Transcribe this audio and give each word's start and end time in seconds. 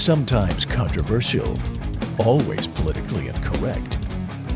sometimes 0.00 0.64
controversial, 0.64 1.58
always 2.24 2.66
politically 2.66 3.28
incorrect, 3.28 3.98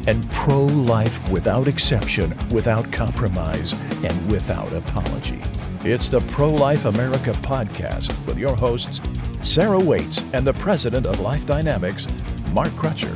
and 0.06 0.28
pro 0.30 0.64
life 0.64 1.30
without 1.30 1.68
exception, 1.68 2.34
without 2.50 2.90
compromise, 2.90 3.74
and 4.02 4.32
without 4.32 4.72
apology. 4.72 5.42
It's 5.80 6.08
the 6.08 6.20
Pro 6.20 6.48
Life 6.48 6.86
America 6.86 7.32
podcast 7.42 8.26
with 8.26 8.38
your 8.38 8.56
hosts, 8.56 9.02
Sarah 9.42 9.78
Waits 9.78 10.22
and 10.32 10.46
the 10.46 10.54
president 10.54 11.04
of 11.04 11.20
Life 11.20 11.44
Dynamics, 11.44 12.06
Mark 12.52 12.70
Crutcher. 12.70 13.12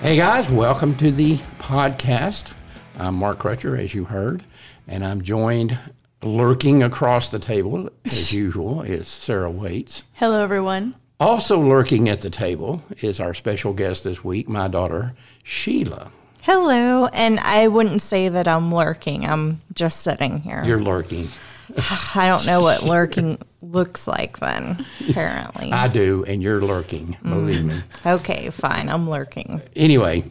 Hey 0.00 0.16
guys, 0.16 0.48
welcome 0.52 0.94
to 0.98 1.10
the 1.10 1.38
podcast. 1.58 2.52
I'm 3.00 3.16
Mark 3.16 3.40
Crutcher, 3.40 3.76
as 3.76 3.94
you 3.94 4.04
heard, 4.04 4.44
and 4.86 5.04
I'm 5.04 5.22
joined 5.22 5.76
lurking 6.22 6.82
across 6.82 7.28
the 7.28 7.38
table, 7.38 7.90
as 8.04 8.32
usual, 8.32 8.82
is 8.82 9.08
Sarah 9.08 9.50
Waits. 9.50 10.04
Hello, 10.14 10.42
everyone. 10.42 10.94
Also 11.18 11.60
lurking 11.60 12.08
at 12.08 12.20
the 12.20 12.30
table 12.30 12.82
is 13.00 13.20
our 13.20 13.32
special 13.32 13.72
guest 13.72 14.04
this 14.04 14.22
week, 14.22 14.48
my 14.48 14.68
daughter, 14.68 15.14
Sheila. 15.42 16.12
Hello, 16.42 17.06
and 17.06 17.40
I 17.40 17.68
wouldn't 17.68 18.02
say 18.02 18.28
that 18.28 18.46
I'm 18.46 18.72
lurking. 18.72 19.24
I'm 19.24 19.60
just 19.72 20.02
sitting 20.02 20.40
here. 20.40 20.62
You're 20.64 20.82
lurking. 20.82 21.28
I 22.14 22.26
don't 22.28 22.46
know 22.46 22.60
what 22.60 22.82
lurking 22.82 23.38
looks 23.62 24.06
like 24.06 24.38
then, 24.38 24.84
apparently. 25.08 25.72
I 25.72 25.88
do, 25.88 26.24
and 26.26 26.42
you're 26.42 26.60
lurking, 26.60 27.16
mm. 27.22 27.30
believe 27.30 27.64
me. 27.64 27.74
Okay, 28.04 28.50
fine. 28.50 28.88
I'm 28.88 29.08
lurking. 29.08 29.62
Anyway, 29.74 30.30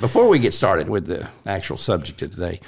before 0.00 0.28
we 0.28 0.38
get 0.38 0.52
started 0.52 0.88
with 0.88 1.06
the 1.06 1.30
actual 1.46 1.76
subject 1.76 2.20
of 2.22 2.32
today, 2.32 2.60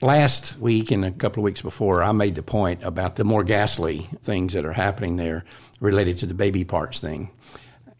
last 0.00 0.58
week 0.58 0.90
and 0.90 1.04
a 1.04 1.10
couple 1.10 1.42
of 1.42 1.44
weeks 1.44 1.62
before, 1.62 2.02
I 2.02 2.12
made 2.12 2.34
the 2.34 2.42
point 2.42 2.82
about 2.82 3.16
the 3.16 3.24
more 3.24 3.44
ghastly 3.44 4.08
things 4.22 4.52
that 4.54 4.64
are 4.64 4.72
happening 4.72 5.16
there 5.16 5.44
related 5.80 6.18
to 6.18 6.26
the 6.26 6.34
baby 6.34 6.64
parts 6.64 7.00
thing. 7.00 7.30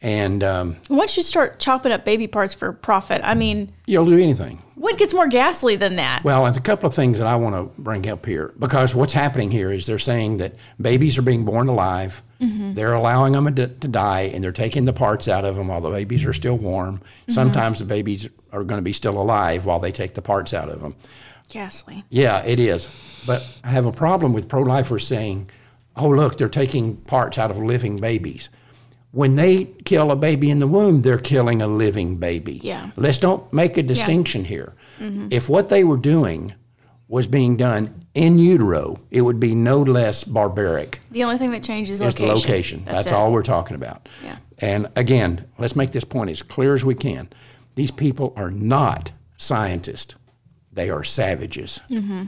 And 0.02 0.42
um, 0.42 0.76
Once 0.88 1.18
you 1.18 1.22
start 1.22 1.58
chopping 1.58 1.92
up 1.92 2.06
baby 2.06 2.26
parts 2.26 2.54
for 2.54 2.72
profit, 2.72 3.20
I 3.22 3.34
mean, 3.34 3.70
you'll 3.86 4.06
do 4.06 4.18
anything. 4.18 4.62
what 4.76 4.96
gets 4.96 5.12
more 5.12 5.28
ghastly 5.28 5.76
than 5.76 5.96
that? 5.96 6.24
Well, 6.24 6.46
it's 6.46 6.56
a 6.56 6.62
couple 6.62 6.88
of 6.88 6.94
things 6.94 7.18
that 7.18 7.26
I 7.26 7.36
want 7.36 7.54
to 7.54 7.82
bring 7.82 8.08
up 8.08 8.24
here 8.24 8.54
because 8.58 8.94
what's 8.94 9.12
happening 9.12 9.50
here 9.50 9.70
is 9.70 9.84
they're 9.84 9.98
saying 9.98 10.38
that 10.38 10.54
babies 10.80 11.18
are 11.18 11.22
being 11.22 11.44
born 11.44 11.68
alive. 11.68 12.22
They're 12.42 12.94
allowing 12.94 13.34
them 13.34 13.54
to, 13.54 13.66
to 13.66 13.88
die 13.88 14.30
and 14.32 14.42
they're 14.42 14.52
taking 14.52 14.86
the 14.86 14.94
parts 14.94 15.28
out 15.28 15.44
of 15.44 15.56
them 15.56 15.68
while 15.68 15.82
the 15.82 15.90
babies 15.90 16.24
are 16.24 16.32
still 16.32 16.56
warm. 16.56 17.02
Sometimes 17.28 17.80
the 17.80 17.84
babies 17.84 18.30
are 18.50 18.64
going 18.64 18.78
to 18.78 18.82
be 18.82 18.94
still 18.94 19.20
alive 19.20 19.66
while 19.66 19.78
they 19.78 19.92
take 19.92 20.14
the 20.14 20.22
parts 20.22 20.54
out 20.54 20.70
of 20.70 20.80
them. 20.80 20.96
Ghastly. 21.50 22.04
Yeah, 22.08 22.42
it 22.44 22.58
is. 22.58 23.22
But 23.26 23.58
I 23.62 23.68
have 23.68 23.86
a 23.86 23.92
problem 23.92 24.32
with 24.32 24.48
pro 24.48 24.62
lifers 24.62 25.06
saying, 25.06 25.50
oh, 25.96 26.08
look, 26.08 26.38
they're 26.38 26.48
taking 26.48 26.96
parts 26.96 27.38
out 27.38 27.50
of 27.50 27.58
living 27.58 28.00
babies. 28.00 28.48
When 29.12 29.34
they 29.34 29.64
kill 29.84 30.10
a 30.12 30.16
baby 30.16 30.50
in 30.50 30.60
the 30.60 30.68
womb, 30.68 31.02
they're 31.02 31.18
killing 31.18 31.60
a 31.60 31.66
living 31.66 32.16
baby. 32.16 32.60
Yeah. 32.62 32.90
Let's 32.96 33.18
don't 33.18 33.52
make 33.52 33.76
a 33.76 33.82
distinction 33.82 34.44
here. 34.44 34.74
Mm-hmm. 34.98 35.28
If 35.32 35.48
what 35.48 35.68
they 35.68 35.82
were 35.82 35.96
doing 35.96 36.54
was 37.08 37.26
being 37.26 37.56
done 37.56 37.92
in 38.14 38.38
utero, 38.38 39.00
it 39.10 39.22
would 39.22 39.40
be 39.40 39.52
no 39.54 39.82
less 39.82 40.22
barbaric. 40.22 41.00
The 41.10 41.24
only 41.24 41.38
thing 41.38 41.50
that 41.50 41.64
changes 41.64 42.00
is 42.00 42.06
It's 42.06 42.14
the 42.14 42.26
location. 42.26 42.50
location. 42.50 42.84
That's, 42.84 43.08
it. 43.08 43.12
all 43.12 43.32
we're 43.32 43.42
talking 43.42 43.74
about. 43.74 44.08
Yeah. 44.24 44.36
And 44.58 44.88
again, 44.94 45.44
let's 45.58 45.74
make 45.74 45.90
this 45.90 46.04
point 46.04 46.30
as 46.30 46.42
clear 46.42 46.72
as 46.74 46.84
we 46.84 46.94
can. 46.94 47.28
These 47.74 47.90
people 47.90 48.32
are 48.36 48.52
not 48.52 49.10
scientists, 49.36 50.14
they 50.72 50.90
are 50.90 51.04
savages. 51.04 51.80
Mm-hmm. 51.90 52.24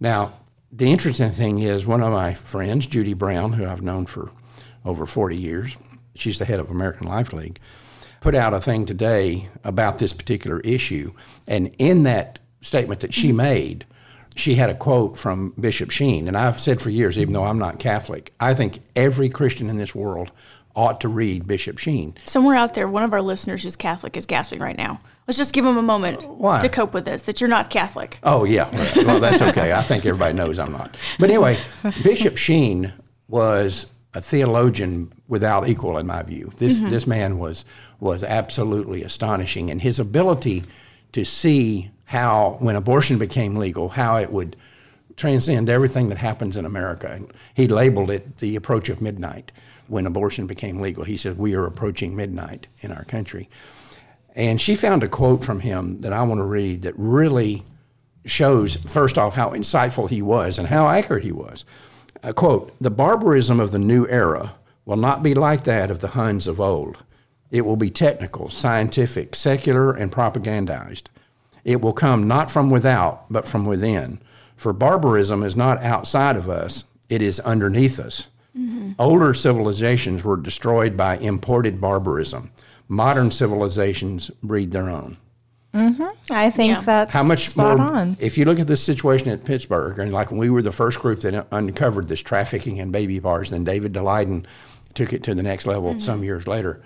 Now, 0.00 0.34
the 0.72 0.90
interesting 0.90 1.30
thing 1.30 1.60
is 1.60 1.86
one 1.86 2.02
of 2.02 2.12
my 2.12 2.34
friends, 2.34 2.86
Judie 2.86 3.14
Brown, 3.14 3.52
who 3.52 3.66
I've 3.66 3.82
known 3.82 4.06
for 4.06 4.30
over 4.84 5.06
40 5.06 5.36
years, 5.36 5.76
she's 6.14 6.38
the 6.38 6.44
head 6.44 6.60
of 6.60 6.70
American 6.70 7.06
Life 7.06 7.32
League, 7.32 7.58
put 8.20 8.34
out 8.34 8.54
a 8.54 8.60
thing 8.60 8.86
today 8.86 9.48
about 9.64 9.98
this 9.98 10.12
particular 10.12 10.60
issue. 10.60 11.12
And 11.46 11.74
in 11.78 12.02
that 12.04 12.38
statement 12.60 13.00
that 13.00 13.14
she 13.14 13.32
made, 13.32 13.86
she 14.34 14.56
had 14.56 14.68
a 14.68 14.74
quote 14.74 15.16
from 15.16 15.54
Bishop 15.58 15.90
Sheen. 15.90 16.28
And 16.28 16.36
I've 16.36 16.60
said 16.60 16.80
for 16.80 16.90
years, 16.90 17.18
even 17.18 17.32
though 17.32 17.44
I'm 17.44 17.58
not 17.58 17.78
Catholic, 17.78 18.32
I 18.38 18.52
think 18.54 18.80
every 18.94 19.28
Christian 19.28 19.70
in 19.70 19.78
this 19.78 19.94
world 19.94 20.30
ought 20.74 21.00
to 21.00 21.08
read 21.08 21.46
Bishop 21.46 21.78
Sheen. 21.78 22.14
Somewhere 22.24 22.56
out 22.56 22.74
there, 22.74 22.86
one 22.86 23.02
of 23.02 23.14
our 23.14 23.22
listeners 23.22 23.62
who's 23.62 23.76
Catholic 23.76 24.16
is 24.16 24.26
gasping 24.26 24.60
right 24.60 24.76
now. 24.76 25.00
Let's 25.26 25.38
just 25.38 25.52
give 25.52 25.64
him 25.64 25.76
a 25.76 25.82
moment 25.82 26.22
Why? 26.28 26.60
to 26.60 26.68
cope 26.68 26.94
with 26.94 27.04
this, 27.04 27.22
that 27.22 27.40
you're 27.40 27.50
not 27.50 27.68
Catholic. 27.68 28.18
Oh 28.22 28.44
yeah, 28.44 28.70
well 29.04 29.18
that's 29.18 29.42
okay. 29.42 29.72
I 29.72 29.82
think 29.82 30.06
everybody 30.06 30.34
knows 30.34 30.58
I'm 30.58 30.72
not. 30.72 30.96
But 31.18 31.30
anyway, 31.30 31.58
Bishop 32.04 32.36
Sheen 32.36 32.92
was 33.28 33.86
a 34.14 34.20
theologian 34.20 35.12
without 35.28 35.68
equal 35.68 35.98
in 35.98 36.06
my 36.06 36.22
view. 36.22 36.52
This 36.56 36.78
mm-hmm. 36.78 36.90
this 36.90 37.06
man 37.06 37.38
was 37.38 37.64
was 37.98 38.22
absolutely 38.22 39.02
astonishing, 39.02 39.70
and 39.70 39.82
his 39.82 39.98
ability 39.98 40.62
to 41.12 41.24
see 41.24 41.90
how 42.04 42.56
when 42.60 42.76
abortion 42.76 43.18
became 43.18 43.56
legal, 43.56 43.88
how 43.90 44.16
it 44.16 44.30
would 44.30 44.56
transcend 45.16 45.68
everything 45.68 46.08
that 46.08 46.18
happens 46.18 46.56
in 46.56 46.64
America. 46.64 47.08
And 47.10 47.32
he 47.54 47.66
labeled 47.66 48.10
it 48.10 48.38
the 48.38 48.54
approach 48.54 48.88
of 48.88 49.00
midnight 49.00 49.50
when 49.88 50.06
abortion 50.06 50.46
became 50.46 50.80
legal. 50.80 51.04
He 51.04 51.16
said 51.16 51.38
we 51.38 51.54
are 51.54 51.66
approaching 51.66 52.14
midnight 52.14 52.68
in 52.80 52.92
our 52.92 53.04
country. 53.04 53.48
And 54.36 54.60
she 54.60 54.76
found 54.76 55.02
a 55.02 55.08
quote 55.08 55.44
from 55.44 55.60
him 55.60 56.02
that 56.02 56.12
I 56.12 56.22
want 56.22 56.38
to 56.38 56.44
read 56.44 56.82
that 56.82 56.94
really 56.96 57.64
shows, 58.26 58.76
first 58.76 59.16
off, 59.16 59.34
how 59.34 59.50
insightful 59.50 60.10
he 60.10 60.20
was 60.20 60.58
and 60.58 60.68
how 60.68 60.88
accurate 60.88 61.24
he 61.24 61.32
was. 61.32 61.64
A 62.22 62.34
quote 62.34 62.72
The 62.80 62.90
barbarism 62.90 63.58
of 63.58 63.70
the 63.70 63.78
new 63.78 64.06
era 64.08 64.54
will 64.84 64.98
not 64.98 65.22
be 65.22 65.34
like 65.34 65.64
that 65.64 65.90
of 65.90 66.00
the 66.00 66.08
Huns 66.08 66.46
of 66.46 66.60
old. 66.60 67.02
It 67.50 67.62
will 67.62 67.76
be 67.76 67.90
technical, 67.90 68.48
scientific, 68.50 69.34
secular, 69.34 69.92
and 69.92 70.12
propagandized. 70.12 71.04
It 71.64 71.80
will 71.80 71.92
come 71.94 72.28
not 72.28 72.50
from 72.50 72.70
without, 72.70 73.24
but 73.30 73.48
from 73.48 73.64
within. 73.64 74.20
For 74.56 74.72
barbarism 74.72 75.42
is 75.42 75.56
not 75.56 75.82
outside 75.82 76.36
of 76.36 76.48
us, 76.48 76.84
it 77.08 77.22
is 77.22 77.40
underneath 77.40 77.98
us. 77.98 78.28
Mm-hmm. 78.56 78.92
Older 78.98 79.32
civilizations 79.34 80.24
were 80.24 80.36
destroyed 80.36 80.96
by 80.96 81.18
imported 81.18 81.80
barbarism. 81.80 82.50
Modern 82.88 83.30
civilizations 83.30 84.30
breed 84.42 84.70
their 84.70 84.88
own. 84.88 85.16
I 86.30 86.48
think 86.50 86.72
Yeah. 86.72 86.80
that's 86.80 87.12
How 87.12 87.22
much 87.22 87.48
spot 87.50 87.76
more? 87.76 87.86
on. 87.86 88.16
If 88.18 88.38
you 88.38 88.46
look 88.46 88.58
at 88.58 88.66
this 88.66 88.82
situation 88.82 89.28
at 89.28 89.44
Pittsburgh, 89.44 89.98
and 89.98 90.10
like 90.10 90.30
we 90.32 90.48
were 90.48 90.62
the 90.62 90.72
first 90.72 91.00
group 91.00 91.20
that 91.20 91.46
uncovered 91.52 92.08
this 92.08 92.20
trafficking 92.22 92.78
in 92.78 92.90
baby 92.90 93.18
bars, 93.18 93.50
then 93.50 93.62
David 93.64 93.92
Daleiden 93.92 94.46
took 94.94 95.12
it 95.12 95.22
to 95.24 95.34
the 95.34 95.42
next 95.42 95.66
level 95.66 95.90
Mm-hmm. 95.90 95.98
some 96.00 96.24
years 96.24 96.46
later. 96.46 96.80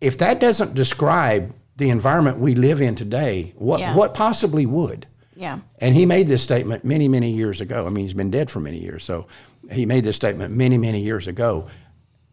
If 0.00 0.18
that 0.18 0.40
doesn't 0.40 0.74
describe 0.74 1.54
the 1.76 1.90
environment 1.90 2.38
we 2.40 2.54
live 2.56 2.80
in 2.80 2.96
today, 2.96 3.52
what 3.56 3.78
Yeah. 3.78 3.94
what 3.94 4.14
possibly 4.14 4.66
would? 4.66 5.06
Yeah. 5.36 5.60
And 5.78 5.94
he 5.94 6.04
made 6.04 6.26
this 6.26 6.42
statement 6.42 6.84
many, 6.84 7.06
many 7.06 7.30
years 7.30 7.60
ago. 7.60 7.86
I 7.86 7.90
mean, 7.90 8.04
he's 8.04 8.14
been 8.14 8.30
dead 8.30 8.50
for 8.50 8.58
many 8.60 8.78
years, 8.78 9.04
so 9.04 9.26
he 9.70 9.86
made 9.86 10.02
this 10.04 10.16
statement 10.16 10.54
many, 10.54 10.76
many 10.78 11.00
years 11.00 11.28
ago. 11.28 11.66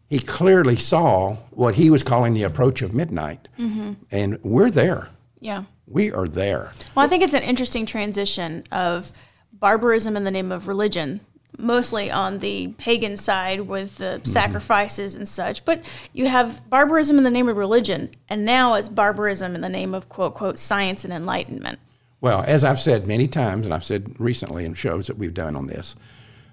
He 0.08 0.18
clearly 0.20 0.76
saw 0.76 1.34
what 1.50 1.74
he 1.74 1.90
was 1.90 2.02
calling 2.02 2.34
the 2.34 2.42
approach 2.44 2.80
of 2.82 2.94
midnight, 2.94 3.48
Mm-hmm. 3.58 3.92
and 4.10 4.38
we're 4.42 4.70
there. 4.70 5.08
Yeah. 5.40 5.64
We 5.86 6.10
are 6.12 6.26
there. 6.26 6.72
Well, 6.94 7.04
I 7.04 7.08
think 7.08 7.22
it's 7.22 7.34
an 7.34 7.42
interesting 7.42 7.86
transition 7.86 8.64
of 8.72 9.12
barbarism 9.52 10.16
in 10.16 10.24
the 10.24 10.30
name 10.30 10.50
of 10.52 10.66
religion, 10.68 11.20
mostly 11.58 12.10
on 12.10 12.38
the 12.38 12.68
pagan 12.78 13.16
side 13.16 13.62
with 13.62 13.96
the 13.98 14.20
sacrifices 14.24 15.14
and 15.16 15.28
such. 15.28 15.64
But 15.64 15.82
you 16.12 16.26
have 16.26 16.68
barbarism 16.70 17.18
in 17.18 17.24
the 17.24 17.30
name 17.30 17.48
of 17.48 17.56
religion, 17.56 18.10
and 18.28 18.44
now 18.44 18.74
it's 18.74 18.88
barbarism 18.88 19.54
in 19.54 19.60
the 19.60 19.68
name 19.68 19.94
of 19.94 20.08
quote, 20.08 20.34
quote, 20.34 20.58
science 20.58 21.04
and 21.04 21.12
enlightenment. 21.12 21.78
Well, 22.20 22.42
as 22.46 22.64
I've 22.64 22.80
said 22.80 23.06
many 23.06 23.28
times, 23.28 23.66
and 23.66 23.74
I've 23.74 23.84
said 23.84 24.18
recently 24.18 24.64
in 24.64 24.74
shows 24.74 25.06
that 25.06 25.18
we've 25.18 25.34
done 25.34 25.54
on 25.54 25.66
this, 25.66 25.96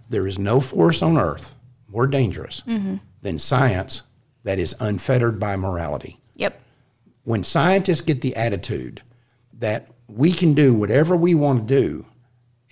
there 0.10 0.28
is 0.28 0.38
no 0.38 0.60
force 0.60 1.02
on 1.02 1.18
earth 1.18 1.56
more 1.88 2.08
dangerous 2.08 2.62
than 3.26 3.40
science 3.40 4.04
that 4.44 4.60
is 4.60 4.76
unfettered 4.80 5.40
by 5.40 5.56
morality. 5.56 6.20
Yep. 6.36 6.60
When 7.24 7.44
scientists 7.44 8.02
get 8.02 8.22
the 8.22 8.36
attitude 8.36 9.02
that 9.60 9.88
we 10.08 10.32
can 10.32 10.54
do 10.54 10.74
whatever 10.74 11.16
we 11.16 11.36
want 11.36 11.68
to 11.68 11.82
do 11.82 12.06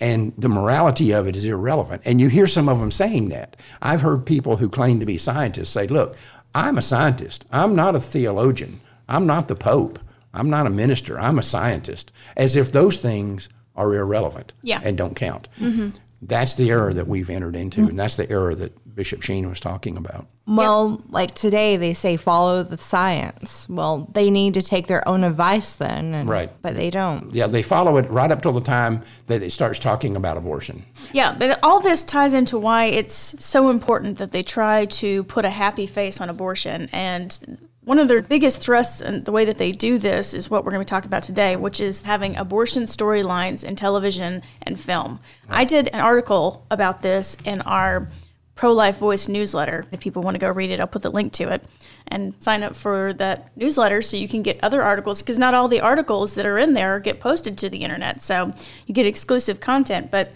and 0.00 0.32
the 0.38 0.48
morality 0.48 1.12
of 1.12 1.26
it 1.26 1.36
is 1.36 1.44
irrelevant, 1.44 2.02
and 2.04 2.20
you 2.20 2.28
hear 2.28 2.46
some 2.46 2.68
of 2.68 2.78
them 2.80 2.90
saying 2.90 3.28
that. 3.28 3.56
I've 3.80 4.00
heard 4.00 4.26
people 4.26 4.56
who 4.56 4.68
claim 4.68 4.98
to 5.00 5.06
be 5.06 5.18
scientists 5.18 5.70
say, 5.70 5.86
Look, 5.86 6.16
I'm 6.54 6.78
a 6.78 6.82
scientist, 6.82 7.44
I'm 7.52 7.76
not 7.76 7.94
a 7.94 8.00
theologian, 8.00 8.80
I'm 9.08 9.26
not 9.26 9.48
the 9.48 9.54
Pope. 9.54 9.98
I'm 10.34 10.50
not 10.50 10.66
a 10.66 10.70
minister. 10.70 11.18
I'm 11.18 11.38
a 11.38 11.42
scientist. 11.44 12.10
As 12.36 12.56
if 12.56 12.72
those 12.72 12.96
things 12.96 13.48
are 13.76 13.94
irrelevant 13.94 14.52
Yeah. 14.62 14.80
and 14.84 14.98
don't 14.98 15.14
count. 15.14 15.48
Mm-hmm. 15.60 15.90
That's 16.22 16.54
the 16.54 16.70
error 16.70 16.92
that 16.92 17.06
we've 17.06 17.30
entered 17.30 17.54
into, 17.54 17.82
mm-hmm. 17.82 17.90
and 17.90 17.98
that's 17.98 18.16
the 18.16 18.28
error 18.30 18.54
that 18.54 18.72
Bishop 18.94 19.22
Sheen 19.22 19.48
was 19.48 19.60
talking 19.60 19.96
about. 19.96 20.26
Well, 20.46 21.02
like 21.08 21.34
today 21.34 21.76
they 21.76 21.94
say 21.94 22.16
follow 22.16 22.62
the 22.62 22.76
science. 22.76 23.66
Well, 23.68 24.08
they 24.12 24.30
need 24.30 24.54
to 24.54 24.62
take 24.62 24.86
their 24.86 25.06
own 25.08 25.24
advice 25.24 25.74
then. 25.74 26.14
and- 26.14 26.28
Right. 26.28 26.50
But 26.62 26.74
they 26.74 26.90
don't. 26.90 27.34
Yeah, 27.34 27.46
they 27.46 27.62
follow 27.62 27.96
it 27.96 28.08
right 28.10 28.30
up 28.30 28.42
till 28.42 28.52
the 28.52 28.60
time 28.60 29.02
that 29.26 29.42
it 29.42 29.50
starts 29.50 29.78
talking 29.78 30.16
about 30.16 30.36
abortion. 30.36 30.84
Yeah, 31.12 31.34
but 31.38 31.58
all 31.62 31.80
this 31.80 32.04
ties 32.04 32.34
into 32.34 32.58
why 32.58 32.84
it's 32.86 33.14
so 33.44 33.70
important 33.70 34.18
that 34.18 34.32
they 34.32 34.42
try 34.42 34.84
to 34.86 35.24
put 35.24 35.44
a 35.44 35.50
happy 35.50 35.86
face 35.86 36.20
on 36.20 36.28
abortion. 36.28 36.88
And 36.92 37.58
one 37.84 37.98
of 37.98 38.08
their 38.08 38.22
biggest 38.22 38.62
thrusts 38.62 39.00
and 39.00 39.24
the 39.24 39.32
way 39.32 39.44
that 39.44 39.58
they 39.58 39.72
do 39.72 39.98
this 39.98 40.32
is 40.34 40.50
what 40.50 40.64
we're 40.64 40.70
going 40.70 40.80
to 40.80 40.86
be 40.86 40.88
talking 40.90 41.08
about 41.08 41.22
today, 41.22 41.56
which 41.56 41.80
is 41.80 42.02
having 42.02 42.36
abortion 42.36 42.84
storylines 42.84 43.62
in 43.64 43.76
television 43.76 44.42
and 44.62 44.78
film. 44.80 45.20
I 45.50 45.64
did 45.64 45.88
an 45.88 46.00
article 46.00 46.64
about 46.70 47.02
this 47.02 47.36
in 47.44 47.60
our 47.62 48.08
Pro 48.54 48.72
Life 48.72 48.98
Voice 48.98 49.26
newsletter. 49.28 49.84
If 49.90 50.00
people 50.00 50.22
want 50.22 50.34
to 50.36 50.38
go 50.38 50.50
read 50.50 50.70
it, 50.70 50.78
I'll 50.80 50.86
put 50.86 51.02
the 51.02 51.10
link 51.10 51.32
to 51.34 51.52
it 51.52 51.62
and 52.06 52.40
sign 52.42 52.62
up 52.62 52.76
for 52.76 53.12
that 53.14 53.50
newsletter 53.56 54.00
so 54.00 54.16
you 54.16 54.28
can 54.28 54.42
get 54.42 54.62
other 54.62 54.82
articles 54.82 55.22
because 55.22 55.38
not 55.38 55.54
all 55.54 55.66
the 55.68 55.80
articles 55.80 56.34
that 56.36 56.46
are 56.46 56.58
in 56.58 56.74
there 56.74 57.00
get 57.00 57.18
posted 57.20 57.58
to 57.58 57.68
the 57.68 57.78
internet. 57.78 58.20
So 58.20 58.52
you 58.86 58.94
get 58.94 59.06
exclusive 59.06 59.58
content. 59.60 60.10
But 60.10 60.32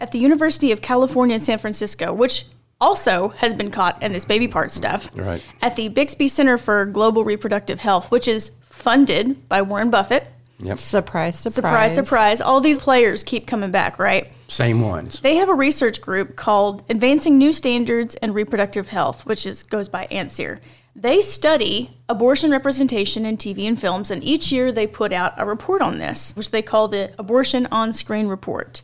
at 0.00 0.10
the 0.10 0.18
University 0.18 0.72
of 0.72 0.82
California 0.82 1.34
in 1.36 1.40
San 1.40 1.58
Francisco, 1.58 2.12
which 2.12 2.46
also 2.80 3.28
has 3.28 3.54
been 3.54 3.70
caught 3.70 4.02
in 4.02 4.12
this 4.12 4.24
baby 4.24 4.48
part 4.48 4.72
stuff, 4.72 5.10
Right. 5.14 5.42
at 5.62 5.76
the 5.76 5.88
Bixby 5.88 6.26
Center 6.26 6.58
for 6.58 6.84
Global 6.86 7.24
Reproductive 7.24 7.78
Health, 7.78 8.10
which 8.10 8.26
is 8.26 8.50
funded 8.62 9.48
by 9.48 9.62
Warren 9.62 9.90
Buffett. 9.90 10.28
Yep. 10.64 10.78
Surprise, 10.78 11.38
surprise. 11.38 11.54
Surprise, 11.54 11.94
surprise. 11.94 12.40
All 12.40 12.60
these 12.60 12.80
players 12.80 13.22
keep 13.22 13.46
coming 13.46 13.70
back, 13.70 13.98
right? 13.98 14.30
Same 14.48 14.80
ones. 14.80 15.20
They 15.20 15.36
have 15.36 15.50
a 15.50 15.54
research 15.54 16.00
group 16.00 16.36
called 16.36 16.82
Advancing 16.88 17.36
New 17.36 17.52
Standards 17.52 18.14
in 18.16 18.32
Reproductive 18.32 18.88
Health, 18.88 19.26
which 19.26 19.44
is 19.44 19.62
goes 19.62 19.90
by 19.90 20.06
ANSIRH. 20.10 20.60
They 20.96 21.20
study 21.20 21.98
abortion 22.08 22.50
representation 22.50 23.26
in 23.26 23.36
TV 23.36 23.68
and 23.68 23.78
films, 23.78 24.10
and 24.10 24.24
each 24.24 24.50
year 24.52 24.72
they 24.72 24.86
put 24.86 25.12
out 25.12 25.34
a 25.36 25.44
report 25.44 25.82
on 25.82 25.98
this, 25.98 26.34
which 26.34 26.50
they 26.50 26.62
call 26.62 26.88
the 26.88 27.12
Abortion 27.18 27.66
on 27.70 27.92
Screen 27.92 28.28
Report. 28.28 28.80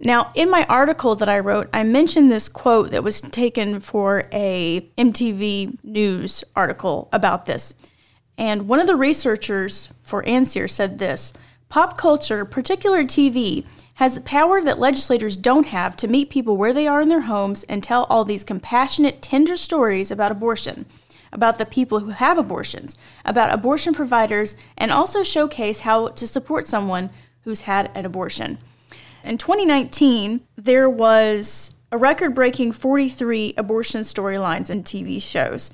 Now, 0.00 0.32
in 0.34 0.50
my 0.50 0.64
article 0.64 1.14
that 1.16 1.28
I 1.28 1.38
wrote, 1.38 1.68
I 1.74 1.84
mentioned 1.84 2.32
this 2.32 2.48
quote 2.48 2.90
that 2.90 3.04
was 3.04 3.20
taken 3.20 3.80
for 3.80 4.24
a 4.32 4.80
MTV 4.96 5.84
News 5.84 6.42
article 6.56 7.10
about 7.12 7.44
this. 7.44 7.74
And 8.40 8.68
one 8.68 8.80
of 8.80 8.86
the 8.86 8.96
researchers 8.96 9.90
for 10.00 10.24
ANSIRH 10.26 10.70
said 10.70 10.98
this 10.98 11.34
Pop 11.68 11.98
culture, 11.98 12.46
particular 12.46 13.04
TV, 13.04 13.66
has 13.96 14.14
the 14.14 14.22
power 14.22 14.62
that 14.62 14.78
legislators 14.78 15.36
don't 15.36 15.66
have 15.66 15.94
to 15.96 16.08
meet 16.08 16.30
people 16.30 16.56
where 16.56 16.72
they 16.72 16.86
are 16.86 17.02
in 17.02 17.10
their 17.10 17.20
homes 17.20 17.64
and 17.64 17.84
tell 17.84 18.04
all 18.04 18.24
these 18.24 18.42
compassionate, 18.42 19.20
tender 19.20 19.58
stories 19.58 20.10
about 20.10 20.32
abortion, 20.32 20.86
about 21.30 21.58
the 21.58 21.66
people 21.66 22.00
who 22.00 22.12
have 22.12 22.38
abortions, 22.38 22.96
about 23.26 23.52
abortion 23.52 23.92
providers, 23.92 24.56
and 24.78 24.90
also 24.90 25.22
showcase 25.22 25.80
how 25.80 26.08
to 26.08 26.26
support 26.26 26.66
someone 26.66 27.10
who's 27.42 27.60
had 27.62 27.90
an 27.94 28.06
abortion. 28.06 28.56
In 29.22 29.36
2019, 29.36 30.40
there 30.56 30.88
was 30.88 31.74
a 31.92 31.98
record 31.98 32.34
breaking 32.34 32.72
43 32.72 33.52
abortion 33.58 34.00
storylines 34.00 34.70
in 34.70 34.82
TV 34.82 35.20
shows 35.20 35.70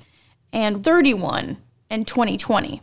and 0.51 0.83
31 0.83 1.61
in 1.89 2.05
2020. 2.05 2.81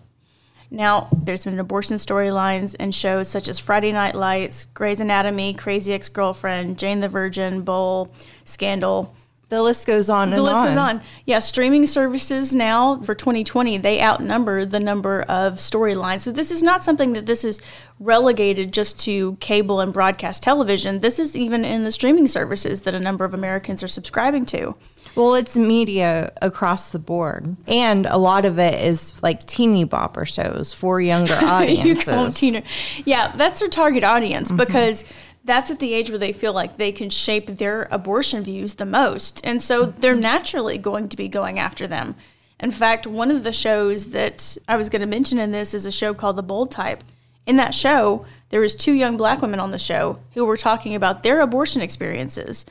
Now, 0.71 1.09
there's 1.13 1.45
been 1.45 1.59
abortion 1.61 1.97
storylines 1.99 2.75
in 2.75 2.91
shows 2.91 3.29
such 3.29 3.49
as 3.49 3.59
Friday 3.59 3.93
Night 3.93 4.15
Lights, 4.15 4.65
Grey's 4.65 5.01
Anatomy, 5.01 5.55
Crazy 5.55 5.93
Ex 5.93 6.09
Girlfriend, 6.09 6.79
Jane 6.79 7.01
the 7.01 7.09
Virgin, 7.09 7.63
Bull, 7.63 8.11
Scandal. 8.45 9.15
The 9.55 9.63
list 9.63 9.87
goes 9.87 10.11
on 10.11 10.31
The 10.31 10.37
and 10.37 10.45
list 10.45 10.57
on. 10.57 10.65
goes 10.67 10.77
on. 10.77 11.01
Yeah, 11.27 11.39
streaming 11.39 11.87
services 11.87 12.55
now 12.55 13.01
for 13.01 13.15
2020, 13.15 13.79
they 13.79 14.03
outnumber 14.03 14.65
the 14.65 14.81
number 14.81 15.23
of 15.23 15.55
storylines. 15.55 16.21
So 16.21 16.33
this 16.33 16.51
is 16.51 16.63
not 16.63 16.83
something 16.83 17.13
that 17.13 17.27
this 17.27 17.45
is 17.45 17.61
relegated 18.01 18.73
just 18.73 18.99
to 19.01 19.37
cable 19.37 19.81
and 19.81 19.93
broadcast 19.93 20.43
television. 20.43 21.01
This 21.01 21.19
is 21.19 21.37
even 21.37 21.65
in 21.65 21.85
the 21.85 21.93
streaming 21.93 22.27
services 22.27 22.83
that 22.83 22.95
a 22.95 23.01
number 23.01 23.25
of 23.25 23.33
Americans 23.33 23.83
are 23.83 23.89
subscribing 23.89 24.45
to. 24.47 24.75
Well, 25.15 25.35
it's 25.35 25.57
media 25.57 26.33
across 26.43 26.91
the 26.91 26.99
board. 26.99 27.57
And 27.69 28.07
a 28.07 28.17
lot 28.17 28.45
of 28.45 28.59
it 28.59 28.83
is 28.83 29.23
like 29.23 29.47
teeny 29.47 29.87
bopper 29.87 30.27
shows 30.27 30.73
for 30.73 31.01
younger 31.01 31.35
audiences. 31.43 31.85
you 31.85 31.95
call 31.95 32.25
them 32.25 32.33
teen. 32.33 32.63
Yeah, 33.05 33.35
that's 33.37 33.61
their 33.61 33.69
target 33.69 34.03
audience 34.03 34.49
mm-hmm. 34.49 34.57
because 34.57 35.05
that's 35.45 35.71
at 35.71 35.79
the 35.79 35.93
age 35.93 36.11
where 36.11 36.19
they 36.19 36.33
feel 36.33 36.53
like 36.53 36.77
they 36.77 36.91
can 36.91 37.11
shape 37.11 37.47
their 37.47 37.87
abortion 37.91 38.43
views 38.43 38.75
the 38.75 38.87
most. 38.87 39.45
And 39.45 39.61
so 39.61 39.85
they're 39.87 40.15
mm-hmm. 40.15 40.23
naturally 40.23 40.79
going 40.79 41.09
to 41.11 41.17
be 41.17 41.29
going 41.29 41.59
after 41.59 41.87
them. 41.87 42.15
In 42.61 42.71
fact, 42.71 43.07
one 43.07 43.31
of 43.31 43.45
the 43.45 43.53
shows 43.53 44.11
that 44.11 44.57
I 44.67 44.77
was 44.77 44.89
going 44.89 45.01
to 45.01 45.07
mention 45.07 45.39
in 45.39 45.53
this 45.53 45.75
is 45.75 45.85
a 45.85 45.93
show 45.93 46.15
called 46.15 46.37
The 46.37 46.43
Bold 46.43 46.71
Type. 46.71 47.05
In 47.47 47.57
that 47.57 47.75
show, 47.75 48.25
there 48.49 48.61
was 48.61 48.75
two 48.75 48.93
young 48.93 49.19
black 49.19 49.43
women 49.43 49.61
on 49.61 49.71
the 49.71 49.79
show 49.79 50.19
who 50.33 50.47
were 50.47 50.57
talking 50.57 50.95
about 50.95 51.23
their 51.23 51.41
abortion 51.41 51.83
experiences. 51.83 52.65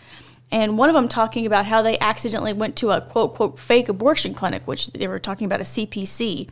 And 0.51 0.77
one 0.77 0.89
of 0.89 0.95
them 0.95 1.07
talking 1.07 1.45
about 1.45 1.65
how 1.65 1.81
they 1.81 1.99
accidentally 1.99 2.53
went 2.53 2.75
to 2.77 2.91
a 2.91 3.01
quote, 3.01 3.35
quote, 3.35 3.59
fake 3.59 3.89
abortion 3.89 4.33
clinic, 4.33 4.67
which 4.67 4.87
they 4.93 5.07
were 5.07 5.19
talking 5.19 5.45
about 5.45 5.61
a 5.61 5.63
CPC. 5.63 6.49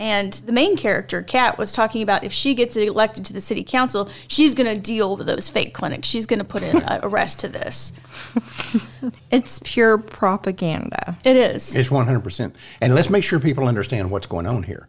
And 0.00 0.32
the 0.32 0.52
main 0.52 0.78
character, 0.78 1.22
Kat, 1.22 1.58
was 1.58 1.74
talking 1.74 2.00
about 2.00 2.24
if 2.24 2.32
she 2.32 2.54
gets 2.54 2.74
elected 2.74 3.26
to 3.26 3.34
the 3.34 3.40
city 3.40 3.62
council, 3.62 4.08
she's 4.28 4.54
going 4.54 4.74
to 4.74 4.80
deal 4.80 5.14
with 5.14 5.26
those 5.26 5.50
fake 5.50 5.74
clinics. 5.74 6.08
She's 6.08 6.24
going 6.24 6.38
to 6.38 6.44
put 6.44 6.62
an 6.62 6.82
a 6.82 7.00
arrest 7.02 7.38
to 7.40 7.48
this. 7.48 7.92
It's 9.30 9.60
pure 9.64 9.96
propaganda. 9.96 11.16
It 11.24 11.36
is. 11.36 11.74
It's 11.74 11.88
100%. 11.88 12.52
And 12.80 12.94
let's 12.94 13.08
make 13.08 13.24
sure 13.24 13.40
people 13.40 13.66
understand 13.66 14.10
what's 14.10 14.26
going 14.26 14.46
on 14.46 14.62
here. 14.62 14.88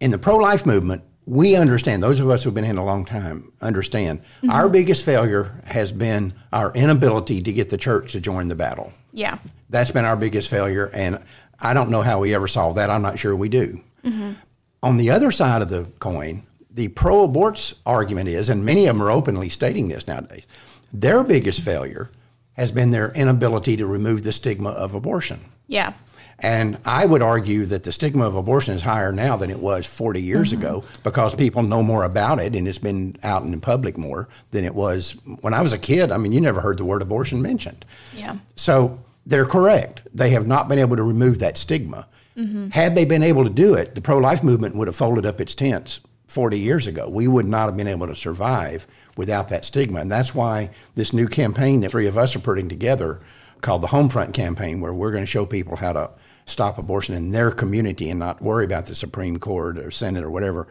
In 0.00 0.10
the 0.10 0.18
pro 0.18 0.36
life 0.36 0.66
movement, 0.66 1.02
we 1.24 1.56
understand, 1.56 2.02
those 2.02 2.20
of 2.20 2.30
us 2.30 2.44
who've 2.44 2.54
been 2.54 2.64
in 2.64 2.78
a 2.78 2.84
long 2.84 3.04
time 3.04 3.52
understand, 3.60 4.20
mm-hmm. 4.20 4.50
our 4.50 4.68
biggest 4.68 5.04
failure 5.04 5.60
has 5.64 5.90
been 5.90 6.32
our 6.52 6.72
inability 6.74 7.42
to 7.42 7.52
get 7.52 7.70
the 7.70 7.76
church 7.76 8.12
to 8.12 8.20
join 8.20 8.48
the 8.48 8.54
battle. 8.54 8.92
Yeah. 9.12 9.38
That's 9.70 9.90
been 9.90 10.04
our 10.04 10.16
biggest 10.16 10.48
failure. 10.48 10.90
And 10.92 11.24
I 11.60 11.74
don't 11.74 11.90
know 11.90 12.02
how 12.02 12.20
we 12.20 12.34
ever 12.34 12.48
solve 12.48 12.76
that. 12.76 12.90
I'm 12.90 13.02
not 13.02 13.18
sure 13.18 13.34
we 13.34 13.48
do. 13.48 13.80
On 14.82 14.96
the 14.96 15.10
other 15.10 15.30
side 15.32 15.62
of 15.62 15.68
the 15.68 15.84
coin, 15.98 16.44
the 16.70 16.88
pro 16.88 17.26
aborts 17.26 17.74
argument 17.84 18.28
is, 18.28 18.48
and 18.48 18.64
many 18.64 18.86
of 18.86 18.96
them 18.96 19.02
are 19.02 19.10
openly 19.10 19.48
stating 19.48 19.88
this 19.88 20.06
nowadays, 20.06 20.46
their 20.92 21.24
biggest 21.24 21.60
failure 21.62 22.10
has 22.52 22.70
been 22.70 22.90
their 22.90 23.12
inability 23.14 23.76
to 23.78 23.86
remove 23.86 24.22
the 24.22 24.32
stigma 24.32 24.70
of 24.70 24.94
abortion. 24.94 25.40
Yeah. 25.66 25.94
And 26.38 26.78
I 26.84 27.06
would 27.06 27.22
argue 27.22 27.64
that 27.66 27.84
the 27.84 27.92
stigma 27.92 28.26
of 28.26 28.36
abortion 28.36 28.74
is 28.74 28.82
higher 28.82 29.10
now 29.10 29.36
than 29.36 29.50
it 29.50 29.58
was 29.58 29.86
40 29.86 30.20
years 30.20 30.52
mm-hmm. 30.52 30.60
ago 30.60 30.84
because 31.02 31.34
people 31.34 31.62
know 31.62 31.82
more 31.82 32.04
about 32.04 32.38
it 32.38 32.54
and 32.54 32.68
it's 32.68 32.78
been 32.78 33.16
out 33.22 33.42
in 33.42 33.50
the 33.50 33.58
public 33.58 33.96
more 33.96 34.28
than 34.50 34.64
it 34.64 34.74
was 34.74 35.12
when 35.40 35.54
I 35.54 35.62
was 35.62 35.72
a 35.72 35.78
kid. 35.78 36.12
I 36.12 36.18
mean, 36.18 36.32
you 36.32 36.40
never 36.40 36.60
heard 36.60 36.78
the 36.78 36.84
word 36.84 37.00
abortion 37.00 37.40
mentioned. 37.40 37.86
Yeah. 38.14 38.36
So 38.54 39.00
they're 39.26 39.44
correct. 39.44 40.02
They 40.14 40.30
have 40.30 40.46
not 40.46 40.68
been 40.68 40.78
able 40.78 40.96
to 40.96 41.02
remove 41.02 41.40
that 41.40 41.58
stigma. 41.58 42.08
Mm-hmm. 42.36 42.68
Had 42.68 42.94
they 42.94 43.04
been 43.04 43.24
able 43.24 43.44
to 43.44 43.50
do 43.50 43.74
it, 43.74 43.94
the 43.94 44.00
pro 44.00 44.18
life 44.18 44.44
movement 44.44 44.76
would 44.76 44.88
have 44.88 44.96
folded 44.96 45.26
up 45.26 45.40
its 45.40 45.54
tents 45.54 46.00
40 46.28 46.58
years 46.58 46.86
ago. 46.86 47.08
We 47.08 47.26
would 47.26 47.46
not 47.46 47.66
have 47.66 47.76
been 47.76 47.88
able 47.88 48.06
to 48.06 48.14
survive 48.14 48.86
without 49.16 49.48
that 49.48 49.64
stigma. 49.64 50.00
And 50.00 50.10
that's 50.10 50.34
why 50.34 50.70
this 50.94 51.12
new 51.12 51.26
campaign 51.26 51.80
that 51.80 51.90
three 51.90 52.06
of 52.06 52.16
us 52.16 52.36
are 52.36 52.40
putting 52.40 52.68
together 52.68 53.20
called 53.62 53.82
the 53.82 53.88
Homefront 53.88 54.32
campaign, 54.32 54.80
where 54.80 54.92
we're 54.92 55.12
going 55.12 55.24
to 55.24 55.30
show 55.30 55.46
people 55.46 55.76
how 55.76 55.92
to 55.92 56.10
stop 56.44 56.78
abortion 56.78 57.14
in 57.14 57.30
their 57.30 57.50
community 57.50 58.10
and 58.10 58.20
not 58.20 58.42
worry 58.42 58.64
about 58.64 58.84
the 58.84 58.94
Supreme 58.94 59.38
Court 59.38 59.78
or 59.78 59.90
Senate 59.90 60.22
or 60.22 60.30
whatever. 60.30 60.68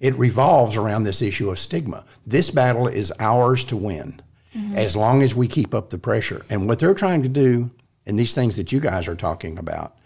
It 0.00 0.14
revolves 0.14 0.76
around 0.76 1.04
this 1.04 1.22
issue 1.22 1.50
of 1.50 1.58
stigma. 1.58 2.04
This 2.26 2.50
battle 2.50 2.88
is 2.88 3.12
ours 3.18 3.64
to 3.64 3.76
win 3.76 4.20
Mm-hmm. 4.54 4.76
as 4.76 4.94
long 4.94 5.22
as 5.22 5.34
we 5.34 5.48
keep 5.48 5.74
up 5.74 5.90
the 5.90 5.98
pressure. 5.98 6.46
And 6.48 6.68
what 6.68 6.78
they're 6.78 6.94
trying 6.94 7.24
to 7.24 7.28
do, 7.28 7.70
and 8.06 8.16
these 8.16 8.34
things 8.34 8.54
that 8.54 8.70
you 8.70 8.78
guys 8.78 9.08
are 9.08 9.16
talking 9.16 9.58
about, 9.58 9.96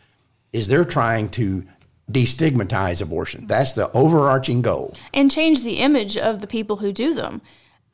is 0.54 0.68
they're 0.68 0.86
trying 0.86 1.28
to 1.30 1.66
destigmatize 2.10 3.02
abortion. 3.02 3.46
That's 3.46 3.72
the 3.72 3.92
overarching 3.92 4.62
goal. 4.62 4.94
And 5.12 5.30
change 5.30 5.62
the 5.62 5.78
image 5.80 6.16
of 6.16 6.40
the 6.40 6.46
people 6.46 6.78
who 6.78 6.92
do 6.92 7.12
them. 7.12 7.42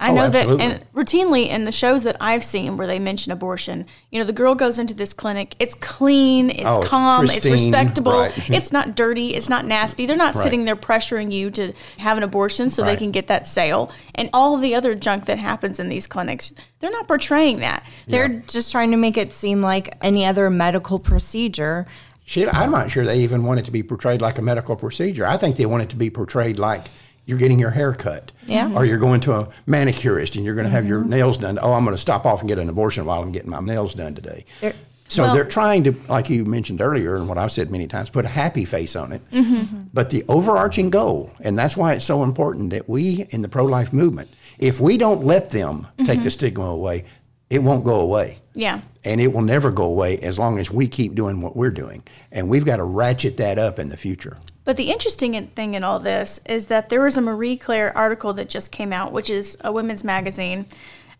I 0.00 0.10
Oh, 0.10 0.14
know 0.14 0.20
absolutely. 0.22 0.56
that 0.66 0.80
and 0.80 0.92
routinely 0.92 1.48
in 1.48 1.64
the 1.64 1.72
shows 1.72 2.02
that 2.02 2.16
I've 2.20 2.42
seen 2.42 2.76
where 2.76 2.86
they 2.86 2.98
mention 2.98 3.30
abortion, 3.30 3.86
you 4.10 4.18
know, 4.18 4.24
the 4.24 4.32
girl 4.32 4.54
goes 4.56 4.78
into 4.78 4.92
this 4.92 5.12
clinic, 5.14 5.54
it's 5.60 5.74
clean, 5.76 6.50
it's 6.50 6.62
Oh, 6.64 6.82
calm, 6.82 7.24
it's 7.26 7.46
respectable, 7.46 8.12
right. 8.12 8.50
it's 8.50 8.72
not 8.72 8.96
dirty, 8.96 9.34
it's 9.34 9.48
not 9.48 9.64
nasty. 9.64 10.04
They're 10.06 10.16
not 10.16 10.34
Right. 10.34 10.42
sitting 10.42 10.64
there 10.64 10.74
pressuring 10.76 11.30
you 11.32 11.50
to 11.52 11.72
have 11.98 12.16
an 12.18 12.24
abortion 12.24 12.70
so 12.70 12.82
they 12.84 12.96
can 12.96 13.12
get 13.12 13.28
that 13.28 13.46
sale. 13.46 13.90
And 14.16 14.28
all 14.32 14.56
the 14.56 14.74
other 14.74 14.94
junk 14.96 15.26
that 15.26 15.38
happens 15.38 15.78
in 15.78 15.88
these 15.88 16.08
clinics, 16.08 16.52
they're 16.80 16.90
not 16.90 17.06
portraying 17.06 17.60
that. 17.60 17.84
They're 18.08 18.28
just 18.48 18.72
trying 18.72 18.90
to 18.90 18.96
make 18.96 19.16
it 19.16 19.32
seem 19.32 19.62
like 19.62 19.96
any 20.02 20.26
other 20.26 20.50
medical 20.50 20.98
procedure. 20.98 21.86
Shit, 22.26 22.48
I'm 22.52 22.70
not 22.70 22.90
sure 22.90 23.04
they 23.04 23.18
even 23.20 23.44
want 23.44 23.60
it 23.60 23.66
to 23.66 23.70
be 23.70 23.82
portrayed 23.82 24.20
like 24.22 24.38
a 24.38 24.42
medical 24.42 24.76
procedure. 24.76 25.26
I 25.26 25.36
think 25.36 25.56
they 25.56 25.66
want 25.66 25.82
it 25.82 25.90
to 25.90 25.96
be 25.96 26.10
portrayed 26.10 26.58
like 26.58 26.86
you're 27.26 27.38
getting 27.38 27.58
your 27.58 27.70
hair 27.70 27.92
cut. 27.92 28.32
Yeah. 28.46 28.72
Or 28.74 28.84
you're 28.84 28.98
going 28.98 29.20
to 29.22 29.32
a 29.34 29.48
manicurist 29.66 30.36
and 30.36 30.44
you're 30.44 30.54
going 30.54 30.66
to 30.66 30.70
have 30.70 30.86
your 30.86 31.00
mm-hmm. 31.00 31.10
nails 31.10 31.38
done. 31.38 31.58
Oh, 31.60 31.72
I'm 31.72 31.84
going 31.84 31.94
to 31.94 32.00
stop 32.00 32.26
off 32.26 32.40
and 32.40 32.48
get 32.48 32.58
an 32.58 32.68
abortion 32.68 33.04
while 33.04 33.22
I'm 33.22 33.32
getting 33.32 33.50
my 33.50 33.60
nails 33.60 33.94
done 33.94 34.14
today. 34.14 34.44
There- 34.60 34.74
so 35.08 35.22
Well- 35.22 35.34
they're 35.34 35.44
trying 35.44 35.84
to, 35.84 35.94
like 36.08 36.30
you 36.30 36.44
mentioned 36.44 36.80
earlier, 36.80 37.16
and 37.16 37.28
what 37.28 37.38
I've 37.38 37.52
said 37.52 37.70
many 37.70 37.86
times, 37.86 38.10
put 38.10 38.24
a 38.24 38.28
happy 38.28 38.64
face 38.64 38.96
on 38.96 39.12
it. 39.12 39.30
Mm-hmm. 39.30 39.88
But 39.92 40.10
the 40.10 40.24
overarching 40.28 40.90
goal, 40.90 41.30
and 41.40 41.58
that's 41.58 41.76
why 41.76 41.92
it's 41.92 42.04
so 42.04 42.24
important 42.24 42.70
that 42.70 42.88
we 42.88 43.26
in 43.30 43.42
the 43.42 43.48
pro 43.48 43.64
life 43.64 43.92
movement, 43.92 44.28
if 44.58 44.80
we 44.80 44.96
don't 44.96 45.24
let 45.24 45.50
them 45.50 45.86
take 45.98 46.06
mm-hmm. 46.06 46.22
the 46.22 46.30
stigma 46.30 46.64
away, 46.64 47.04
it 47.50 47.62
won't 47.62 47.84
go 47.84 48.00
away. 48.00 48.38
Yeah. 48.54 48.80
And 49.04 49.20
it 49.20 49.32
will 49.32 49.42
never 49.42 49.70
go 49.70 49.84
away 49.84 50.18
as 50.18 50.38
long 50.38 50.58
as 50.58 50.70
we 50.70 50.88
keep 50.88 51.14
doing 51.14 51.40
what 51.40 51.54
we're 51.54 51.70
doing. 51.70 52.02
And 52.32 52.48
we've 52.48 52.64
got 52.64 52.78
to 52.78 52.84
ratchet 52.84 53.36
that 53.36 53.58
up 53.58 53.78
in 53.78 53.90
the 53.90 53.96
future. 53.96 54.38
But 54.64 54.76
the 54.76 54.90
interesting 54.90 55.48
thing 55.48 55.74
in 55.74 55.84
all 55.84 55.98
this 55.98 56.40
is 56.46 56.66
that 56.66 56.88
there 56.88 57.02
was 57.02 57.18
a 57.18 57.22
Marie 57.22 57.56
Claire 57.56 57.96
article 57.96 58.32
that 58.34 58.48
just 58.48 58.72
came 58.72 58.92
out, 58.92 59.12
which 59.12 59.28
is 59.28 59.56
a 59.60 59.72
women's 59.72 60.04
magazine, 60.04 60.66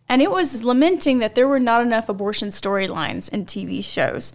and 0.09 0.23
it 0.23 0.31
was 0.31 0.65
lamenting 0.65 1.19
that 1.19 1.35
there 1.35 1.49
were 1.49 1.61
not 1.61 1.83
enough 1.83 2.09
abortion 2.09 2.49
storylines 2.49 3.31
in 3.31 3.47
TV 3.47 3.83
shows. 3.85 4.33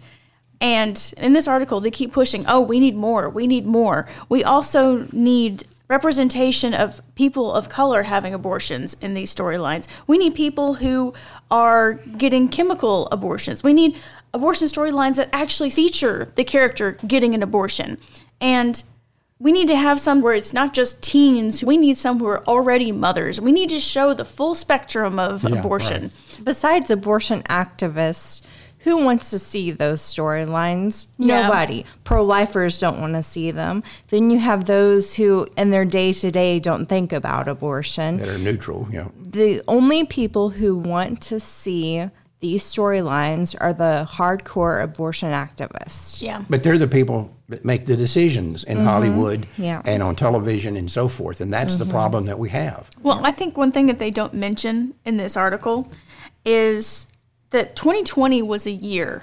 And 0.60 1.12
in 1.16 1.32
this 1.32 1.48
article, 1.48 1.80
they 1.80 1.90
keep 1.90 2.12
pushing, 2.12 2.44
oh, 2.46 2.60
we 2.60 2.80
need 2.80 2.94
more, 2.94 3.28
we 3.28 3.46
need 3.46 3.66
more. 3.66 4.06
We 4.28 4.44
also 4.44 5.06
need 5.12 5.64
representation 5.88 6.72
of 6.72 7.02
people 7.16 7.52
of 7.52 7.68
color 7.68 8.04
having 8.04 8.32
abortions 8.32 8.94
in 9.00 9.14
these 9.14 9.34
storylines. 9.34 9.88
We 10.06 10.18
need 10.18 10.36
people 10.36 10.74
who 10.74 11.14
are 11.50 11.94
getting 11.94 12.48
chemical 12.48 13.08
abortions. 13.10 13.64
We 13.64 13.72
need 13.72 13.98
abortion 14.32 14.68
storylines 14.68 15.16
that 15.16 15.30
actually 15.32 15.70
feature 15.70 16.30
the 16.36 16.44
character 16.44 16.92
getting 17.06 17.34
an 17.34 17.42
abortion. 17.42 17.98
And 18.40 18.82
we 19.40 19.52
need 19.52 19.68
to 19.68 19.76
have 19.76 19.98
some 19.98 20.20
where 20.20 20.34
it's 20.34 20.52
not 20.52 20.74
just 20.74 21.02
teens. 21.02 21.64
We 21.64 21.78
need 21.78 21.96
some 21.96 22.18
who 22.18 22.26
are 22.26 22.44
already 22.46 22.92
mothers. 22.92 23.40
We 23.40 23.52
need 23.52 23.70
to 23.70 23.80
show 23.80 24.12
the 24.12 24.26
full 24.26 24.54
spectrum 24.54 25.18
of 25.18 25.42
Yeah, 25.42 25.58
abortion. 25.58 26.12
Besides 26.44 26.90
abortion 26.90 27.42
activists, 27.44 28.42
who 28.80 29.02
wants 29.04 29.30
to 29.30 29.38
see 29.38 29.70
those 29.70 30.00
storylines? 30.02 31.06
Yeah. 31.18 31.42
Nobody. 31.42 31.84
Pro 32.04 32.22
lifers 32.24 32.78
don't 32.78 33.00
want 33.00 33.14
to 33.14 33.22
see 33.22 33.50
them. 33.50 33.82
Then 34.08 34.30
you 34.30 34.38
have 34.38 34.66
those 34.66 35.16
who, 35.16 35.48
in 35.56 35.70
their 35.70 35.84
day 35.84 36.12
to 36.12 36.30
day, 36.30 36.60
don't 36.60 36.86
think 36.86 37.12
about 37.12 37.48
abortion. 37.48 38.18
That 38.18 38.28
are 38.28 38.38
neutral, 38.38 38.88
you 38.90 38.98
know. 38.98 39.12
The 39.20 39.62
only 39.68 40.04
people 40.04 40.50
who 40.50 40.76
want 40.76 41.20
to 41.22 41.40
see 41.40 42.08
these 42.40 42.64
storylines 42.64 43.54
are 43.60 43.72
the 43.72 44.08
hardcore 44.10 44.82
abortion 44.82 45.30
activists. 45.30 46.22
Yeah. 46.22 46.42
But 46.48 46.62
they're 46.62 46.78
the 46.78 46.88
people 46.88 47.34
that 47.50 47.64
make 47.64 47.86
the 47.86 47.96
decisions 47.96 48.64
in 48.64 48.78
mm-hmm. 48.78 48.86
Hollywood 48.86 49.46
Yeah. 49.58 49.82
and 49.84 50.02
on 50.02 50.16
television 50.16 50.76
and 50.76 50.90
so 50.90 51.06
forth. 51.06 51.40
And 51.40 51.52
that's 51.52 51.76
the 51.76 51.84
mm-hmm. 51.84 51.92
problem 51.92 52.26
that 52.26 52.38
we 52.38 52.48
have. 52.50 52.88
Well, 53.02 53.24
I 53.24 53.30
think 53.30 53.58
one 53.58 53.72
thing 53.72 53.86
that 53.86 53.98
they 53.98 54.10
don't 54.10 54.32
mention 54.34 54.94
in 55.04 55.18
this 55.18 55.36
article 55.36 55.88
is 56.44 57.08
that 57.50 57.76
2020 57.76 58.40
was 58.42 58.66
a 58.66 58.70
year 58.70 59.22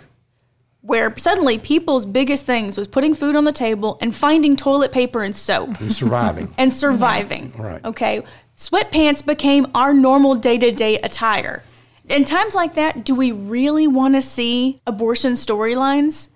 where 0.82 1.16
suddenly 1.18 1.58
people's 1.58 2.06
biggest 2.06 2.46
things 2.46 2.78
was 2.78 2.88
putting 2.88 3.16
food 3.16 3.36
on 3.36 3.46
the 3.46 3.52
table 3.52 3.98
and 4.00 4.16
finding 4.16 4.56
toilet 4.56 4.92
paper 4.92 5.24
and 5.24 5.36
soap 5.36 5.82
And 5.82 5.92
surviving. 5.92 6.54
and 6.58 6.72
surviving. 6.72 7.52
Right. 7.58 7.84
Okay. 7.84 8.24
Sweatpants 8.58 9.26
became 9.26 9.68
our 9.74 9.94
normal 9.94 10.36
day 10.36 10.58
to 10.58 10.72
day 10.72 10.98
attire. 11.00 11.64
In 12.10 12.26
times 12.26 12.56
like 12.56 12.76
that, 12.76 13.04
do 13.04 13.14
we 13.16 13.32
really 13.32 13.88
want 13.88 14.16
to 14.16 14.22
see 14.22 14.80
abortion 14.88 15.34
storylines? 15.34 16.30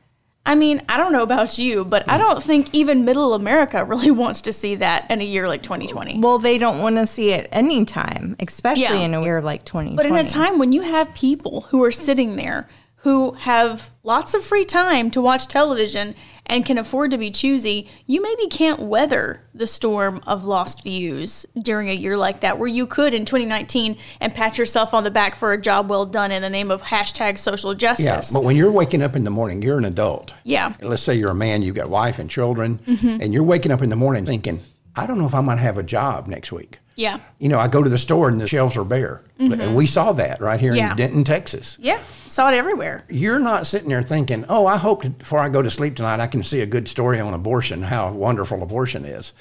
I 0.45 0.55
mean, 0.55 0.81
I 0.89 0.97
don't 0.97 1.13
know 1.13 1.21
about 1.21 1.59
you, 1.59 1.85
but 1.85 2.09
I 2.09 2.17
don't 2.17 2.41
think 2.41 2.73
even 2.73 3.05
middle 3.05 3.33
America 3.35 3.85
really 3.85 4.11
wants 4.11 4.41
to 4.41 4.53
see 4.53 4.75
that 4.75 5.09
in 5.09 5.21
a 5.21 5.23
year 5.23 5.47
like 5.47 5.61
2020. 5.61 6.19
Well, 6.19 6.39
they 6.39 6.57
don't 6.57 6.79
want 6.79 6.95
to 6.95 7.05
see 7.05 7.31
it 7.31 7.47
anytime, 7.51 8.35
especially 8.39 8.83
Yeah. 8.83 8.95
in 8.99 9.13
a 9.13 9.21
year 9.21 9.41
like 9.41 9.63
2020. 9.65 9.95
But 9.95 10.05
in 10.07 10.25
a 10.25 10.27
time 10.27 10.57
when 10.57 10.71
you 10.71 10.81
have 10.81 11.13
people 11.13 11.61
who 11.69 11.83
are 11.83 11.91
sitting 11.91 12.35
there 12.37 12.67
who 13.03 13.31
have 13.33 13.91
lots 14.03 14.33
of 14.33 14.43
free 14.43 14.63
time 14.63 15.09
to 15.11 15.21
watch 15.21 15.47
television 15.47 16.13
and 16.45 16.65
can 16.65 16.77
afford 16.77 17.09
to 17.11 17.17
be 17.17 17.31
choosy, 17.31 17.89
you 18.05 18.21
maybe 18.21 18.45
can't 18.47 18.79
weather 18.79 19.41
the 19.53 19.65
storm 19.65 20.19
of 20.27 20.45
lost 20.45 20.83
views 20.83 21.45
during 21.59 21.89
a 21.89 21.93
year 21.93 22.17
like 22.17 22.41
that, 22.41 22.59
where 22.59 22.67
you 22.67 22.85
could 22.85 23.13
in 23.13 23.25
2019 23.25 23.97
and 24.19 24.35
pat 24.35 24.57
yourself 24.57 24.93
on 24.93 25.03
the 25.03 25.09
back 25.11 25.33
for 25.33 25.51
a 25.53 25.59
job 25.61 25.89
well 25.89 26.05
done 26.05 26.31
in 26.31 26.41
the 26.41 26.49
name 26.49 26.69
of 26.69 26.81
hashtag 26.83 27.37
social 27.37 27.71
Yeah, 27.71 27.77
justice. 27.77 28.33
but 28.33 28.43
when 28.43 28.55
you're 28.55 28.71
waking 28.71 29.01
up 29.01 29.15
in 29.15 29.23
the 29.23 29.31
morning, 29.31 29.61
you're 29.61 29.77
an 29.77 29.85
adult. 29.85 30.35
Yeah. 30.43 30.73
Let's 30.81 31.01
say 31.03 31.15
you're 31.15 31.31
a 31.31 31.35
man, 31.35 31.61
you've 31.61 31.75
got 31.75 31.89
wife 31.89 32.19
and 32.19 32.29
children, 32.29 32.79
Mm-hmm. 32.85 33.21
and 33.21 33.33
you're 33.33 33.43
waking 33.43 33.71
up 33.71 33.81
in 33.81 33.89
the 33.89 33.95
morning 33.95 34.25
thinking, 34.25 34.61
I 34.95 35.07
don't 35.07 35.17
know 35.17 35.25
if 35.25 35.33
I'm 35.33 35.45
going 35.45 35.57
to 35.57 35.63
have 35.63 35.77
a 35.77 35.83
job 35.83 36.27
next 36.27 36.51
week. 36.51 36.79
Yeah. 37.01 37.19
You 37.39 37.49
know, 37.49 37.59
I 37.59 37.67
go 37.67 37.81
to 37.83 37.89
the 37.89 37.97
store 37.97 38.29
and 38.29 38.39
the 38.39 38.47
shelves 38.47 38.77
are 38.77 38.83
bare. 38.83 39.23
And 39.39 39.75
we 39.75 39.85
saw 39.87 40.11
that 40.13 40.39
right 40.39 40.59
here 40.59 40.71
Mm-hmm. 40.71 40.77
Yeah. 40.77 40.91
in 40.91 40.97
Denton, 40.97 41.23
Texas. 41.23 41.77
Yeah. 41.81 41.99
Saw 42.27 42.49
it 42.49 42.55
everywhere. 42.55 43.03
You're 43.09 43.39
not 43.39 43.65
sitting 43.65 43.89
there 43.89 44.03
thinking, 44.03 44.45
oh, 44.49 44.67
I 44.67 44.77
hope 44.77 45.01
before 45.17 45.39
I 45.39 45.49
go 45.49 45.61
to 45.63 45.69
sleep 45.69 45.95
tonight, 45.95 46.19
I 46.19 46.27
can 46.27 46.43
see 46.43 46.61
a 46.61 46.65
good 46.67 46.87
story 46.87 47.19
on 47.19 47.33
abortion, 47.33 47.81
how 47.81 48.11
wonderful 48.11 48.61
abortion 48.61 49.03
is. 49.05 49.33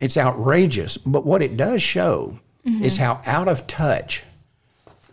It's 0.00 0.16
outrageous. 0.18 0.98
But 0.98 1.24
what 1.24 1.40
it 1.42 1.56
does 1.56 1.82
show 1.82 2.38
is 2.64 2.98
how 2.98 3.22
out 3.26 3.48
of 3.48 3.66
touch 3.66 4.22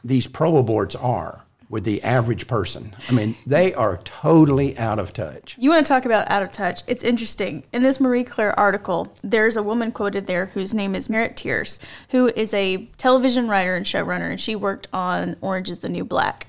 these 0.03 0.27
pro 0.27 0.61
aborts 0.61 1.01
are 1.01 1.44
with 1.69 1.83
the 1.83 2.01
average 2.03 2.47
person. 2.47 2.95
I 3.09 3.13
mean, 3.13 3.35
they 3.45 3.73
are 3.73 3.97
totally 3.97 4.77
out 4.77 4.99
of 4.99 5.13
touch. 5.13 5.55
You 5.59 5.71
want 5.71 5.85
to 5.85 5.89
talk 5.91 6.05
about 6.05 6.29
out 6.29 6.43
of 6.43 6.51
touch? 6.51 6.83
It's 6.87 7.03
interesting. 7.03 7.63
In 7.73 7.83
this 7.83 7.99
Marie 7.99 8.23
Claire 8.23 8.57
article, 8.59 9.13
there's 9.23 9.57
a 9.57 9.63
woman 9.63 9.91
quoted 9.91 10.27
there 10.27 10.47
whose 10.47 10.73
name 10.73 10.93
is 10.93 11.09
Merritt 11.09 11.35
Tierce, 11.35 11.79
who 12.09 12.27
is 12.35 12.53
a 12.53 12.85
television 12.97 13.47
writer 13.47 13.75
and 13.75 13.85
showrunner, 13.85 14.29
and 14.29 14.39
she 14.39 14.55
worked 14.55 14.87
on 14.93 15.37
Orange 15.41 15.69
is 15.69 15.79
the 15.79 15.89
New 15.89 16.05
Black. 16.05 16.47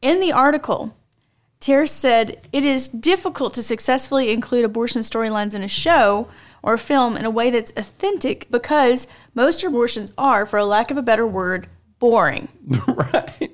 In 0.00 0.20
the 0.20 0.32
article, 0.32 0.96
Tierce 1.60 1.92
said, 1.92 2.46
It 2.52 2.64
is 2.64 2.88
difficult 2.88 3.54
to 3.54 3.62
successfully 3.62 4.30
include 4.30 4.64
abortion 4.64 5.02
storylines 5.02 5.54
in 5.54 5.64
a 5.64 5.68
show 5.68 6.28
or 6.62 6.74
a 6.74 6.78
film 6.78 7.16
in 7.16 7.24
a 7.24 7.30
way 7.30 7.50
that's 7.50 7.72
authentic 7.76 8.50
because 8.50 9.06
most 9.34 9.64
abortions 9.64 10.12
are, 10.16 10.46
for 10.46 10.58
a 10.58 10.64
lack 10.64 10.90
of 10.90 10.96
a 10.96 11.02
better 11.02 11.26
word, 11.26 11.68
boring. 11.98 12.48
right. 12.88 13.50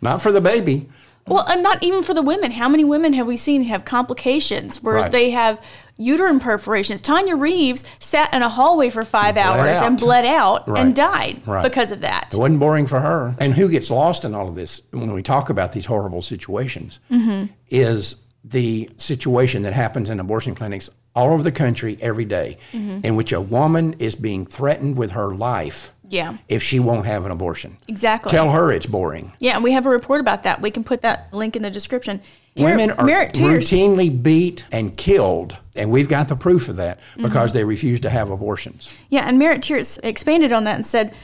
Not 0.00 0.22
for 0.22 0.32
the 0.32 0.40
baby. 0.40 0.88
Well, 1.28 1.44
and 1.48 1.60
not 1.62 1.82
even 1.82 2.02
for 2.04 2.14
the 2.14 2.22
women. 2.22 2.52
How 2.52 2.68
many 2.68 2.84
women 2.84 3.12
have 3.14 3.26
we 3.26 3.36
seen 3.36 3.64
have 3.64 3.84
complications 3.84 4.80
where 4.82 4.94
Right. 4.94 5.10
they 5.10 5.30
have 5.30 5.60
uterine 5.98 6.38
perforations? 6.38 7.02
Tonya 7.02 7.38
Reaves 7.40 7.84
sat 7.98 8.32
in 8.32 8.42
a 8.42 8.48
hallway 8.48 8.90
for 8.90 9.04
five 9.04 9.36
hours 9.36 9.76
and 9.82 9.98
bled 9.98 10.24
out 10.24 10.68
Right. 10.68 10.80
and 10.82 10.94
died 10.94 11.42
Right. 11.44 11.64
because 11.64 11.90
of 11.90 12.02
that. 12.02 12.28
It 12.32 12.36
wasn't 12.38 12.60
boring 12.60 12.86
for 12.86 13.00
her. 13.00 13.34
And 13.40 13.54
who 13.54 13.68
gets 13.68 13.90
lost 13.90 14.24
in 14.24 14.34
all 14.36 14.46
of 14.48 14.54
this 14.54 14.82
when 14.92 15.12
we 15.12 15.22
talk 15.22 15.50
about 15.50 15.72
these 15.72 15.86
horrible 15.86 16.22
situations 16.22 17.00
Mm-hmm. 17.10 17.46
is 17.70 18.16
the 18.44 18.88
situation 18.96 19.62
that 19.62 19.72
happens 19.72 20.08
in 20.10 20.20
abortion 20.20 20.54
clinics 20.54 20.88
all 21.16 21.32
over 21.32 21.42
the 21.42 21.50
country 21.50 21.98
every 22.00 22.24
day, 22.26 22.58
Mm-hmm. 22.72 22.98
in 23.02 23.16
which 23.16 23.32
a 23.32 23.40
woman 23.40 23.96
is 23.98 24.14
being 24.14 24.46
threatened 24.46 24.96
with 24.96 25.10
her 25.12 25.34
life 25.34 25.90
Yeah, 26.08 26.36
if 26.48 26.62
she 26.62 26.78
won't 26.80 27.06
have 27.06 27.24
an 27.24 27.30
abortion. 27.32 27.76
exactly. 27.88 28.30
Tell 28.30 28.50
her 28.52 28.70
it's 28.72 28.86
boring. 28.86 29.32
yeah, 29.40 29.54
and 29.56 29.64
we 29.64 29.72
have 29.72 29.86
a 29.86 29.90
report 29.90 30.20
about 30.20 30.44
that. 30.44 30.60
We 30.62 30.70
can 30.70 30.84
put 30.84 31.02
that 31.02 31.32
link 31.32 31.56
in 31.56 31.62
the 31.62 31.70
description. 31.70 32.20
Women 32.56 32.92
are 32.92 33.04
routinely 33.06 34.22
beat 34.22 34.64
and 34.72 34.96
killed, 34.96 35.56
and 35.74 35.90
we've 35.90 36.08
got 36.08 36.28
the 36.28 36.36
proof 36.36 36.68
of 36.68 36.76
that 36.76 37.00
Mm-hmm. 37.00 37.22
because 37.24 37.52
they 37.52 37.64
refuse 37.64 38.00
to 38.00 38.10
have 38.10 38.30
abortions. 38.30 38.94
Yeah, 39.10 39.26
and 39.28 39.38
Merritt 39.38 39.62
Tierce 39.62 39.98
expanded 40.02 40.52
on 40.52 40.64
that 40.64 40.76
and 40.76 40.86
said, 40.86 41.14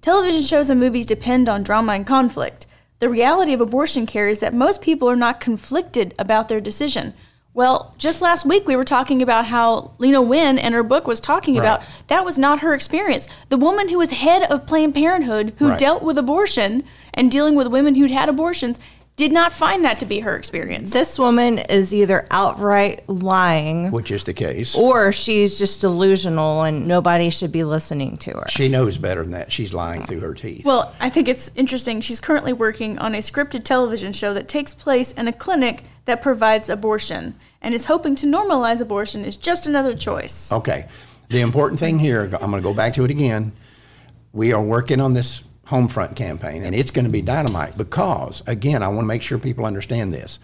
television 0.00 0.42
shows 0.42 0.70
and 0.70 0.78
movies 0.80 1.04
depend 1.06 1.48
on 1.48 1.62
drama 1.62 1.92
and 1.92 2.06
conflict. 2.06 2.66
The 3.00 3.08
reality 3.08 3.52
of 3.52 3.60
abortion 3.60 4.06
care 4.06 4.28
is 4.28 4.40
that 4.40 4.54
most 4.54 4.80
people 4.82 5.08
are 5.10 5.16
not 5.16 5.40
conflicted 5.40 6.14
about 6.18 6.48
their 6.48 6.60
decision. 6.60 7.14
Well, 7.58 7.92
just 7.98 8.22
last 8.22 8.46
week 8.46 8.68
we 8.68 8.76
were 8.76 8.84
talking 8.84 9.20
about 9.20 9.46
how 9.46 9.90
Leana 9.98 10.24
Wen 10.24 10.58
in 10.58 10.72
her 10.74 10.84
book 10.84 11.08
was 11.08 11.18
talking 11.18 11.58
about 11.58 11.82
that 12.06 12.24
was 12.24 12.38
not 12.38 12.60
her 12.60 12.72
experience. 12.72 13.26
The 13.48 13.56
woman 13.56 13.88
who 13.88 13.98
was 13.98 14.12
head 14.12 14.44
of 14.48 14.64
Planned 14.64 14.94
Parenthood 14.94 15.54
who 15.58 15.70
Right. 15.70 15.78
dealt 15.78 16.04
with 16.04 16.16
abortion 16.18 16.84
and 17.14 17.32
dealing 17.32 17.56
with 17.56 17.66
women 17.66 17.96
who'd 17.96 18.12
had 18.12 18.28
abortions 18.28 18.78
did 19.16 19.32
not 19.32 19.52
find 19.52 19.84
that 19.84 19.98
to 19.98 20.06
be 20.06 20.20
her 20.20 20.36
experience. 20.36 20.92
this 20.92 21.18
woman 21.18 21.58
is 21.58 21.92
either 21.92 22.24
outright 22.30 23.02
lying 23.08 23.90
Which 23.90 24.12
is 24.12 24.22
the 24.22 24.32
case. 24.32 24.76
or 24.76 25.10
she's 25.10 25.58
just 25.58 25.80
delusional 25.80 26.62
and 26.62 26.86
nobody 26.86 27.28
should 27.28 27.50
be 27.50 27.64
listening 27.64 28.18
to 28.18 28.34
her. 28.34 28.46
She 28.48 28.68
knows 28.68 28.98
better 28.98 29.22
than 29.24 29.32
that. 29.32 29.50
She's 29.50 29.74
lying 29.74 30.02
through 30.04 30.20
her 30.20 30.32
teeth. 30.34 30.64
Well, 30.64 30.92
I 31.00 31.10
think 31.10 31.26
it's 31.26 31.50
interesting. 31.56 32.02
She's 32.02 32.20
currently 32.20 32.52
working 32.52 32.96
on 33.00 33.16
a 33.16 33.18
scripted 33.18 33.64
television 33.64 34.12
show 34.12 34.32
that 34.34 34.46
takes 34.46 34.72
place 34.72 35.10
in 35.10 35.26
a 35.26 35.32
clinic 35.32 35.82
that 36.08 36.22
provides 36.22 36.68
abortion 36.68 37.34
and 37.60 37.74
is 37.74 37.84
hoping 37.84 38.16
to 38.16 38.26
normalize 38.26 38.80
abortion 38.80 39.24
is 39.24 39.36
just 39.36 39.66
another 39.66 39.94
choice. 39.94 40.50
Okay. 40.50 40.88
The 41.28 41.42
important 41.42 41.78
thing 41.78 41.98
here, 41.98 42.24
I'm 42.24 42.50
going 42.50 42.54
to 42.54 42.60
go 42.60 42.72
back 42.72 42.94
to 42.94 43.04
it 43.04 43.10
again. 43.10 43.52
We 44.32 44.54
are 44.54 44.62
working 44.62 45.00
on 45.00 45.12
this 45.12 45.44
home 45.66 45.86
front 45.86 46.16
campaign, 46.16 46.64
and 46.64 46.74
it's 46.74 46.90
going 46.90 47.04
to 47.04 47.10
be 47.10 47.20
dynamite 47.20 47.76
because, 47.76 48.42
again, 48.46 48.82
I 48.82 48.88
want 48.88 49.00
to 49.00 49.06
make 49.06 49.20
sure 49.20 49.38
people 49.38 49.66
understand 49.66 50.14
this. 50.14 50.40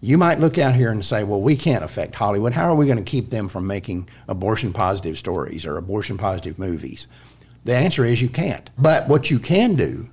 You 0.00 0.16
might 0.16 0.40
look 0.40 0.56
out 0.56 0.74
here 0.74 0.90
and 0.90 1.04
say, 1.04 1.24
well, 1.24 1.42
we 1.42 1.56
can't 1.56 1.84
affect 1.84 2.14
Hollywood. 2.14 2.54
How 2.54 2.72
are 2.72 2.74
we 2.74 2.86
going 2.86 2.96
to 2.96 3.04
keep 3.04 3.28
them 3.28 3.48
from 3.48 3.66
making 3.66 4.08
abortion 4.28 4.72
positive 4.72 5.18
stories 5.18 5.66
or 5.66 5.76
abortion 5.76 6.16
positive 6.16 6.58
movies? 6.58 7.06
The 7.64 7.76
answer 7.76 8.04
is 8.06 8.22
you 8.22 8.30
can't. 8.30 8.70
But 8.78 9.08
what 9.08 9.30
you 9.30 9.38
can 9.38 9.74
do 9.74 10.08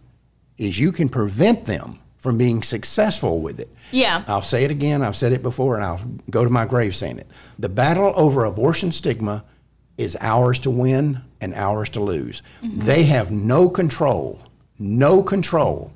is 0.57 0.77
you 0.77 0.91
can 0.91 1.07
prevent 1.07 1.63
them 1.63 1.99
from 2.19 2.37
being 2.37 2.61
successful 2.61 3.39
with 3.39 3.59
it. 3.59 3.69
Yeah. 3.91 4.23
I'll 4.27 4.41
say 4.41 4.65
it 4.65 4.71
again. 4.71 5.01
I've 5.01 5.15
said 5.15 5.31
it 5.31 5.41
before, 5.41 5.75
and 5.75 5.83
I'll 5.83 6.01
go 6.29 6.43
to 6.43 6.49
my 6.49 6.65
grave 6.65 6.95
saying 6.95 7.17
it. 7.17 7.27
The 7.57 7.69
battle 7.69 8.13
over 8.15 8.45
abortion 8.45 8.91
stigma 8.91 9.45
is 9.97 10.17
ours 10.19 10.59
to 10.59 10.69
win 10.69 11.21
and 11.41 11.53
ours 11.55 11.89
to 11.89 12.01
lose. 12.01 12.43
Mm-hmm. 12.61 12.79
They 12.79 13.03
have 13.03 13.31
no 13.31 13.69
control, 13.69 14.39
no 14.77 15.23
control 15.23 15.91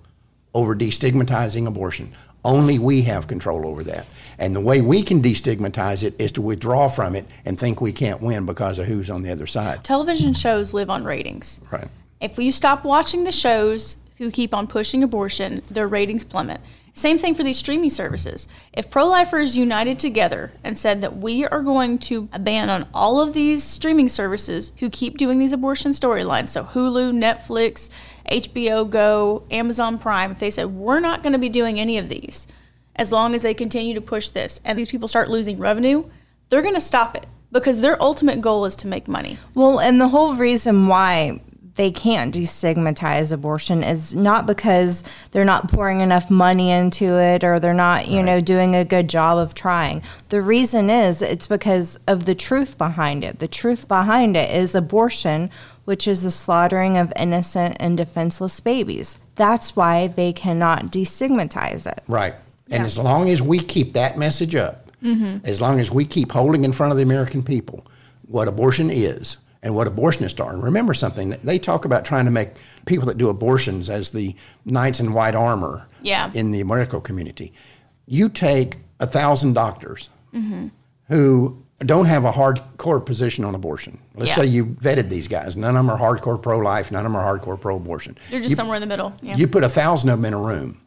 over 0.53 0.75
destigmatizing 0.75 1.68
abortion. 1.68 2.13
Only 2.46 2.80
we 2.80 3.01
have 3.03 3.27
control 3.27 3.65
over 3.65 3.84
that. 3.86 4.06
And 4.38 4.56
the 4.56 4.60
way 4.62 4.82
we 4.82 5.03
can 5.03 5.22
destigmatize 5.22 6.03
it 6.03 6.20
is 6.20 6.32
to 6.34 6.42
withdraw 6.42 6.88
from 6.89 7.15
it 7.15 7.25
and 7.46 7.58
think 7.58 7.80
we 7.80 7.94
can't 7.94 8.22
win 8.22 8.46
because 8.46 8.80
of 8.80 8.86
who's 8.86 9.10
on 9.10 9.22
the 9.22 9.32
other 9.32 9.48
side. 9.48 9.84
Television 9.84 10.34
shows 10.34 10.74
live 10.74 10.89
on 10.89 11.03
ratings. 11.03 11.62
Right. 11.72 11.88
If 12.20 12.38
you 12.38 12.51
stop 12.51 12.84
watching 12.84 13.24
the 13.24 13.32
shows 13.32 13.98
who 14.17 14.32
keep 14.32 14.53
on 14.53 14.67
pushing 14.67 15.03
abortion, 15.03 15.62
their 15.70 15.88
ratings 15.88 16.24
plummet. 16.24 16.62
Same 16.96 17.17
thing 17.17 17.34
for 17.34 17.43
these 17.43 17.58
streaming 17.58 17.89
services. 17.89 18.48
If 18.72 18.91
pro 18.91 19.08
lifers 19.08 19.58
united 19.58 19.98
together 19.98 20.51
and 20.63 20.77
said 20.77 21.01
that 21.01 21.17
we 21.17 21.43
are 21.46 21.63
going 21.63 21.98
to 22.00 22.27
ban 22.39 22.70
on 22.70 22.88
all 22.93 23.20
of 23.20 23.34
these 23.34 23.63
streaming 23.63 24.08
services 24.08 24.72
who 24.77 24.91
keep 24.91 25.17
doing 25.17 25.39
these 25.39 25.53
abortion 25.53 25.91
storylines, 25.91 26.50
so 26.50 26.63
Hulu, 26.63 27.20
Netflix, 27.20 27.89
HBO 28.29 28.88
Go, 28.88 29.43
Amazon 29.50 29.98
Prime, 29.98 30.32
if 30.32 30.39
they 30.39 30.51
said 30.51 30.67
we're 30.67 31.00
not 31.00 31.24
going 31.24 31.34
to 31.34 31.39
be 31.39 31.50
doing 31.50 31.79
any 31.79 31.98
of 31.98 32.10
these 32.10 32.48
as 32.96 33.12
long 33.12 33.34
as 33.34 33.41
they 33.41 33.55
continue 33.55 33.96
to 33.96 34.01
push 34.01 34.29
this 34.29 34.60
and 34.63 34.77
these 34.77 34.88
people 34.88 35.08
start 35.08 35.29
losing 35.29 35.58
revenue, 35.58 36.03
they're 36.50 36.62
going 36.62 36.75
to 36.75 36.82
stop 36.82 37.15
it 37.15 37.25
because 37.51 37.82
their 37.82 38.01
ultimate 38.01 38.39
goal 38.39 38.65
is 38.65 38.75
to 38.75 38.88
make 38.88 39.08
money. 39.08 39.38
Well, 39.55 39.79
and 39.79 40.00
the 40.00 40.10
whole 40.10 40.36
reason 40.36 40.88
why 40.88 41.41
they 41.75 41.92
can't 41.92 42.34
destigmatize 42.34 43.34
abortion 43.34 43.84
is 43.84 44.15
not 44.15 44.46
because 44.46 45.03
they're 45.32 45.44
not 45.46 45.72
pouring 45.72 46.01
enough 46.01 46.30
money 46.30 46.70
into 46.70 47.20
it 47.20 47.44
or 47.44 47.60
they're 47.60 47.74
not, 47.74 48.08
you 48.08 48.22
know, 48.22 48.39
doing 48.39 48.75
a 48.75 48.86
good 48.86 49.10
job 49.10 49.38
of 49.38 49.56
trying. 49.56 50.03
The 50.30 50.42
reason 50.42 50.89
is 50.89 51.22
it's 51.22 51.48
because 51.48 52.00
of 52.08 52.25
the 52.25 52.36
truth 52.36 52.77
behind 52.77 53.24
it. 53.24 53.39
The 53.39 53.48
truth 53.48 53.88
behind 53.88 54.38
it 54.38 54.53
is 54.56 54.75
abortion, 54.75 55.50
which 55.86 56.08
is 56.08 56.22
the 56.22 56.32
slaughtering 56.32 56.98
of 56.98 57.12
innocent 57.15 57.77
and 57.80 57.98
defenseless 57.98 58.60
babies. 58.60 59.20
That's 59.36 59.75
why 59.75 60.08
they 60.08 60.32
cannot 60.32 60.92
destigmatize 60.92 61.92
it. 61.92 62.01
Right. 62.08 62.36
And 62.70 62.86
as 62.86 62.98
long 62.98 63.30
as 63.30 63.42
we 63.42 63.60
keep 63.60 63.94
that 63.94 64.18
message 64.18 64.56
up, 64.56 64.92
mm-hmm. 65.01 65.46
as 65.46 65.60
long 65.60 65.80
as 65.80 65.92
we 65.92 66.06
keep 66.06 66.32
holding 66.32 66.63
in 66.65 66.72
front 66.72 66.92
of 66.92 66.98
the 66.98 67.03
American 67.03 67.44
people 67.44 67.86
what 68.27 68.48
abortion 68.48 68.89
is 68.89 69.38
and 69.63 69.74
what 69.74 69.88
abortionists 69.88 70.43
are, 70.46 70.51
and 70.51 70.62
remember 70.62 70.93
something, 70.93 71.36
they 71.43 71.58
talk 71.58 71.86
about 71.86 72.03
trying 72.05 72.25
to 72.25 72.32
make 72.32 72.50
people 72.86 73.05
that 73.08 73.17
do 73.17 73.29
abortions 73.29 73.89
as 73.89 74.12
the 74.12 74.36
knights 74.65 75.00
in 75.00 75.13
white 75.13 75.34
armor 75.36 75.88
Yeah. 76.01 76.29
in 76.34 76.51
the 76.51 76.63
medical 76.65 77.00
community. 77.00 77.53
You 78.05 78.27
take 78.29 78.77
a 79.00 79.08
thousand 79.08 79.53
doctors 79.53 80.10
who 81.08 81.58
don't 81.79 82.05
have 82.05 82.25
a 82.25 82.32
hardcore 82.32 83.05
position 83.05 83.43
on 83.46 83.55
abortion. 83.55 83.98
Let's 84.15 84.29
Yeah. 84.32 84.36
say 84.36 84.46
you 84.48 84.65
vetted 84.65 85.10
these 85.10 85.27
guys. 85.27 85.55
None 85.58 85.75
of 85.75 85.86
them 85.86 85.89
are 85.89 85.98
hardcore 85.98 86.41
pro 86.41 86.58
life, 86.60 86.91
none 86.91 87.05
of 87.05 87.12
them 87.12 87.15
are 87.20 87.38
hardcore 87.38 87.60
pro 87.60 87.77
abortion. 87.77 88.17
They're 88.29 88.41
just 88.41 88.55
somewhere 88.55 88.75
in 88.75 88.82
the 88.82 88.88
middle. 88.88 89.13
Yeah. 89.22 89.36
You 89.38 89.48
put 89.48 89.63
a 89.63 89.70
thousand 89.70 90.10
of 90.10 90.17
them 90.20 90.25
in 90.25 90.34
a 90.34 90.39
room 90.39 90.77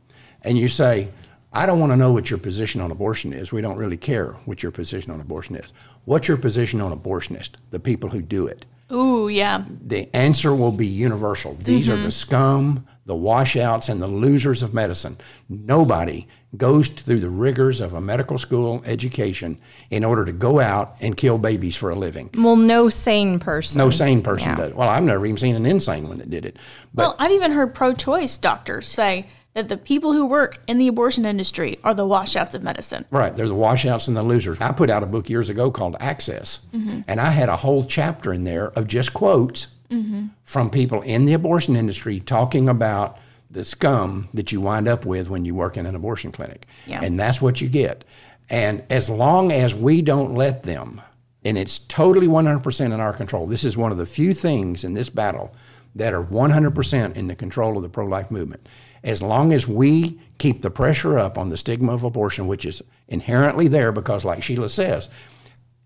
and 0.42 0.56
you 0.59 0.68
say, 0.68 1.09
I 1.57 1.65
don't 1.65 1.81
want 1.81 1.91
to 1.93 1.97
know 1.97 2.13
what 2.13 2.29
your 2.31 2.39
position 2.39 2.83
on 2.83 2.91
abortion 2.91 3.33
is. 3.33 3.51
We 3.51 3.63
don't 3.63 3.79
really 3.79 3.97
care 3.97 4.33
what 4.45 4.63
your 4.63 4.71
position 4.73 5.11
on 5.11 5.21
abortion 5.23 5.57
is. 5.57 5.73
What's 6.05 6.29
your 6.29 6.37
position 6.37 6.83
on 6.83 6.97
abortionists, 6.97 7.53
the 7.71 7.81
people 7.81 8.11
who 8.11 8.21
do 8.21 8.47
it? 8.47 8.67
Ooh, 8.93 9.29
yeah. 9.29 9.65
The 9.69 10.15
answer 10.15 10.55
will 10.55 10.71
be 10.71 10.87
universal. 10.87 11.55
These 11.55 11.89
Mm-hmm. 11.89 11.99
are 11.99 12.03
the 12.05 12.11
scum, 12.11 12.87
the 13.07 13.17
washouts, 13.17 13.89
and 13.89 14.01
the 14.03 14.07
losers 14.07 14.63
of 14.63 14.75
medicine. 14.75 15.17
Nobody 15.49 16.29
goes 16.57 16.89
through 16.89 17.21
the 17.21 17.31
rigors 17.31 17.81
of 17.81 17.95
a 17.95 18.01
medical 18.01 18.37
school 18.39 18.83
education 18.85 19.59
in 19.91 20.05
order 20.05 20.25
to 20.27 20.33
go 20.33 20.61
out 20.61 20.95
and 21.01 21.17
kill 21.17 21.39
babies 21.39 21.75
for 21.77 21.91
a 21.91 21.95
living. 21.97 22.31
Well, 22.37 22.55
no 22.57 22.89
sane 22.91 23.39
person. 23.41 23.79
No 23.79 23.91
sane 23.91 24.23
person 24.23 24.51
Yeah. 24.51 24.57
does. 24.57 24.75
Well, 24.75 24.89
I've 24.89 25.03
never 25.03 25.25
even 25.27 25.39
seen 25.39 25.57
an 25.57 25.67
insane 25.67 26.07
one 26.07 26.19
that 26.19 26.31
did 26.31 26.45
it. 26.45 26.57
But 26.95 27.03
well, 27.03 27.17
I've 27.19 27.33
even 27.33 27.53
heard 27.53 27.75
pro 27.75 27.93
choice 27.95 28.37
doctors 28.39 28.87
say 28.87 29.27
that 29.57 29.69
the 29.69 29.77
people 29.79 30.13
who 30.13 30.27
work 30.27 30.59
in 30.67 30.77
the 30.77 30.87
abortion 30.87 31.25
industry 31.25 31.79
are 31.83 31.95
the 31.95 32.07
washouts 32.07 32.55
of 32.55 32.63
medicine. 32.63 33.07
Right. 33.11 33.35
They're 33.35 33.49
the 33.49 33.55
washouts 33.55 34.07
and 34.07 34.15
the 34.15 34.23
losers. 34.23 34.61
I 34.61 34.71
put 34.71 34.91
out 34.91 35.02
a 35.02 35.07
book 35.07 35.30
years 35.30 35.49
ago 35.49 35.71
called 35.71 35.97
Access, 35.99 36.61
mm-hmm. 36.75 37.00
and 37.09 37.19
I 37.19 37.30
had 37.30 37.49
a 37.49 37.57
whole 37.57 37.87
chapter 37.87 38.35
in 38.35 38.45
there 38.45 38.69
of 38.73 38.87
just 38.87 39.15
quotes 39.15 39.69
mm-hmm. 39.89 40.26
from 40.45 40.69
people 40.69 41.00
in 41.00 41.25
the 41.25 41.33
abortion 41.33 41.75
industry 41.75 42.21
talking 42.21 42.69
about 42.69 43.19
the 43.50 43.65
scum 43.65 44.28
that 44.35 44.52
you 44.52 44.61
wind 44.61 44.89
up 44.89 45.07
with 45.07 45.30
when 45.30 45.47
you 45.47 45.54
work 45.54 45.78
in 45.78 45.87
an 45.87 45.95
abortion 45.95 46.33
clinic. 46.33 46.67
Yeah. 46.87 47.02
And 47.02 47.19
that's 47.19 47.41
what 47.41 47.63
you 47.63 47.71
get. 47.71 48.04
And 48.50 48.85
as 48.91 49.09
long 49.09 49.52
as 49.52 49.75
we 49.75 50.02
don't 50.02 50.35
let 50.35 50.65
them, 50.65 51.00
and 51.47 51.57
it's 51.57 51.78
totally 51.78 52.26
100% 52.26 52.85
in 52.85 53.00
our 53.00 53.15
control, 53.15 53.47
this 53.47 53.65
is 53.65 53.75
one 53.75 53.91
of 53.91 53.97
the 53.97 54.04
few 54.04 54.35
things 54.35 54.85
in 54.85 54.93
this 54.93 55.09
battle 55.09 55.54
that 55.95 56.13
are 56.13 56.23
100% 56.23 57.17
in 57.17 57.26
the 57.26 57.35
control 57.35 57.78
of 57.78 57.83
the 57.83 57.89
pro 57.89 58.04
life 58.04 58.30
movement. 58.30 58.67
As 59.06 59.23
long 59.23 59.52
as 59.52 59.66
we 59.66 60.21
keep 60.38 60.60
the 60.60 60.71
pressure 60.71 61.19
up 61.19 61.38
on 61.38 61.49
the 61.49 61.56
stigma 61.56 61.92
of 61.92 62.02
abortion, 62.04 62.47
which 62.49 62.66
is 62.66 62.82
inherently 63.08 63.69
there 63.69 63.92
because, 63.92 64.25
like 64.25 64.42
Sheila 64.42 64.69
says, 64.69 65.08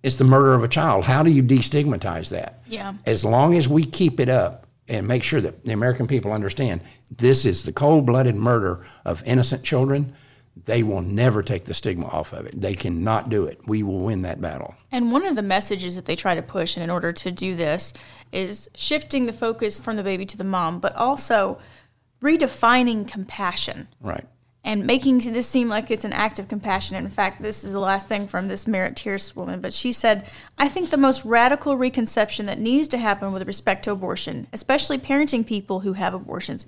it's 0.03 0.17
the 0.17 0.25
murder 0.25 0.55
of 0.55 0.65
a 0.65 0.69
child. 0.69 1.05
How 1.05 1.23
do 1.23 1.31
you 1.31 1.43
destigmatize 1.43 2.31
that? 2.31 2.63
Yeah. 2.67 2.95
As 3.05 3.25
long 3.25 3.55
as 3.55 3.69
we 3.69 3.85
keep 3.85 4.19
it 4.19 4.31
up 4.31 4.67
and 4.89 5.07
make 5.07 5.23
sure 5.23 5.43
that 5.43 5.65
the 5.65 5.73
American 5.73 6.07
people 6.07 6.33
understand 6.33 6.81
this 7.11 7.45
is 7.45 7.63
the 7.63 7.73
cold 7.73 8.07
blooded 8.07 8.35
murder 8.35 8.85
of 9.05 9.23
innocent 9.25 9.63
children, 9.63 10.15
they 10.65 10.83
will 10.83 11.03
never 11.03 11.43
take 11.43 11.67
the 11.67 11.75
stigma 11.75 12.07
off 12.07 12.33
of 12.33 12.47
it. 12.47 12.61
They 12.61 12.75
cannot 12.75 13.29
do 13.29 13.45
it. 13.45 13.61
We 13.67 13.83
will 13.83 14.01
win 14.01 14.23
that 14.23 14.41
battle. 14.41 14.75
And 14.91 15.13
one 15.13 15.27
of 15.27 15.37
the 15.37 15.43
messages 15.43 15.95
that 15.95 16.07
they 16.07 16.17
try 16.17 16.35
to 16.35 16.43
push, 16.43 16.77
and 16.77 16.83
in 16.83 16.91
order 16.91 17.13
to 17.13 17.31
do 17.31 17.55
this, 17.55 17.93
is 18.33 18.69
shifting 18.75 19.27
the 19.27 19.33
focus 19.33 19.81
from 19.81 19.97
the 19.97 20.03
baby 20.03 20.27
to 20.27 20.37
the 20.37 20.45
mom, 20.45 20.81
but 20.81 20.95
also 20.97 21.59
redefining 22.23 23.07
compassion 23.09 23.89
Right. 24.01 24.27
and 24.63 24.87
making 24.87 25.19
this 25.19 25.49
seem 25.49 25.69
like 25.69 25.91
it's 25.91 26.05
an 26.05 26.13
act 26.13 26.39
of 26.39 26.49
compassion. 26.49 26.97
In 26.97 27.09
fact, 27.09 27.41
this 27.41 27.65
is 27.65 27.73
the 27.73 27.81
last 27.81 28.09
thing 28.09 28.29
from 28.29 28.49
this 28.49 28.67
Merritt 28.67 28.97
Tierce 28.97 29.35
woman, 29.35 29.61
but 29.61 29.73
she 29.73 29.91
said, 29.93 30.27
I 30.59 30.69
think 30.69 30.91
the 30.91 30.97
most 30.97 31.25
radical 31.25 31.77
reconception 31.77 32.47
that 32.47 32.59
needs 32.59 32.87
to 32.89 32.99
happen 32.99 33.33
with 33.33 33.47
respect 33.47 33.85
to 33.85 33.93
abortion, 33.93 34.47
especially 34.53 34.99
parenting 34.99 35.47
people 35.47 35.81
who 35.81 35.95
have 35.95 36.13
abortions, 36.15 36.67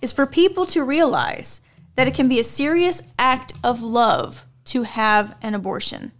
is 0.00 0.12
for 0.12 0.24
people 0.26 0.64
to 0.66 0.82
realize 0.82 1.60
that 1.96 2.08
it 2.08 2.14
can 2.14 2.28
be 2.28 2.40
a 2.40 2.44
serious 2.44 3.02
act 3.18 3.52
of 3.62 3.82
love 3.82 4.46
to 4.64 4.84
have 4.84 5.36
an 5.42 5.54
abortion. 5.54 6.12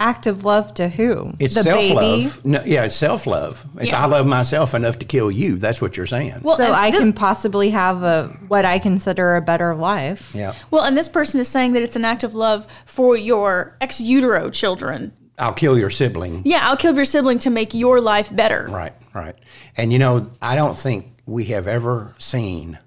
Act 0.00 0.26
of 0.26 0.44
love 0.46 0.72
to 0.74 0.88
who? 0.88 1.34
It's 1.38 1.54
the 1.54 1.62
self 1.62 1.78
baby. 1.78 1.94
love. 1.94 2.44
No, 2.44 2.62
yeah, 2.64 2.84
it's 2.84 2.96
self 2.96 3.26
love. 3.26 3.62
It's 3.76 3.92
Yeah. 3.92 4.02
I 4.02 4.06
love 4.06 4.26
myself 4.26 4.72
enough 4.72 4.98
to 5.00 5.04
kill 5.04 5.30
you. 5.30 5.56
That's 5.56 5.82
what 5.82 5.96
you're 5.98 6.06
saying. 6.06 6.40
Well, 6.42 6.56
So 6.56 6.72
I 6.72 6.90
this- 6.90 7.00
can 7.00 7.12
possibly 7.12 7.68
have 7.70 8.02
a 8.02 8.28
what 8.48 8.64
I 8.64 8.78
consider 8.78 9.36
a 9.36 9.42
better 9.42 9.74
life. 9.74 10.32
yeah. 10.34 10.54
Well, 10.70 10.82
and 10.84 10.96
this 10.96 11.06
person 11.08 11.38
is 11.38 11.48
saying 11.48 11.74
that 11.74 11.82
it's 11.82 11.96
an 11.96 12.06
act 12.06 12.24
of 12.24 12.34
love 12.34 12.66
for 12.86 13.14
your 13.14 13.76
ex 13.82 14.00
utero 14.00 14.48
children. 14.48 15.12
I'll 15.38 15.52
kill 15.52 15.78
your 15.78 15.90
sibling. 15.90 16.42
Yeah, 16.44 16.60
I'll 16.62 16.76
kill 16.76 16.94
your 16.94 17.04
sibling 17.04 17.38
to 17.40 17.50
make 17.50 17.74
your 17.74 18.00
life 18.00 18.34
better. 18.34 18.66
Right, 18.70 18.94
right. 19.14 19.34
And 19.76 19.92
you 19.92 19.98
know, 19.98 20.30
I 20.40 20.56
don't 20.56 20.78
think 20.78 21.12
we 21.26 21.44
have 21.46 21.66
ever 21.66 22.14
seen 22.18 22.78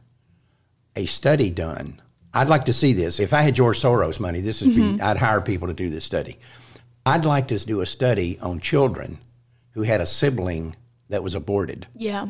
a 0.95 1.05
study 1.05 1.49
done. 1.51 1.99
I'd 2.33 2.49
like 2.49 2.65
to 2.65 2.73
see 2.73 2.93
this. 2.93 3.19
If 3.19 3.33
I 3.33 3.41
had 3.43 3.53
George 3.53 3.79
Soros 3.79 4.19
money, 4.19 4.41
this 4.41 4.61
would 4.61 4.75
be 4.75 4.81
mm-hmm. 4.81 5.03
I'd 5.03 5.17
hire 5.17 5.41
people 5.41 5.67
to 5.67 5.73
do 5.75 5.89
this 5.89 6.03
study. 6.05 6.39
I'd 7.05 7.25
like 7.25 7.47
to 7.49 7.57
do 7.65 7.81
a 7.81 7.85
study 7.85 8.39
on 8.39 8.59
children 8.59 9.17
who 9.71 9.83
had 9.83 10.01
a 10.01 10.05
sibling 10.05 10.75
that 11.09 11.23
was 11.23 11.35
aborted 11.35 11.87
Yeah. 11.95 12.29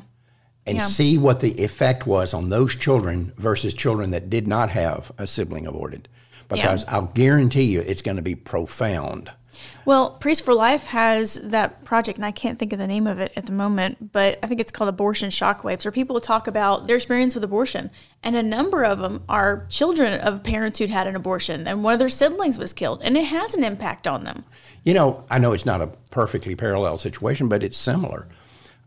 and 0.66 0.78
Yeah. 0.78 0.84
see 0.84 1.18
what 1.18 1.40
the 1.42 1.52
effect 1.64 2.08
was 2.08 2.34
on 2.34 2.50
those 2.50 2.76
children 2.76 3.34
versus 3.38 3.74
children 3.74 4.10
that 4.12 4.30
did 4.30 4.48
not 4.48 4.72
have 4.72 5.12
a 5.18 5.28
sibling 5.28 5.68
aborted. 5.68 6.08
Because 6.50 6.86
I'll 6.88 7.06
guarantee 7.14 7.64
you 7.64 7.82
it's 7.82 8.02
going 8.02 8.18
to 8.18 8.24
be 8.24 8.36
profound. 8.36 9.32
Well, 9.86 10.12
Priest 10.12 10.44
for 10.44 10.54
Life 10.54 10.86
has 10.88 11.36
that 11.36 11.84
project, 11.84 12.18
and 12.18 12.26
I 12.26 12.32
can't 12.32 12.58
think 12.58 12.72
of 12.72 12.80
the 12.80 12.88
name 12.88 13.06
of 13.06 13.20
it 13.20 13.34
at 13.36 13.46
the 13.46 13.52
moment, 13.52 14.14
but 14.14 14.40
I 14.42 14.48
think 14.48 14.62
it's 14.62 14.72
called 14.72 14.88
Abortion 14.88 15.30
Shockwaves, 15.30 15.84
where 15.84 15.92
people 15.92 16.20
talk 16.22 16.48
about 16.48 16.88
their 16.88 16.96
experience 16.96 17.36
with 17.36 17.44
abortion. 17.44 17.92
And 18.24 18.36
a 18.36 18.44
number 18.44 18.86
of 18.86 19.00
them 19.00 19.24
are 19.28 19.66
children 19.70 20.22
of 20.22 20.44
parents 20.44 20.78
who'd 20.78 20.90
had 20.90 21.08
an 21.08 21.16
abortion, 21.16 21.68
and 21.68 21.84
one 21.84 21.94
of 21.94 22.00
their 22.00 22.10
siblings 22.10 22.58
was 22.58 22.72
killed, 22.72 23.02
and 23.04 23.18
it 23.18 23.26
has 23.26 23.54
an 23.54 23.64
impact 23.64 24.08
on 24.08 24.24
them. 24.24 24.46
You 24.84 24.94
know, 24.94 25.26
I 25.30 25.38
know 25.38 25.52
it's 25.52 25.66
not 25.66 25.82
a 25.82 25.88
perfectly 26.12 26.56
parallel 26.56 26.96
situation, 26.98 27.50
but 27.50 27.64
it's 27.64 27.78
similar. 27.78 28.28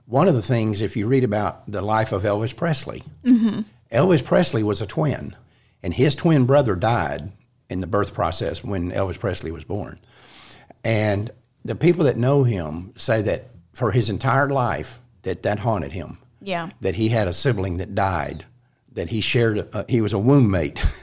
One 0.06 0.28
of 0.28 0.34
the 0.34 0.42
things, 0.42 0.80
if 0.80 0.96
you 0.96 1.08
read 1.08 1.24
about 1.24 1.70
the 1.70 1.82
life 1.82 2.12
of 2.12 2.22
Elvis 2.22 2.56
Presley, 2.56 3.02
mm-hmm. 3.22 3.62
Elvis 3.92 4.24
Presley 4.24 4.62
was 4.62 4.80
a 4.80 4.86
twin, 4.86 5.36
and 5.82 5.92
his 5.92 6.14
twin 6.14 6.46
brother 6.46 6.74
died 6.74 7.32
in 7.68 7.80
the 7.80 7.86
birth 7.86 8.14
process 8.14 8.64
when 8.64 8.92
Elvis 8.92 9.18
Presley 9.18 9.50
was 9.50 9.64
born. 9.64 9.98
And 10.86 11.30
the 11.64 11.74
people 11.74 12.04
that 12.04 12.16
know 12.16 12.44
him 12.44 12.92
say 12.96 13.20
that 13.22 13.48
for 13.72 13.90
his 13.90 14.08
entire 14.08 14.48
life 14.48 15.00
that 15.22 15.42
that 15.42 15.58
haunted 15.58 15.90
him. 15.92 16.18
Yeah. 16.40 16.70
That 16.80 16.94
he 16.94 17.08
had 17.08 17.26
a 17.26 17.32
sibling 17.32 17.78
that 17.78 17.96
died. 17.96 18.44
That 18.92 19.10
he 19.10 19.20
shared, 19.20 19.68
uh, 19.74 19.84
he 19.88 20.00
was 20.00 20.12
a 20.12 20.18
womb 20.18 20.48
mate. 20.50 20.78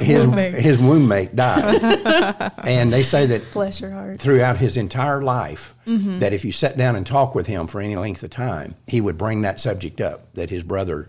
his, 0.00 0.24
his 0.54 0.78
womb 0.78 1.08
mate 1.08 1.34
died. 1.34 1.82
and 2.64 2.92
they 2.92 3.02
say 3.02 3.26
that 3.26 3.50
Bless 3.52 3.80
your 3.80 3.90
heart. 3.90 4.20
throughout 4.20 4.56
his 4.58 4.76
entire 4.76 5.20
life 5.20 5.74
that 5.86 6.32
if 6.32 6.44
you 6.44 6.52
sat 6.52 6.76
down 6.78 6.94
and 6.96 7.06
talked 7.06 7.34
with 7.34 7.46
him 7.46 7.66
for 7.66 7.80
any 7.80 7.96
length 7.96 8.22
of 8.22 8.30
time, 8.30 8.74
he 8.86 9.00
would 9.00 9.18
bring 9.18 9.42
that 9.42 9.58
subject 9.58 10.00
up 10.00 10.32
that 10.34 10.50
his 10.50 10.62
brother 10.62 11.08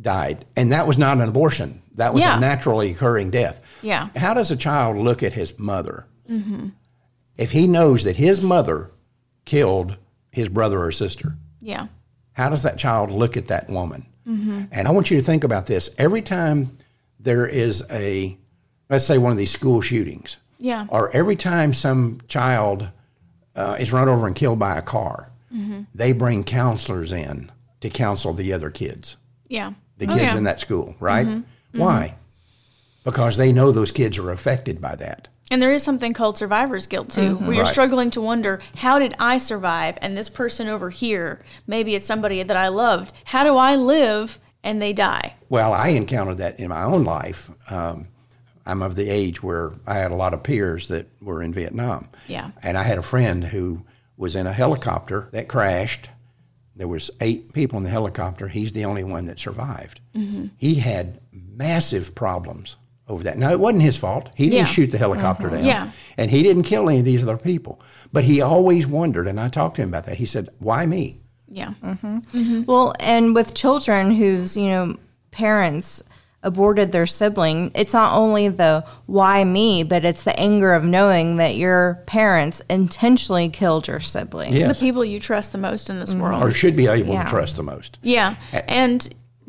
died. 0.00 0.44
And 0.56 0.72
that 0.72 0.86
was 0.86 0.98
not 0.98 1.18
an 1.18 1.28
abortion, 1.28 1.82
that 1.98 2.14
was 2.14 2.22
Yeah. 2.22 2.36
a 2.36 2.40
naturally 2.40 2.90
occurring 2.90 3.30
death. 3.30 3.62
Yeah. 3.82 4.08
How 4.16 4.34
does 4.34 4.50
a 4.50 4.56
child 4.56 4.96
look 4.96 5.22
at 5.22 5.32
his 5.34 5.56
mother 5.58 6.06
if 7.36 7.52
he 7.52 7.66
knows 7.68 8.04
that 8.04 8.16
his 8.16 8.42
mother 8.42 8.90
killed 9.44 9.96
his 10.30 10.48
brother 10.48 10.82
or 10.82 10.90
sister? 10.90 11.36
Yeah. 11.60 11.86
How 12.32 12.48
does 12.48 12.62
that 12.62 12.78
child 12.78 13.10
look 13.10 13.36
at 13.36 13.48
that 13.48 13.68
woman? 13.68 14.06
And 14.26 14.86
I 14.86 14.90
want 14.90 15.10
you 15.10 15.16
to 15.18 15.24
think 15.24 15.42
about 15.42 15.66
this. 15.66 15.88
Every 15.96 16.20
time 16.20 16.76
there 17.18 17.46
is 17.46 17.82
a, 17.90 18.36
let's 18.90 19.06
say, 19.06 19.16
one 19.16 19.32
of 19.32 19.38
these 19.38 19.50
school 19.50 19.80
shootings, 19.80 20.36
Yeah. 20.58 20.84
or 20.90 21.10
every 21.12 21.34
time 21.34 21.72
some 21.72 22.18
child 22.28 22.90
uh, 23.56 23.76
is 23.80 23.90
run 23.90 24.06
over 24.08 24.26
and 24.26 24.36
killed 24.36 24.58
by 24.58 24.76
a 24.76 24.82
car, 24.82 25.30
they 25.94 26.12
bring 26.12 26.44
counselors 26.44 27.10
in 27.10 27.50
to 27.80 27.88
counsel 27.88 28.34
the 28.34 28.52
other 28.52 28.68
kids, 28.70 29.16
Yeah. 29.48 29.72
the 29.96 30.04
Oh, 30.06 30.10
kids 30.10 30.22
yeah. 30.34 30.36
in 30.36 30.44
that 30.44 30.60
school, 30.60 30.94
right? 31.00 31.26
Why? 31.72 32.16
Because 33.04 33.36
they 33.36 33.52
know 33.52 33.72
those 33.72 33.92
kids 33.92 34.18
are 34.18 34.30
affected 34.30 34.80
by 34.80 34.96
that. 34.96 35.28
And 35.50 35.62
there 35.62 35.72
is 35.72 35.82
something 35.82 36.12
called 36.12 36.36
survivor's 36.36 36.86
guilt 36.86 37.08
too, 37.10 37.36
where 37.36 37.54
you're 37.54 37.64
Right. 37.64 37.72
struggling 37.72 38.10
to 38.10 38.20
wonder, 38.20 38.60
how 38.76 38.98
did 38.98 39.14
I 39.18 39.38
survive? 39.38 39.96
And 40.02 40.14
this 40.16 40.28
person 40.28 40.68
over 40.68 40.90
here, 40.90 41.40
maybe 41.66 41.94
it's 41.94 42.04
somebody 42.04 42.42
that 42.42 42.56
I 42.56 42.68
loved. 42.68 43.14
How 43.24 43.44
do 43.44 43.56
I 43.56 43.74
live 43.74 44.38
and 44.62 44.82
they 44.82 44.92
die? 44.92 45.34
Well, 45.48 45.72
I 45.72 45.88
encountered 45.90 46.36
that 46.38 46.60
in 46.60 46.68
my 46.68 46.82
own 46.82 47.04
life. 47.04 47.50
Um, 47.70 48.08
I'm 48.66 48.82
of 48.82 48.94
the 48.96 49.08
age 49.08 49.42
where 49.42 49.72
I 49.86 49.94
had 49.94 50.10
a 50.10 50.16
lot 50.16 50.34
of 50.34 50.42
peers 50.42 50.88
that 50.88 51.06
were 51.22 51.42
in 51.42 51.54
Vietnam. 51.54 52.10
Yeah. 52.26 52.50
And 52.62 52.76
I 52.76 52.82
had 52.82 52.98
a 52.98 53.02
friend 53.02 53.42
who 53.44 53.86
was 54.18 54.36
in 54.36 54.46
a 54.46 54.52
helicopter 54.52 55.30
that 55.32 55.48
crashed. 55.48 56.10
There 56.76 56.88
was 56.88 57.10
eight 57.22 57.54
people 57.54 57.78
in 57.78 57.84
the 57.84 57.90
helicopter. 57.90 58.48
He's 58.48 58.72
the 58.72 58.84
only 58.84 59.04
one 59.04 59.24
that 59.24 59.40
survived. 59.40 60.02
Mm-hmm. 60.14 60.48
He 60.58 60.74
had 60.74 61.20
massive 61.58 62.14
problems 62.14 62.76
over 63.08 63.24
that. 63.24 63.36
Now 63.38 63.50
it 63.50 63.60
wasn't 63.60 63.82
his 63.82 63.96
fault. 63.96 64.30
He 64.34 64.44
didn't 64.44 64.54
Yeah. 64.56 64.62
Mm-hmm. 64.64 64.72
shoot 64.72 64.90
the 64.92 64.98
helicopter 64.98 65.48
mm-hmm. 65.48 65.56
down. 65.56 65.64
Yeah. 65.64 65.90
And 66.16 66.30
he 66.30 66.42
didn't 66.42 66.62
kill 66.64 66.88
any 66.88 67.00
of 67.00 67.04
these 67.04 67.22
other 67.22 67.36
people. 67.36 67.80
But 68.12 68.24
he 68.24 68.40
always 68.40 68.86
wondered, 68.86 69.26
and 69.26 69.40
I 69.40 69.48
talked 69.48 69.76
to 69.76 69.82
him 69.82 69.88
about 69.88 70.04
that. 70.06 70.16
He 70.18 70.26
said, 70.26 70.48
"Why 70.58 70.86
me?" 70.86 71.20
Yeah. 71.48 71.72
Mm-hmm. 71.82 72.18
Mm-hmm. 72.18 72.62
Well, 72.64 72.94
and 73.00 73.34
with 73.34 73.54
children 73.54 74.12
whose, 74.12 74.56
you 74.56 74.68
know, 74.68 74.96
parents 75.30 76.02
aborted 76.42 76.92
their 76.92 77.06
sibling, 77.06 77.70
it's 77.74 77.92
not 77.92 78.14
only 78.14 78.48
the 78.48 78.84
why 79.06 79.42
me, 79.42 79.82
but 79.82 80.04
it's 80.04 80.22
the 80.24 80.38
anger 80.38 80.72
of 80.74 80.84
knowing 80.84 81.38
that 81.38 81.56
your 81.56 82.02
parents 82.06 82.62
intentionally 82.70 83.48
killed 83.48 83.88
your 83.88 84.00
sibling. 84.00 84.52
Yes. 84.52 84.78
The 84.78 84.86
people 84.86 85.04
you 85.04 85.18
trust 85.18 85.52
the 85.52 85.58
most 85.58 85.90
in 85.90 85.98
this 85.98 86.14
world. 86.14 86.42
or 86.42 86.50
should 86.50 86.76
be 86.76 86.86
able 86.86 87.14
Yeah. 87.14 87.24
to 87.24 87.30
trust 87.30 87.56
the 87.56 87.62
most. 87.62 87.98
Yeah. 88.02 88.36
And 88.52 89.08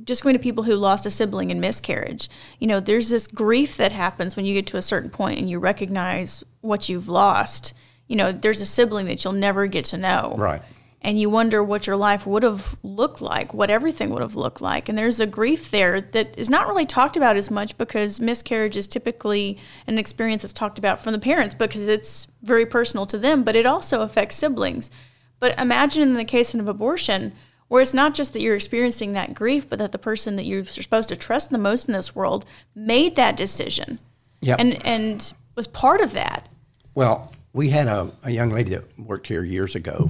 just 0.09 0.23
going 0.23 0.33
to 0.33 0.39
people 0.39 0.65
who 0.65 0.75
lost 0.75 1.05
a 1.05 1.09
sibling 1.09 1.51
in 1.51 1.61
miscarriage, 1.61 2.27
you 2.59 2.67
know, 2.67 2.81
there's 2.81 3.09
this 3.09 3.27
grief 3.27 3.77
that 3.77 3.93
happens 3.93 4.35
when 4.35 4.45
you 4.45 4.53
get 4.53 4.67
to 4.67 4.77
a 4.77 4.81
certain 4.81 5.09
point 5.09 5.39
and 5.39 5.49
you 5.49 5.59
recognize 5.59 6.43
what 6.59 6.89
you've 6.89 7.07
lost. 7.07 7.73
You 8.07 8.17
know, 8.17 8.33
there's 8.33 8.59
a 8.59 8.65
sibling 8.65 9.05
that 9.05 9.23
you'll 9.23 9.33
never 9.33 9.67
get 9.67 9.85
to 9.85 9.97
know. 9.97 10.35
Right. 10.37 10.61
and 11.01 11.19
you 11.19 11.29
wonder 11.29 11.63
what 11.63 11.87
your 11.87 11.95
life 11.95 12.27
would 12.27 12.43
have 12.43 12.75
looked 12.83 13.21
like, 13.21 13.53
what 13.53 13.69
everything 13.69 14.09
would 14.09 14.21
have 14.21 14.35
looked 14.35 14.61
like. 14.61 14.89
And 14.89 14.97
there's 14.97 15.21
a 15.21 15.25
grief 15.25 15.71
there 15.71 16.01
that 16.01 16.37
is 16.37 16.49
not 16.49 16.67
really 16.67 16.85
talked 16.85 17.15
about 17.15 17.37
as 17.37 17.49
much 17.49 17.77
because 17.77 18.19
miscarriage 18.19 18.75
is 18.75 18.87
typically 18.87 19.57
an 19.87 19.97
experience 19.97 20.41
that's 20.41 20.51
talked 20.51 20.77
about 20.77 21.01
from 21.01 21.13
the 21.13 21.19
parents 21.19 21.55
because 21.55 21.87
it's 21.87 22.27
very 22.41 22.65
personal 22.65 23.05
to 23.05 23.17
them, 23.17 23.43
but 23.43 23.55
it 23.55 23.65
also 23.65 24.01
affects 24.01 24.35
siblings. 24.35 24.91
But 25.39 25.57
imagine 25.57 26.03
in 26.03 26.15
the 26.15 26.25
case 26.25 26.53
of 26.53 26.67
abortion, 26.67 27.31
where 27.69 27.81
it's 27.81 27.93
not 27.93 28.13
just 28.13 28.33
that 28.33 28.41
you're 28.41 28.55
experiencing 28.55 29.13
that 29.13 29.33
grief, 29.33 29.69
but 29.69 29.79
that 29.79 29.91
the 29.93 29.97
person 29.97 30.35
that 30.35 30.45
you're 30.45 30.65
supposed 30.65 31.07
to 31.09 31.15
trust 31.15 31.49
the 31.49 31.57
most 31.57 31.87
in 31.87 31.93
this 31.93 32.13
world 32.15 32.45
made 32.75 33.15
that 33.15 33.37
decision 33.37 33.99
Yep. 34.41 34.59
and, 34.59 34.85
and 34.85 35.33
was 35.55 35.67
part 35.67 36.01
of 36.01 36.13
that. 36.13 36.47
Well, 36.95 37.31
we 37.53 37.69
had 37.69 37.87
a, 37.87 38.11
a 38.23 38.31
young 38.31 38.49
lady 38.49 38.71
that 38.71 38.99
worked 38.99 39.27
here 39.27 39.43
years 39.43 39.75
ago, 39.75 40.09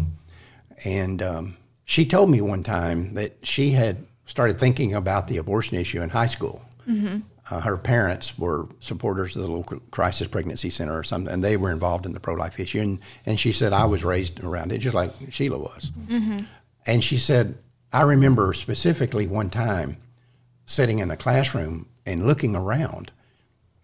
and 0.85 1.21
um, 1.21 1.57
she 1.85 2.05
told 2.05 2.29
me 2.29 2.41
one 2.41 2.63
time 2.63 3.13
that 3.15 3.37
she 3.43 3.71
had 3.71 4.05
started 4.25 4.59
thinking 4.59 4.93
about 4.93 5.27
the 5.27 5.37
abortion 5.37 5.77
issue 5.77 6.01
in 6.01 6.09
high 6.09 6.27
school. 6.27 6.63
Uh, 7.51 7.61
her 7.61 7.77
parents 7.77 8.37
were 8.37 8.67
supporters 8.79 9.35
of 9.35 9.43
the 9.43 9.51
local 9.51 9.79
crisis 9.89 10.27
pregnancy 10.27 10.69
center 10.69 10.95
or 10.97 11.03
something, 11.03 11.33
and 11.33 11.43
they 11.43 11.57
were 11.57 11.71
involved 11.71 12.05
in 12.05 12.13
the 12.13 12.19
pro 12.19 12.35
life 12.35 12.59
issue. 12.59 12.79
And, 12.79 12.99
and 13.25 13.39
she 13.39 13.51
said, 13.51 13.73
I 13.73 13.85
was 13.85 14.03
raised 14.03 14.43
around 14.43 14.71
it 14.71 14.77
just 14.79 14.95
like 14.95 15.11
Sheila 15.31 15.57
was. 15.57 15.91
And 16.85 17.03
she 17.03 17.17
said, 17.17 17.57
I 17.91 18.01
remember 18.01 18.53
specifically 18.53 19.27
one 19.27 19.49
time 19.49 19.97
sitting 20.65 20.99
in 20.99 21.11
a 21.11 21.17
classroom 21.17 21.87
and 22.05 22.25
looking 22.25 22.55
around. 22.55 23.11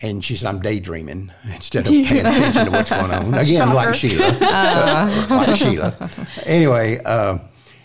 And 0.01 0.23
she 0.23 0.35
said, 0.35 0.49
I'm 0.49 0.61
daydreaming 0.61 1.31
instead 1.53 1.85
of 1.87 1.91
paying 1.91 2.25
attention 2.25 2.65
to 2.65 2.71
what's 2.71 2.89
going 2.89 3.11
on. 3.11 3.33
Again, 3.33 3.73
like 3.73 3.95
Sheila. 3.95 4.37
Uh. 4.41 5.27
like 5.29 5.55
Sheila. 5.55 6.09
Anyway, 6.45 6.99
uh, 7.05 7.39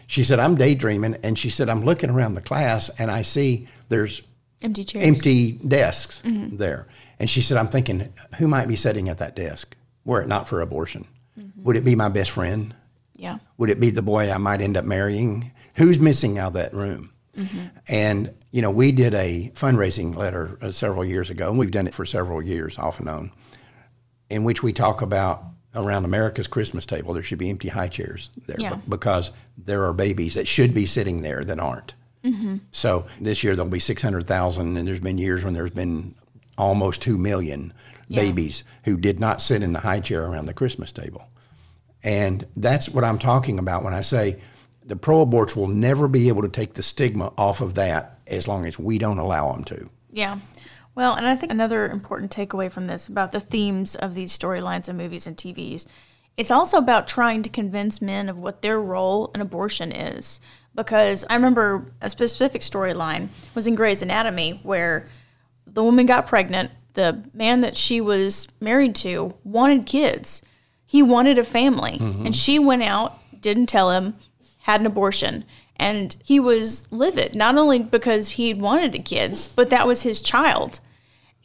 she 0.07 0.25
said, 0.25 0.39
I'm 0.39 0.57
daydreaming. 0.57 1.17
And 1.23 1.39
she 1.39 1.51
said, 1.51 1.69
I'm 1.69 1.85
looking 1.85 2.11
around 2.11 2.35
the 2.35 2.43
class 2.43 2.91
and 2.99 3.11
I 3.11 3.23
see 3.23 3.69
there's 3.89 4.23
Empty 4.63 4.85
chairs. 4.85 5.05
empty 5.07 5.53
desks 5.53 6.21
mm-hmm. 6.23 6.57
there. 6.57 6.87
And 7.19 7.31
she 7.31 7.41
said, 7.41 7.57
I'm 7.57 7.69
thinking, 7.69 8.13
who 8.39 8.49
might 8.49 8.69
be 8.69 8.77
sitting 8.77 9.09
at 9.09 9.19
that 9.19 9.37
desk 9.37 9.77
were 10.05 10.21
it 10.21 10.29
not 10.29 10.49
for 10.49 10.61
abortion? 10.61 11.07
Mm-hmm. 11.39 11.63
Would 11.63 11.77
it 11.77 11.85
be 11.85 11.95
my 11.95 12.09
best 12.09 12.31
friend? 12.31 12.75
Yeah. 13.21 13.39
Would 13.59 13.69
it 13.71 13.79
be 13.79 13.91
the 13.91 14.03
boy 14.03 14.31
I 14.33 14.39
might 14.39 14.61
end 14.63 14.77
up 14.77 14.85
marrying? 14.87 15.53
Who's 15.77 16.01
missing 16.01 16.39
out 16.39 16.49
of 16.49 16.53
that 16.55 16.73
room? 16.75 17.13
And, 17.89 18.35
you 18.51 18.61
know, 18.63 18.71
we 18.71 18.93
did 18.93 19.15
a 19.15 19.51
fundraising 19.55 20.15
letter 20.15 20.59
uh, 20.61 20.71
several 20.71 21.05
years 21.05 21.31
ago, 21.31 21.49
and 21.51 21.59
we've 21.59 21.71
done 21.71 21.87
it 21.87 21.95
for 21.95 22.05
several 22.05 22.43
years 22.43 22.79
off 22.79 22.99
and 23.01 23.09
on, 23.09 23.31
in 24.29 24.45
which 24.45 24.63
we 24.63 24.73
talk 24.73 25.01
about 25.03 25.45
around 25.75 26.05
America's 26.05 26.47
Christmas 26.49 26.85
table, 26.85 27.15
there 27.15 27.23
should 27.23 27.39
be 27.39 27.49
empty 27.49 27.69
high 27.69 27.89
chairs 27.89 28.29
there 28.47 28.57
Yeah. 28.59 28.75
be- 28.75 28.83
because 28.89 29.31
there 29.57 29.85
are 29.85 29.93
babies 29.93 30.35
that 30.35 30.49
should 30.49 30.75
be 30.75 30.85
sitting 30.87 31.23
there 31.23 31.45
that 31.45 31.59
aren't. 31.61 31.95
So 32.73 33.07
this 33.21 33.43
year 33.43 33.57
there'll 33.57 33.71
be 33.71 33.79
600,000, 33.81 34.77
and 34.77 34.87
there's 34.87 35.01
been 35.01 35.17
years 35.17 35.43
when 35.45 35.55
there's 35.55 35.71
been 35.71 36.15
almost 36.59 37.01
2 37.01 37.17
million 37.17 37.73
Yeah. 38.09 38.21
babies 38.23 38.65
who 38.85 38.99
did 38.99 39.19
not 39.21 39.41
sit 39.41 39.63
in 39.63 39.73
the 39.73 39.79
high 39.81 40.01
chair 40.01 40.27
around 40.27 40.45
the 40.47 40.53
Christmas 40.53 40.93
table. 40.93 41.30
And 42.03 42.47
that's 42.57 42.89
what 42.89 43.05
I'm 43.05 43.19
talking 43.19 43.59
about 43.59 43.85
when 43.85 43.95
I 43.95 44.01
say 44.01 44.41
the 44.85 44.97
pro 44.97 45.25
aborts 45.25 45.55
will 45.55 45.69
never 45.69 46.09
be 46.09 46.29
able 46.29 46.43
to 46.43 46.49
take 46.49 46.75
the 46.75 46.83
stigma 46.83 47.33
off 47.37 47.61
of 47.61 47.75
that 47.75 48.19
as 48.27 48.49
long 48.49 48.67
as 48.67 48.79
we 48.79 48.99
don't 48.99 49.19
allow 49.19 49.53
them 49.53 49.65
to. 49.65 49.91
Yeah. 50.11 50.39
Well, 50.95 51.15
and 51.15 51.27
I 51.27 51.35
think 51.35 51.53
another 51.53 51.89
important 51.89 52.35
takeaway 52.35 52.71
from 52.71 52.87
this 52.87 53.09
about 53.09 53.33
the 53.33 53.41
themes 53.41 53.95
of 53.95 54.15
these 54.15 54.37
storylines 54.37 54.89
and 54.89 54.99
movies 54.99 55.27
and 55.27 55.37
TVs, 55.37 55.87
it's 56.37 56.51
also 56.51 56.79
about 56.79 57.07
trying 57.07 57.43
to 57.43 57.49
convince 57.49 58.03
men 58.03 58.29
of 58.29 58.39
what 58.39 58.63
their 58.63 58.81
role 58.81 59.31
in 59.35 59.41
abortion 59.41 59.93
is. 59.93 60.41
Because 60.75 61.25
I 61.29 61.35
remember 61.35 61.87
a 62.01 62.09
specific 62.09 62.63
storyline 62.63 63.29
was 63.55 63.67
in 63.67 63.75
Grey's 63.75 64.03
Anatomy 64.03 64.61
where 64.63 65.07
the 65.67 65.83
woman 65.83 66.07
got 66.07 66.27
pregnant. 66.27 66.71
The 66.95 67.23
man 67.33 67.61
that 67.61 67.77
she 67.77 68.01
was 68.01 68.49
married 68.61 68.95
to 68.97 69.35
wanted 69.45 69.87
kids. 69.87 70.43
He 70.91 71.05
wanted 71.05 71.39
a 71.39 71.45
family. 71.45 71.99
And 72.01 72.35
she 72.35 72.59
went 72.59 72.83
out, 72.83 73.17
didn't 73.41 73.67
tell 73.67 73.93
him, 73.93 74.17
had 74.63 74.81
an 74.81 74.87
abortion. 74.87 75.45
And 75.77 76.17
he 76.25 76.41
was 76.41 76.91
livid, 76.91 77.37
not 77.37 77.57
only 77.57 77.79
because 77.79 78.31
he 78.31 78.53
wanted 78.55 78.91
the 78.91 78.99
kids, 78.99 79.47
but 79.47 79.71
that 79.71 79.87
was 79.87 80.03
his 80.03 80.21
child. 80.21 80.81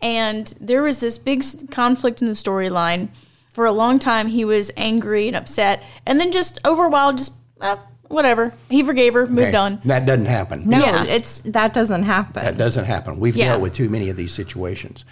And 0.02 0.48
there 0.60 0.82
was 0.82 1.00
this 1.00 1.20
big 1.20 1.44
conflict 1.70 2.24
in 2.24 2.28
the 2.28 2.34
storyline. 2.34 3.10
For 3.54 3.66
a 3.66 3.72
long 3.72 4.00
time, 4.00 4.30
he 4.30 4.44
was 4.44 4.72
angry 4.76 5.28
and 5.28 5.36
upset. 5.38 5.84
And 6.08 6.20
then 6.20 6.32
just 6.32 6.60
over 6.66 6.86
a 6.86 6.90
while, 6.90 7.14
just 7.14 7.34
eh, 7.62 7.76
whatever. 8.08 8.52
He 8.68 8.82
forgave 8.82 9.14
her, 9.14 9.28
moved 9.28 9.50
Okay? 9.50 9.58
on. 9.58 9.80
That 9.86 10.08
doesn't 10.08 10.26
happen. 10.26 10.68
No, 10.68 10.80
Yeah. 10.80 11.04
it's 11.04 11.38
that 11.46 11.72
doesn't 11.74 12.04
happen. 12.04 12.44
That 12.44 12.58
doesn't 12.58 12.86
happen. 12.86 13.20
We've 13.20 13.38
Yeah. 13.38 13.50
dealt 13.50 13.62
with 13.62 13.74
too 13.74 13.90
many 13.90 14.10
of 14.10 14.18
these 14.18 14.34
situations. 14.34 15.06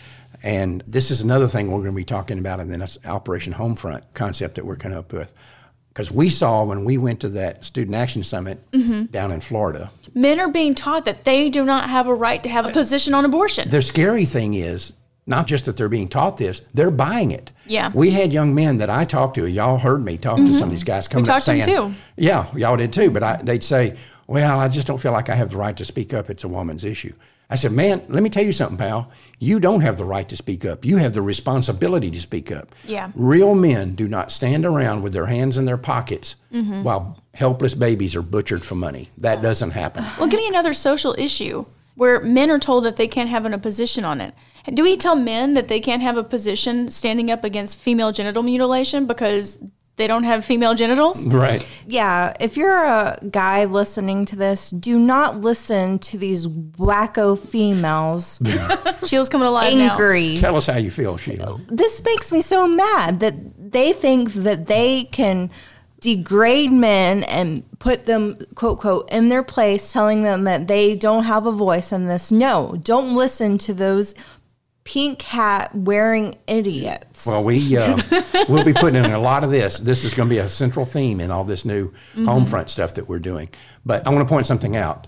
And 0.44 0.84
this 0.86 1.10
is 1.10 1.22
another 1.22 1.48
thing 1.48 1.72
we're 1.72 1.80
going 1.80 1.94
to 1.94 1.96
be 1.96 2.04
talking 2.04 2.38
about 2.38 2.60
in 2.60 2.68
this 2.68 2.98
Operation 3.06 3.54
Homefront 3.54 4.02
concept 4.14 4.56
that 4.56 4.66
we're 4.66 4.76
coming 4.76 4.98
up 4.98 5.14
with. 5.14 5.34
Because 5.90 6.12
we 6.12 6.28
saw 6.28 6.64
when 6.64 6.86
we 6.86 6.98
went 6.98 7.22
to 7.22 7.30
that 7.30 7.64
Student 7.64 7.96
Action 7.96 8.24
Summit 8.24 8.60
mm-hmm. 8.72 9.06
down 9.06 9.32
in 9.32 9.42
Florida, 9.42 9.92
Men 10.16 10.40
are 10.40 10.50
being 10.50 10.74
taught 10.76 11.06
that 11.06 11.24
they 11.24 11.50
do 11.50 11.64
not 11.64 11.90
have 11.90 12.08
a 12.08 12.14
right 12.14 12.42
to 12.44 12.50
have 12.50 12.66
a 12.66 12.70
uh, 12.70 12.74
position 12.74 13.14
on 13.14 13.26
abortion. 13.26 13.70
the 13.70 13.82
scary 13.82 14.26
thing 14.26 14.56
is 14.56 14.94
not 15.26 15.48
just 15.48 15.66
that 15.66 15.78
they're 15.78 15.90
being 15.90 16.08
taught 16.08 16.38
this, 16.38 16.62
they're 16.74 16.92
buying 16.92 17.32
it. 17.32 17.52
Yeah. 17.66 17.92
We 17.94 18.12
had 18.12 18.34
young 18.34 18.54
men 18.54 18.78
that 18.78 18.90
I 18.90 19.06
talked 19.06 19.36
to, 19.36 19.48
y'all 19.48 19.78
heard 19.78 20.04
me 20.04 20.18
talk 20.18 20.38
to 20.38 20.44
some 20.44 20.54
of 20.54 20.60
mm-hmm. 20.62 20.70
these 20.72 20.84
guys 20.84 21.08
coming 21.08 21.24
up 21.24 21.28
talked 21.28 21.46
to 21.46 21.52
them 21.52 21.62
saying, 21.62 21.94
too. 21.94 21.96
Yeah, 22.18 22.48
y'all 22.56 22.76
did 22.76 22.92
too. 22.92 23.10
But 23.10 23.24
I, 23.24 23.36
they'd 23.38 23.64
say, 23.64 23.96
Well, 24.28 24.60
I 24.60 24.68
just 24.68 24.88
don't 24.88 25.00
feel 25.00 25.14
like 25.14 25.30
I 25.30 25.36
have 25.36 25.52
the 25.52 25.58
right 25.58 25.78
to 25.78 25.86
speak 25.86 26.14
up. 26.14 26.30
It's 26.30 26.44
a 26.44 26.48
woman's 26.48 26.84
issue. 26.84 27.14
I 27.54 27.56
said, 27.56 27.72
Man, 27.72 28.02
let 28.10 28.24
me 28.24 28.30
tell 28.32 28.44
you 28.44 28.52
something, 28.52 28.78
pal. 28.80 29.12
You 29.38 29.60
don't 29.60 29.82
have 29.82 29.98
the 29.98 30.06
right 30.06 30.28
to 30.28 30.36
speak 30.36 30.66
up. 30.66 30.84
You 30.84 30.98
have 30.98 31.14
the 31.14 31.22
responsibility 31.22 32.10
to 32.10 32.20
speak 32.20 32.52
up. 32.52 32.74
Yeah. 32.88 33.12
Real 33.14 33.54
men 33.54 33.94
do 33.94 34.08
not 34.08 34.32
stand 34.32 34.66
around 34.66 35.04
with 35.04 35.14
their 35.14 35.28
hands 35.28 35.56
in 35.58 35.66
their 35.66 35.78
pockets 35.78 36.36
Mm-hmm. 36.52 36.84
while 36.84 37.20
helpless 37.34 37.74
babies 37.74 38.16
are 38.16 38.22
butchered 38.22 38.64
for 38.64 38.76
money. 38.76 39.10
That 39.18 39.42
doesn't 39.42 39.72
happen. 39.72 40.04
Well, 40.20 40.30
getting 40.30 40.50
another 40.50 40.72
social 40.74 41.16
issue 41.18 41.66
where 41.96 42.22
men 42.22 42.52
are 42.52 42.60
told 42.60 42.86
that 42.86 42.96
they 42.96 43.08
can't 43.08 43.30
have 43.30 43.46
an 43.48 43.54
opposition 43.56 44.06
on 44.06 44.22
it. 44.22 44.34
Do 44.72 44.84
we 44.84 44.96
tell 44.98 45.16
men 45.16 45.56
that 45.56 45.68
they 45.68 45.80
can't 45.80 46.02
have 46.04 46.16
a 46.18 46.24
position 46.24 46.90
standing 46.90 47.32
up 47.32 47.44
against 47.44 47.78
female 47.80 48.12
genital 48.12 48.44
mutilation 48.44 49.06
because 49.08 49.58
they 49.96 50.08
don't 50.08 50.24
have 50.24 50.44
female 50.44 50.74
genitals? 50.74 51.26
Right. 51.28 51.64
Yeah, 51.88 52.34
if 52.40 52.58
you're 52.58 52.84
a 52.84 53.20
guy 53.30 53.66
listening 53.66 54.26
to 54.26 54.36
this, 54.36 54.72
do 54.72 54.98
not 54.98 55.42
listen 55.42 56.00
to 56.00 56.18
these 56.18 56.48
wacko 56.48 57.38
females 57.38 58.42
Sheila's 59.08 59.30
coming 59.30 59.48
alive 59.48 59.74
now. 59.76 59.92
angry. 59.92 60.36
Tell 60.36 60.56
us 60.56 60.66
how 60.68 60.78
you 60.78 60.90
feel, 60.90 61.18
Sheila. 61.18 61.60
This 61.68 62.04
makes 62.04 62.32
me 62.32 62.42
so 62.42 62.68
mad 62.68 63.20
that 63.20 63.72
they 63.72 63.94
think 63.94 64.34
that 64.34 64.68
they 64.68 65.04
can 65.06 65.52
degrade 66.00 66.72
men 66.72 67.24
and 67.24 67.64
put 67.80 68.06
them 68.08 68.38
quote 68.56 68.80
quote 68.80 69.10
in 69.10 69.30
their 69.30 69.42
place 69.44 69.94
telling 69.94 70.24
them 70.24 70.44
that 70.44 70.68
they 70.68 70.96
don't 70.98 71.24
have 71.24 71.46
a 71.46 71.52
voice 71.52 71.92
in 71.94 72.08
this. 72.08 72.32
No, 72.32 72.78
don't 72.84 73.16
listen 73.16 73.58
to 73.60 73.74
those 73.74 74.14
pink 74.84 75.22
hat 75.22 75.74
wearing 75.74 76.36
idiots. 76.48 77.26
Well, 77.26 77.44
we 77.44 77.78
uh, 77.78 78.00
we'll 78.50 78.66
be 78.66 78.74
putting 78.74 79.04
in 79.04 79.12
a 79.12 79.20
lot 79.20 79.44
of 79.44 79.50
this. 79.50 79.80
This 79.80 80.04
is 80.04 80.14
going 80.14 80.30
to 80.30 80.34
be 80.36 80.40
a 80.40 80.50
central 80.50 80.86
theme 80.86 81.20
in 81.22 81.32
all 81.32 81.44
this 81.44 81.66
new 81.66 81.92
home 82.16 82.46
front 82.46 82.70
stuff 82.70 82.96
that 82.96 83.08
we're 83.08 83.20
doing. 83.20 83.50
But 83.86 84.06
I 84.06 84.10
want 84.10 84.28
to 84.28 84.32
point 84.32 84.46
something 84.46 84.76
out. 84.76 85.08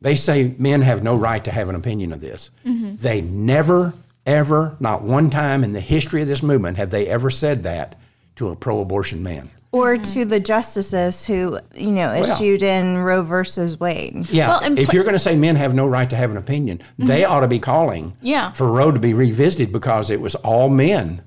They 0.00 0.14
say 0.14 0.54
men 0.58 0.82
have 0.82 1.02
no 1.02 1.16
right 1.16 1.42
to 1.44 1.50
have 1.50 1.68
an 1.68 1.74
opinion 1.74 2.12
of 2.12 2.20
this. 2.20 2.50
They 2.64 3.22
never, 3.22 3.94
ever, 4.26 4.76
not 4.80 5.02
one 5.02 5.30
time 5.30 5.64
in 5.64 5.72
the 5.72 5.80
history 5.80 6.22
of 6.22 6.28
this 6.28 6.42
movement 6.42 6.76
have 6.76 6.90
they 6.90 7.06
ever 7.06 7.30
said 7.30 7.62
that 7.62 7.96
to 8.36 8.50
a 8.50 8.56
pro-abortion 8.56 9.22
man. 9.22 9.50
Or 9.76 9.96
mm. 9.96 10.14
to 10.14 10.24
the 10.24 10.40
justices 10.40 11.26
who, 11.26 11.58
you 11.74 11.90
know, 11.90 12.14
issued 12.14 12.62
in 12.62 12.96
Roe 12.98 13.22
versus 13.22 13.78
Wade. 13.78 14.28
Yeah, 14.30 14.48
Well, 14.48 14.60
and 14.60 14.78
if 14.78 14.92
you're 14.92 15.04
going 15.04 15.14
to 15.14 15.18
say 15.18 15.36
men 15.36 15.56
have 15.56 15.74
no 15.74 15.86
right 15.86 16.08
to 16.08 16.16
have 16.16 16.30
an 16.30 16.36
opinion, 16.36 16.80
they 16.98 17.22
mm-hmm. 17.22 17.32
ought 17.32 17.40
to 17.40 17.48
be 17.48 17.58
calling 17.58 18.16
Yeah. 18.22 18.52
for 18.52 18.70
Roe 18.70 18.90
to 18.90 18.98
be 18.98 19.12
revisited 19.12 19.72
because 19.72 20.10
it 20.10 20.20
was 20.20 20.34
all 20.36 20.68
men. 20.68 21.22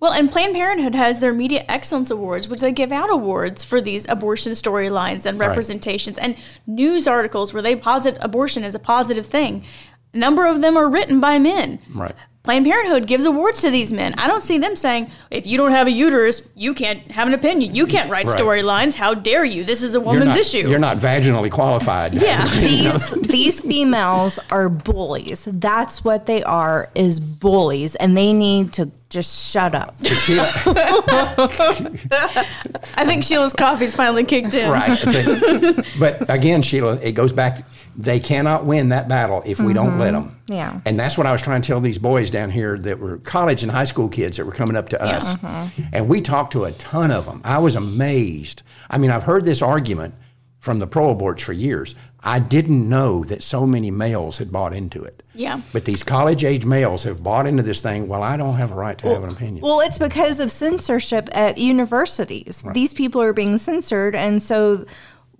Well, 0.00 0.12
and 0.12 0.30
Planned 0.30 0.54
Parenthood 0.54 0.94
has 0.94 1.20
their 1.20 1.34
Media 1.34 1.62
Excellence 1.68 2.10
Awards, 2.10 2.48
which 2.48 2.62
they 2.62 2.72
give 2.72 2.90
out 2.90 3.10
awards 3.10 3.64
for 3.64 3.82
these 3.82 4.08
abortion 4.08 4.52
storylines 4.52 5.26
and 5.26 5.38
representations 5.38 6.16
and 6.16 6.36
news 6.66 7.06
articles 7.06 7.52
where 7.52 7.62
they 7.62 7.76
posit 7.76 8.16
abortion 8.20 8.64
as 8.64 8.74
a 8.74 8.78
positive 8.78 9.26
thing. 9.26 9.62
A 10.14 10.16
number 10.16 10.46
of 10.46 10.62
them 10.62 10.78
are 10.78 10.88
written 10.88 11.20
by 11.20 11.38
men. 11.38 11.80
Right. 11.94 12.14
Planned 12.42 12.64
Parenthood 12.64 13.06
gives 13.06 13.26
awards 13.26 13.60
to 13.60 13.70
these 13.70 13.92
men. 13.92 14.14
I 14.16 14.26
don't 14.26 14.40
see 14.42 14.56
them 14.56 14.74
saying, 14.74 15.10
if 15.30 15.46
you 15.46 15.58
don't 15.58 15.72
have 15.72 15.86
a 15.86 15.90
uterus, 15.90 16.42
you 16.56 16.72
can't 16.72 17.06
have 17.08 17.28
an 17.28 17.34
opinion. 17.34 17.74
You 17.74 17.86
can't 17.86 18.10
write 18.10 18.26
Right. 18.26 18.38
storylines. 18.38 18.94
How 18.94 19.12
dare 19.12 19.44
you? 19.44 19.62
This 19.62 19.82
is 19.82 19.94
a 19.94 19.98
You're 19.98 20.06
woman's 20.06 20.24
not, 20.26 20.38
issue. 20.38 20.66
You're 20.68 20.78
not 20.78 20.96
vaginally 20.96 21.50
qualified. 21.50 22.14
Yeah. 22.14 22.48
these 22.60 23.10
these 23.22 23.60
females 23.60 24.38
are 24.50 24.70
bullies. 24.70 25.46
That's 25.50 26.02
what 26.02 26.24
they 26.24 26.42
are 26.42 26.88
is 26.94 27.20
bullies 27.20 27.94
and 27.96 28.16
they 28.16 28.32
need 28.32 28.72
to 28.74 28.90
just 29.10 29.50
shut 29.50 29.74
up. 29.74 29.96
I 32.94 33.04
think 33.04 33.24
Sheila's 33.24 33.52
coffee's 33.52 33.94
finally 33.94 34.22
kicked 34.24 34.54
in. 34.54 34.70
Right. 34.70 34.98
but 35.98 36.30
again, 36.30 36.62
Sheila, 36.62 36.94
it 37.02 37.12
goes 37.12 37.32
back. 37.32 37.66
They 37.96 38.20
cannot 38.20 38.64
win 38.64 38.90
that 38.90 39.08
battle 39.08 39.42
if 39.44 39.58
we 39.58 39.72
don't 39.74 39.98
let 39.98 40.14
mm-hmm. 40.14 40.28
them. 40.28 40.40
Yeah. 40.46 40.80
And 40.86 40.98
that's 40.98 41.18
what 41.18 41.26
I 41.26 41.32
was 41.32 41.42
trying 41.42 41.60
to 41.60 41.66
tell 41.66 41.80
these 41.80 41.98
boys 41.98 42.30
down 42.30 42.50
here 42.50 42.78
that 42.78 43.00
were 43.00 43.18
college 43.18 43.64
and 43.64 43.72
high 43.72 43.84
school 43.84 44.08
kids 44.08 44.36
that 44.36 44.46
were 44.46 44.52
coming 44.52 44.76
up 44.76 44.90
to 44.90 45.02
us. 45.02 45.34
Mm-hmm. 45.34 45.82
And 45.92 46.08
we 46.08 46.20
talked 46.20 46.52
to 46.52 46.64
a 46.64 46.72
ton 46.72 47.10
of 47.10 47.26
them. 47.26 47.40
I 47.44 47.58
was 47.58 47.74
amazed. 47.74 48.62
I 48.88 48.98
mean, 48.98 49.10
I've 49.10 49.24
heard 49.24 49.44
this 49.44 49.60
argument 49.60 50.14
from 50.60 50.78
the 50.78 50.86
pro 50.86 51.14
aborts 51.14 51.40
for 51.40 51.52
years. 51.52 51.96
I 52.22 52.38
didn't 52.38 52.86
know 52.88 53.24
that 53.24 53.42
so 53.42 53.66
many 53.66 53.90
males 53.90 54.38
had 54.38 54.52
bought 54.52 54.74
into 54.74 55.02
it. 55.02 55.22
Yeah. 55.34 55.60
But 55.72 55.86
these 55.86 56.02
college 56.02 56.44
age 56.44 56.66
males 56.66 57.04
have 57.04 57.22
bought 57.22 57.46
into 57.46 57.62
this 57.62 57.80
thing. 57.80 58.08
Well, 58.08 58.22
I 58.22 58.36
don't 58.36 58.56
have 58.56 58.72
a 58.72 58.74
right 58.74 58.98
to 58.98 59.08
have 59.08 59.24
an 59.24 59.30
opinion. 59.30 59.62
Well, 59.62 59.80
it's 59.80 59.98
because 59.98 60.38
of 60.38 60.50
censorship 60.50 61.30
at 61.32 61.56
universities. 61.56 62.62
These 62.74 62.92
people 62.94 63.22
are 63.22 63.32
being 63.32 63.56
censored 63.56 64.14
and 64.14 64.42
so 64.42 64.84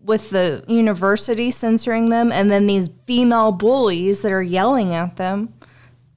with 0.03 0.31
the 0.31 0.65
university 0.69 1.51
censoring 1.51 2.09
them 2.09 2.33
and 2.33 2.51
then 2.51 2.67
these 2.67 2.89
female 3.05 3.53
bullies 3.53 4.23
that 4.23 4.33
are 4.33 4.43
yelling 4.43 4.95
at 4.95 5.17
them, 5.17 5.53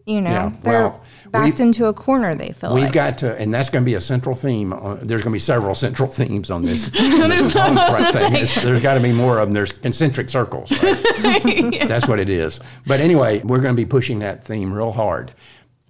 you 0.06 0.22
know, 0.22 0.30
Yeah, 0.30 0.52
they're 0.62 0.84
well, 0.84 1.03
backed 1.34 1.60
we- 1.60 1.66
into 1.66 1.88
a 1.88 1.94
corner 1.94 2.34
they 2.36 2.52
feel 2.52 2.74
We've 2.74 2.86
like. 2.86 2.94
got 2.94 3.18
to, 3.18 3.38
and 3.38 3.54
that's 3.54 3.70
going 3.70 3.84
to 3.84 3.86
be 3.86 3.96
a 3.96 4.02
central 4.02 4.34
theme. 4.36 4.72
On, 4.72 4.98
there's 5.00 5.22
going 5.24 5.32
to 5.32 5.36
be 5.36 5.40
several 5.40 5.76
central 5.76 6.08
themes 6.08 6.50
on 6.50 6.64
this. 6.64 6.88
on 6.98 7.28
this 7.30 7.52
home 7.52 7.76
front 7.76 8.16
thing. 8.16 8.34
It's- 8.34 8.64
there's 8.64 8.80
got 8.90 8.94
to 8.94 9.02
be 9.02 9.12
more 9.12 9.40
of 9.40 9.48
them. 9.48 9.54
There's 9.54 9.74
concentric 9.74 10.30
circles. 10.30 10.72
Right? 10.82 11.78
That's 11.88 12.08
what 12.08 12.20
it 12.22 12.30
is. 12.30 12.62
But 12.88 13.02
anyway, 13.02 13.42
we're 13.44 13.62
going 13.62 13.76
to 13.76 13.82
be 13.82 13.86
pushing 13.86 14.20
that 14.20 14.44
theme 14.46 14.72
real 14.74 14.94
hard. 14.94 15.34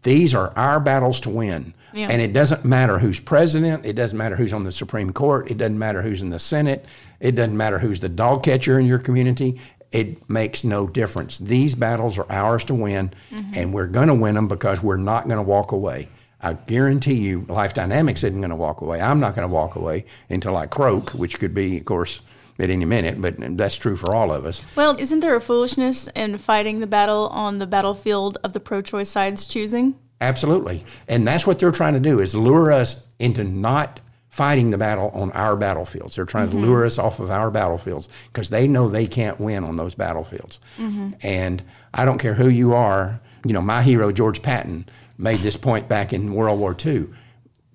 These 0.02 0.34
are 0.36 0.52
our 0.58 0.80
battles 0.80 1.20
to 1.22 1.30
win. 1.30 1.74
Yeah. 1.94 2.08
And 2.10 2.22
it 2.22 2.34
doesn't 2.34 2.66
matter 2.66 2.98
who's 2.98 3.20
president. 3.20 3.86
It 3.86 3.94
doesn't 3.94 4.18
matter 4.18 4.36
who's 4.36 4.52
on 4.52 4.64
the 4.64 4.72
Supreme 4.72 5.14
Court. 5.14 5.52
It 5.52 5.58
doesn't 5.60 5.78
matter 5.78 6.02
who's 6.02 6.22
in 6.24 6.30
the 6.32 6.40
Senate. 6.40 6.86
It 7.20 7.36
doesn't 7.36 7.56
matter 7.56 7.78
who's 7.78 8.00
the 8.00 8.10
dog 8.10 8.44
catcher 8.44 8.80
in 8.80 8.86
your 8.88 8.98
community. 8.98 9.62
It 9.94 10.30
makes 10.30 10.66
no 10.66 10.88
difference. 10.88 11.38
These 11.38 11.76
battles 11.76 12.18
are 12.18 12.30
ours 12.30 12.66
to 12.66 12.74
win, 12.74 13.14
and 13.56 13.74
we're 13.74 13.88
going 13.88 14.10
to 14.10 14.16
win 14.16 14.36
them 14.36 14.50
because 14.50 14.84
we're 14.84 14.98
not 14.98 15.28
going 15.28 15.38
to 15.38 15.44
walk 15.44 15.72
away. 15.72 16.10
I 16.42 16.54
guarantee 16.54 17.14
you, 17.14 17.46
Life 17.48 17.74
Dynamics 17.74 18.24
isn't 18.24 18.42
going 18.42 18.50
to 18.50 18.56
walk 18.58 18.82
away. 18.82 19.00
I'm 19.00 19.22
not 19.22 19.36
going 19.36 19.48
to 19.48 19.54
walk 19.54 19.78
away 19.78 20.06
until 20.30 20.58
I 20.58 20.66
croak, 20.66 21.12
which 21.12 21.40
could 21.40 21.54
be, 21.54 21.78
of 21.78 21.86
course, 21.86 22.20
at 22.60 22.70
any 22.70 22.86
minute, 22.86 23.22
but 23.22 23.36
that's 23.56 23.78
true 23.78 23.96
for 23.96 24.14
all 24.14 24.32
of 24.32 24.46
us. 24.46 24.62
Well, 24.76 24.98
isn't 25.00 25.22
there 25.22 25.36
a 25.36 25.42
foolishness 25.42 26.08
in 26.16 26.38
fighting 26.38 26.80
the 26.80 26.88
battle 26.88 27.28
on 27.28 27.60
the 27.60 27.68
battlefield 27.68 28.40
of 28.44 28.54
the 28.54 28.60
pro-choice 28.60 29.10
side's 29.10 29.48
choosing? 29.48 29.96
Absolutely. 30.20 30.84
And 31.08 31.28
that's 31.28 31.46
what 31.48 31.60
they're 31.60 31.72
trying 31.72 31.94
to 31.94 32.00
do 32.00 32.20
is 32.20 32.36
lure 32.36 32.72
us 32.72 33.08
into 33.20 33.44
not 33.44 34.00
fighting 34.34 34.72
the 34.72 34.78
battle 34.80 35.12
on 35.14 35.32
our 35.34 35.56
battlefields. 35.56 36.16
They're 36.16 36.26
trying 36.26 36.50
to 36.50 36.56
mm-hmm. 36.56 36.66
lure 36.66 36.88
us 36.88 36.98
off 36.98 37.20
of 37.20 37.30
our 37.30 37.52
battlefields 37.52 38.10
because 38.30 38.50
they 38.50 38.68
know 38.68 38.90
they 38.90 39.06
can't 39.06 39.40
win 39.40 39.64
on 39.64 39.76
those 39.76 39.94
battlefields. 39.94 40.60
Mm-hmm. 40.80 41.12
And 41.22 41.62
I 41.94 42.04
don't 42.04 42.18
care 42.18 42.34
who 42.34 42.50
you 42.50 42.74
are, 42.74 43.22
you 43.46 43.54
know, 43.54 43.62
my 43.62 43.84
hero 43.84 44.12
George 44.12 44.42
Patton 44.42 44.88
made 45.20 45.38
this 45.38 45.56
point 45.56 45.88
back 45.88 46.14
in 46.14 46.34
World 46.34 46.60
War 46.60 46.76
II. 46.84 47.10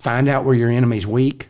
Find 0.00 0.26
out 0.28 0.44
where 0.44 0.56
your 0.56 0.68
enemy's 0.68 1.06
weak 1.06 1.46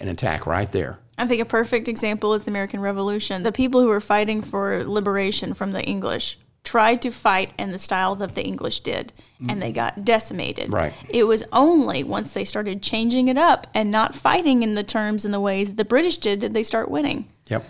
and 0.00 0.10
attack 0.10 0.44
right 0.44 0.72
there. 0.72 0.98
I 1.16 1.28
think 1.28 1.40
a 1.40 1.44
perfect 1.44 1.86
example 1.86 2.34
is 2.34 2.42
the 2.42 2.50
American 2.50 2.80
Revolution. 2.80 3.44
The 3.44 3.52
people 3.52 3.80
who 3.80 3.86
were 3.86 4.00
fighting 4.00 4.42
for 4.42 4.82
liberation 4.82 5.54
from 5.54 5.70
the 5.70 5.84
English 5.84 6.36
tried 6.64 7.02
to 7.02 7.10
fight 7.10 7.52
in 7.58 7.72
the 7.72 7.78
style 7.78 8.14
that 8.16 8.34
the 8.34 8.44
English 8.44 8.80
did, 8.80 9.12
and 9.48 9.60
they 9.60 9.68
mm-hmm. 9.68 9.74
got 9.74 10.04
decimated. 10.04 10.72
Right. 10.72 10.92
It 11.08 11.24
was 11.24 11.42
only 11.52 12.04
once 12.04 12.34
they 12.34 12.44
started 12.44 12.82
changing 12.82 13.28
it 13.28 13.36
up 13.36 13.66
and 13.74 13.90
not 13.90 14.14
fighting 14.14 14.62
in 14.62 14.74
the 14.74 14.84
terms 14.84 15.24
and 15.24 15.34
the 15.34 15.40
ways 15.40 15.68
that 15.68 15.76
the 15.76 15.84
British 15.84 16.18
did 16.18 16.40
did 16.40 16.54
they 16.54 16.62
start 16.62 16.90
winning. 16.90 17.28
Yep. 17.48 17.64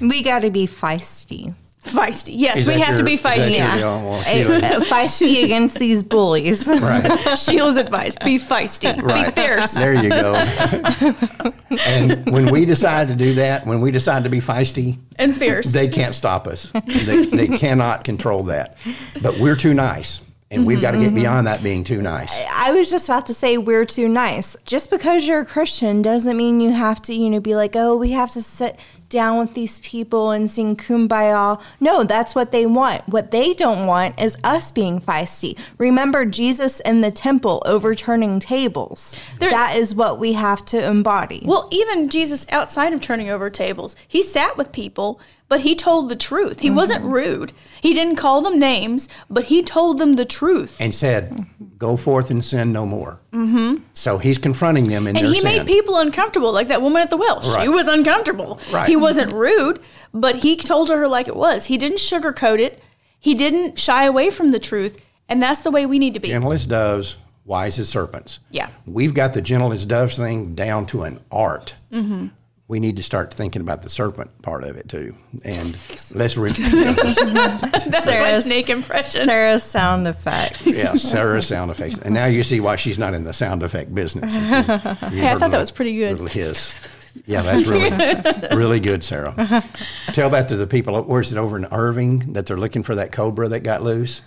we 0.00 0.22
got 0.22 0.40
to 0.40 0.50
be 0.50 0.66
feisty. 0.66 1.54
Feisty. 1.84 2.32
Yes, 2.36 2.58
Is 2.58 2.66
we 2.66 2.74
that 2.74 2.82
have 2.84 2.96
to 2.96 3.02
be 3.02 3.16
feisty. 3.16 3.56
Yeah. 3.56 3.76
Well, 3.76 4.20
Uh, 4.20 4.80
feisty 4.84 5.42
against 5.44 5.78
these 5.78 6.02
bullies. 6.02 6.66
right. 6.68 7.36
Sheila's 7.36 7.76
advice: 7.76 8.16
be 8.24 8.36
feisty, 8.36 8.94
be 8.96 9.30
fierce. 9.32 9.72
There 9.74 9.94
you 9.94 10.08
go. 10.08 10.34
and 11.86 12.24
when 12.30 12.50
we 12.52 12.64
decide 12.66 13.08
to 13.08 13.16
do 13.16 13.34
that, 13.34 13.66
when 13.66 13.80
we 13.80 13.90
decide 13.90 14.22
to 14.24 14.30
be 14.30 14.38
feisty, 14.38 14.98
and 15.16 15.36
fierce. 15.36 15.72
they 15.72 15.88
can't 15.88 16.14
stop 16.14 16.46
us. 16.46 16.70
They, 16.70 17.24
they 17.26 17.48
cannot 17.48 18.04
control 18.04 18.44
that. 18.44 18.76
But 19.20 19.38
we're 19.38 19.56
too 19.56 19.74
nice. 19.74 20.20
And 20.52 20.66
we've 20.66 20.80
got 20.80 20.92
to 20.92 20.98
get 20.98 21.06
mm-hmm, 21.06 21.16
mm-hmm. 21.16 21.22
beyond 21.22 21.46
that 21.46 21.62
being 21.62 21.82
too 21.84 22.02
nice. 22.02 22.42
I 22.52 22.72
was 22.72 22.90
just 22.90 23.08
about 23.08 23.26
to 23.26 23.34
say 23.34 23.58
we're 23.58 23.86
too 23.86 24.08
nice. 24.08 24.56
Just 24.64 24.90
because 24.90 25.26
you're 25.26 25.40
a 25.40 25.46
Christian 25.46 26.02
doesn't 26.02 26.36
mean 26.36 26.60
you 26.60 26.72
have 26.72 27.00
to, 27.02 27.14
you 27.14 27.30
know, 27.30 27.40
be 27.40 27.54
like, 27.54 27.74
oh, 27.74 27.96
we 27.96 28.10
have 28.10 28.30
to 28.32 28.42
sit, 28.42 28.78
down 29.12 29.38
with 29.38 29.54
these 29.54 29.78
people 29.80 30.32
and 30.32 30.50
sing 30.50 30.74
kumbaya. 30.74 31.62
No, 31.78 32.02
that's 32.02 32.34
what 32.34 32.50
they 32.50 32.66
want. 32.66 33.06
What 33.06 33.30
they 33.30 33.52
don't 33.52 33.86
want 33.86 34.20
is 34.20 34.36
us 34.42 34.72
being 34.72 35.00
feisty. 35.00 35.56
Remember 35.78 36.24
Jesus 36.24 36.80
in 36.80 37.02
the 37.02 37.12
temple 37.12 37.62
overturning 37.66 38.40
tables. 38.40 39.14
There- 39.38 39.50
that 39.50 39.76
is 39.76 39.94
what 39.94 40.18
we 40.18 40.32
have 40.32 40.64
to 40.66 40.84
embody. 40.84 41.42
Well, 41.44 41.68
even 41.70 42.08
Jesus 42.08 42.46
outside 42.50 42.94
of 42.94 43.02
turning 43.02 43.28
over 43.28 43.50
tables, 43.50 43.94
he 44.08 44.22
sat 44.22 44.56
with 44.56 44.72
people, 44.72 45.20
but 45.52 45.60
he 45.60 45.74
told 45.76 46.08
the 46.08 46.16
truth. 46.16 46.60
He 46.60 46.70
wasn't 46.70 47.04
rude. 47.04 47.52
He 47.82 47.92
didn't 47.92 48.16
call 48.16 48.40
them 48.40 48.58
names, 48.58 49.06
but 49.28 49.44
he 49.44 49.62
told 49.62 49.98
them 49.98 50.14
the 50.14 50.24
truth. 50.24 50.78
and 50.80 50.94
said, 50.94 51.44
"Go 51.76 51.98
forth 51.98 52.30
and 52.30 52.42
sin 52.42 52.72
no 52.72 52.86
more." 52.86 53.20
Mm-hmm. 53.34 53.82
So 53.92 54.16
he's 54.16 54.38
confronting 54.38 54.84
them 54.84 55.06
in 55.06 55.14
And 55.14 55.26
he 55.26 55.40
sin. 55.40 55.44
made 55.44 55.66
people 55.66 55.98
uncomfortable, 55.98 56.52
like 56.54 56.68
that 56.68 56.80
woman 56.80 57.02
at 57.02 57.10
the 57.10 57.18
well. 57.18 57.42
She 57.42 57.68
was 57.68 57.86
uncomfortable. 57.86 58.58
Right. 58.72 58.88
He 58.88 58.96
wasn't 58.96 59.30
rude, 59.34 59.78
but 60.14 60.36
he 60.36 60.56
told 60.56 60.88
her 60.88 61.06
like 61.06 61.28
it 61.28 61.36
was. 61.36 61.66
He 61.66 61.76
didn't 61.76 61.98
sugarcoat 61.98 62.58
it. 62.58 62.82
He 63.20 63.34
didn't 63.34 63.78
shy 63.78 64.04
away 64.04 64.30
from 64.30 64.52
the 64.52 64.58
truth, 64.58 64.96
and 65.28 65.42
that's 65.42 65.60
the 65.60 65.70
way 65.70 65.84
we 65.84 65.98
need 65.98 66.14
to 66.14 66.20
be. 66.20 66.28
gentle 66.28 66.52
as 66.52 66.66
doves, 66.66 67.18
wise 67.44 67.78
as 67.78 67.90
serpents. 67.90 68.40
Yeah. 68.50 68.70
We've 68.86 69.12
got 69.12 69.34
the 69.34 69.42
gentle 69.42 69.70
as 69.74 69.84
doves 69.84 70.16
thing 70.16 70.54
down 70.54 70.86
to 70.86 71.02
an 71.02 71.20
art. 71.30 71.74
Mm-hmm. 71.92 72.28
We 72.72 72.80
need 72.80 72.96
to 72.96 73.02
start 73.02 73.34
thinking 73.34 73.60
about 73.60 73.82
the 73.82 73.90
serpent 73.90 74.30
part 74.40 74.64
of 74.64 74.78
it 74.78 74.88
too. 74.88 75.14
And 75.44 75.66
let's 76.14 76.38
re- 76.38 76.52
That's 76.52 77.86
my 77.86 78.00
Sarah's- 78.00 78.44
snake 78.46 78.70
impression. 78.70 79.26
Sarah's 79.26 79.62
sound 79.62 80.08
effects. 80.08 80.66
yeah, 80.66 80.94
Sarah's 80.94 81.46
sound 81.46 81.70
effects. 81.70 81.98
And 81.98 82.14
now 82.14 82.24
you 82.24 82.42
see 82.42 82.60
why 82.60 82.76
she's 82.76 82.98
not 82.98 83.12
in 83.12 83.24
the 83.24 83.34
sound 83.34 83.62
effect 83.62 83.94
business. 83.94 84.34
Hey, 85.12 85.28
I 85.28 85.34
thought 85.36 85.50
that 85.50 85.60
was 85.60 85.70
pretty 85.70 85.94
good. 85.96 86.12
Little 86.12 86.26
hiss. 86.28 87.12
Yeah, 87.26 87.42
that's 87.42 87.66
really, 87.68 87.90
really 88.56 88.80
good, 88.80 89.04
Sarah. 89.04 89.34
Tell 90.14 90.30
that 90.30 90.48
to 90.48 90.56
the 90.56 90.66
people. 90.66 90.98
Where's 91.02 91.30
it 91.30 91.36
over 91.36 91.58
in 91.58 91.66
Irving 91.66 92.32
that 92.32 92.46
they're 92.46 92.56
looking 92.56 92.84
for 92.84 92.94
that 92.94 93.12
cobra 93.12 93.48
that 93.48 93.60
got 93.60 93.82
loose? 93.82 94.22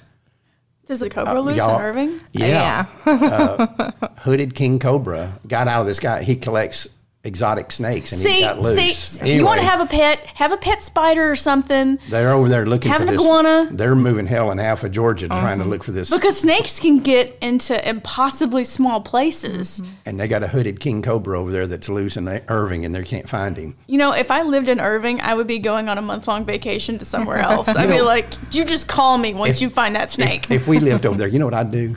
There's 0.85 1.01
a 1.01 1.09
cobra 1.09 1.33
uh, 1.39 1.39
loose 1.39 1.55
in 1.57 1.81
Irving. 1.81 2.19
Yeah. 2.31 2.85
Uh, 3.07 3.89
hooded 4.19 4.53
king 4.53 4.77
cobra 4.77 5.39
got 5.47 5.67
out 5.67 5.81
of 5.81 5.87
this 5.87 5.99
guy. 5.99 6.21
He 6.21 6.35
collects 6.35 6.87
exotic 7.25 7.71
snakes 7.71 8.11
and 8.11 8.21
he 8.21 8.27
See, 8.27 8.41
got 8.41 8.59
loose. 8.59 8.95
see, 8.97 9.35
you 9.35 9.43
want 9.43 9.59
to 9.59 9.65
have 9.65 9.81
a 9.81 9.85
pet, 9.87 10.19
have 10.27 10.51
a 10.51 10.57
pet 10.57 10.83
spider 10.83 11.29
or 11.29 11.35
something. 11.35 11.97
They're 12.09 12.31
over 12.31 12.47
there 12.47 12.65
looking 12.65 12.91
have 12.91 13.01
for 13.01 13.07
an 13.07 13.13
this. 13.13 13.21
iguana. 13.21 13.67
They're 13.71 13.95
moving 13.95 14.27
hell 14.27 14.51
in 14.51 14.59
half 14.59 14.83
of 14.83 14.91
Georgia 14.91 15.27
trying 15.27 15.57
to 15.57 15.63
uh-huh. 15.63 15.71
look 15.71 15.83
for 15.83 15.91
this. 15.91 16.11
Because 16.11 16.39
snakes 16.39 16.79
can 16.79 16.99
get 16.99 17.37
into 17.41 17.87
impossibly 17.87 18.63
small 18.63 19.01
places. 19.01 19.81
Mm-hmm. 19.81 19.91
and 20.05 20.19
they 20.19 20.27
got 20.27 20.43
a 20.43 20.47
hooded 20.47 20.79
king 20.79 21.01
cobra 21.01 21.39
over 21.39 21.51
there 21.51 21.67
that's 21.67 21.89
loose 21.89 22.15
in 22.15 22.27
Irving 22.47 22.85
and 22.85 22.93
they 22.93 23.03
can't 23.03 23.27
find 23.27 23.57
him. 23.57 23.75
You 23.87 23.97
know, 23.97 24.11
if 24.13 24.29
I 24.31 24.43
lived 24.43 24.69
in 24.69 24.79
Irving, 24.79 25.19
I 25.21 25.33
would 25.33 25.47
be 25.47 25.59
going 25.59 25.89
on 25.89 25.97
a 25.97 26.01
month 26.01 26.27
long 26.27 26.45
vacation 26.45 26.97
to 26.99 27.05
somewhere 27.05 27.37
else. 27.39 27.67
I'd 27.69 27.89
be 27.89 28.01
like, 28.01 28.33
you 28.53 28.65
just 28.65 28.87
call 28.87 29.17
me 29.17 29.33
once 29.33 29.55
If- 29.55 29.61
you 29.61 29.69
find 29.69 29.95
that 29.95 30.11
snake. 30.11 30.45
If, 30.45 30.51
if 30.51 30.67
we 30.67 30.79
lived 30.79 31.05
over 31.05 31.17
there, 31.17 31.27
you 31.27 31.39
know 31.39 31.45
what 31.45 31.53
I'd 31.55 31.71
do? 31.71 31.95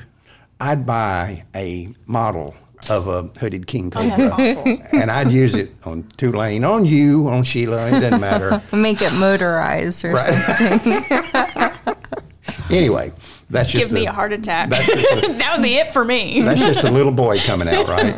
I'd 0.61 0.85
buy 0.87 1.45
a 1.55 1.95
model 2.07 2.57
of 2.89 3.07
a 3.09 3.23
hooded 3.39 3.67
king 3.67 3.93
Oh, 3.95 4.01
cobra. 4.01 4.89
and 4.93 5.11
I'd 5.11 5.31
use 5.33 5.55
it 5.55 5.73
on 5.85 6.05
Tulane, 6.17 6.65
on 6.65 6.85
you, 6.87 7.29
on 7.29 7.43
Sheila. 7.43 7.89
It 7.89 8.01
doesn't 8.01 8.21
matter. 8.21 8.63
Make 8.77 9.03
it 9.03 9.13
motorized 9.13 10.05
or 10.05 10.19
something. 10.19 11.03
Anyway, 12.71 13.13
that's 13.51 13.71
just 13.71 13.87
Give 13.87 13.93
me 13.93 14.07
a- 14.07 14.11
a 14.11 14.13
heart 14.13 14.33
attack. 14.33 14.69
That's 14.69 14.87
just 14.87 15.13
a, 15.29 15.33
that 15.39 15.55
would 15.57 15.63
be 15.63 15.77
it 15.77 15.93
for 15.93 16.05
me. 16.05 16.43
That's 16.43 16.61
just 16.61 16.85
a 16.85 16.91
little 16.91 17.13
boy 17.13 17.39
coming 17.39 17.69
out, 17.69 17.89
right? 17.89 18.15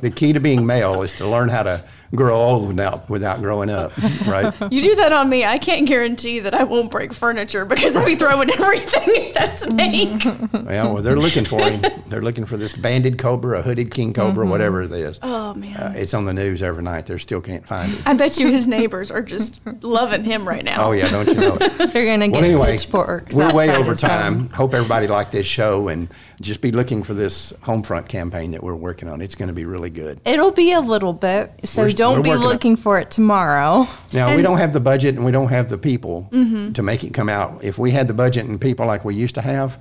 the 0.00 0.10
key 0.14 0.32
to 0.32 0.40
being 0.40 0.66
male 0.66 1.02
is 1.02 1.12
to 1.14 1.28
learn 1.28 1.48
how 1.48 1.62
to 1.64 1.84
grow 2.14 2.36
old 2.36 2.66
without 2.68 3.08
without 3.08 3.40
growing 3.40 3.70
up, 3.70 3.96
right? 4.26 4.52
You 4.72 4.82
do 4.82 4.94
that 4.96 5.12
on 5.12 5.28
me, 5.28 5.44
I 5.44 5.58
can't 5.58 5.86
guarantee 5.86 6.40
that 6.40 6.54
I 6.54 6.64
won't 6.64 6.90
break 6.90 7.12
furniture 7.12 7.64
because 7.64 7.96
I'll 7.96 8.06
be 8.06 8.14
throwing 8.14 8.50
everything 8.60 9.26
at 9.28 9.34
that 9.34 9.58
snake. 9.58 10.24
Well, 10.64 10.94
well, 10.94 11.02
they're 11.02 11.16
looking 11.16 11.44
for 11.44 11.60
him. 11.62 11.82
They're 12.08 12.22
looking 12.22 12.44
for 12.44 12.56
this 12.56 12.76
banded 12.76 13.18
cobra, 13.18 13.58
a 13.58 13.62
hooded 13.62 13.90
king 13.90 14.12
cobra, 14.12 14.46
whatever 14.46 14.82
it 14.82 14.92
is. 14.92 15.18
Oh 15.22 15.54
man. 15.54 15.76
Uh, 15.76 15.92
it's 15.96 16.14
on 16.14 16.24
the 16.24 16.32
news 16.32 16.62
every 16.62 16.82
night. 16.82 17.06
They 17.06 17.18
still 17.18 17.40
can't 17.40 17.66
find 17.66 17.92
it. 17.92 18.00
I 18.06 18.14
bet 18.14 18.38
you 18.38 18.48
his 18.48 18.66
neighbors 18.66 19.10
are 19.10 19.22
just 19.22 19.60
loving 19.82 20.24
him 20.24 20.46
right 20.46 20.64
now. 20.64 20.86
Oh 20.88 20.92
yeah, 20.92 21.08
don't 21.10 21.26
you 21.28 21.34
know 21.34 21.58
it? 21.60 21.78
They're 21.92 22.06
gonna 22.06 22.28
get 22.28 22.32
Well, 22.34 22.44
anyway, 22.44 22.72
pitchforks. 22.72 23.34
we're 23.34 23.52
way 23.52 23.70
over 23.70 23.90
his 23.90 24.02
home. 24.02 24.10
time. 24.10 24.48
Hope 24.50 24.74
everybody 24.74 25.06
liked 25.06 25.32
this 25.32 25.46
show, 25.46 25.88
and 25.88 26.08
just 26.40 26.60
be 26.62 26.72
looking 26.72 27.02
for 27.02 27.12
this 27.14 27.52
Homefront 27.64 28.08
campaign 28.08 28.52
that 28.52 28.62
we're 28.62 28.74
working 28.74 29.08
on. 29.08 29.20
It's 29.20 29.34
going 29.34 29.48
to 29.48 29.54
be 29.54 29.66
really 29.66 29.90
good. 29.90 30.20
It'll 30.24 30.52
be 30.52 30.72
a 30.72 30.80
little 30.80 31.12
bit, 31.12 31.52
so 31.64 31.82
We're- 31.82 31.92
don't 32.00 32.22
be 32.22 32.28
working 32.30 32.42
on- 32.44 32.48
looking 32.48 32.76
for 32.76 32.98
it 32.98 33.10
tomorrow. 33.10 33.86
Now 34.12 34.34
we 34.34 34.42
don't 34.42 34.58
have 34.58 34.72
the 34.72 34.80
budget 34.80 35.14
and 35.16 35.24
we 35.24 35.32
don't 35.32 35.48
have 35.48 35.68
the 35.68 35.78
people 35.78 36.28
Mm-hmm. 36.32 36.72
to 36.72 36.82
make 36.82 37.04
it 37.04 37.12
come 37.14 37.28
out. 37.28 37.62
If 37.62 37.78
we 37.78 37.90
had 37.90 38.08
the 38.08 38.14
budget 38.14 38.46
and 38.46 38.60
people 38.60 38.86
like 38.86 39.04
we 39.04 39.14
used 39.14 39.34
to 39.36 39.40
have, 39.42 39.78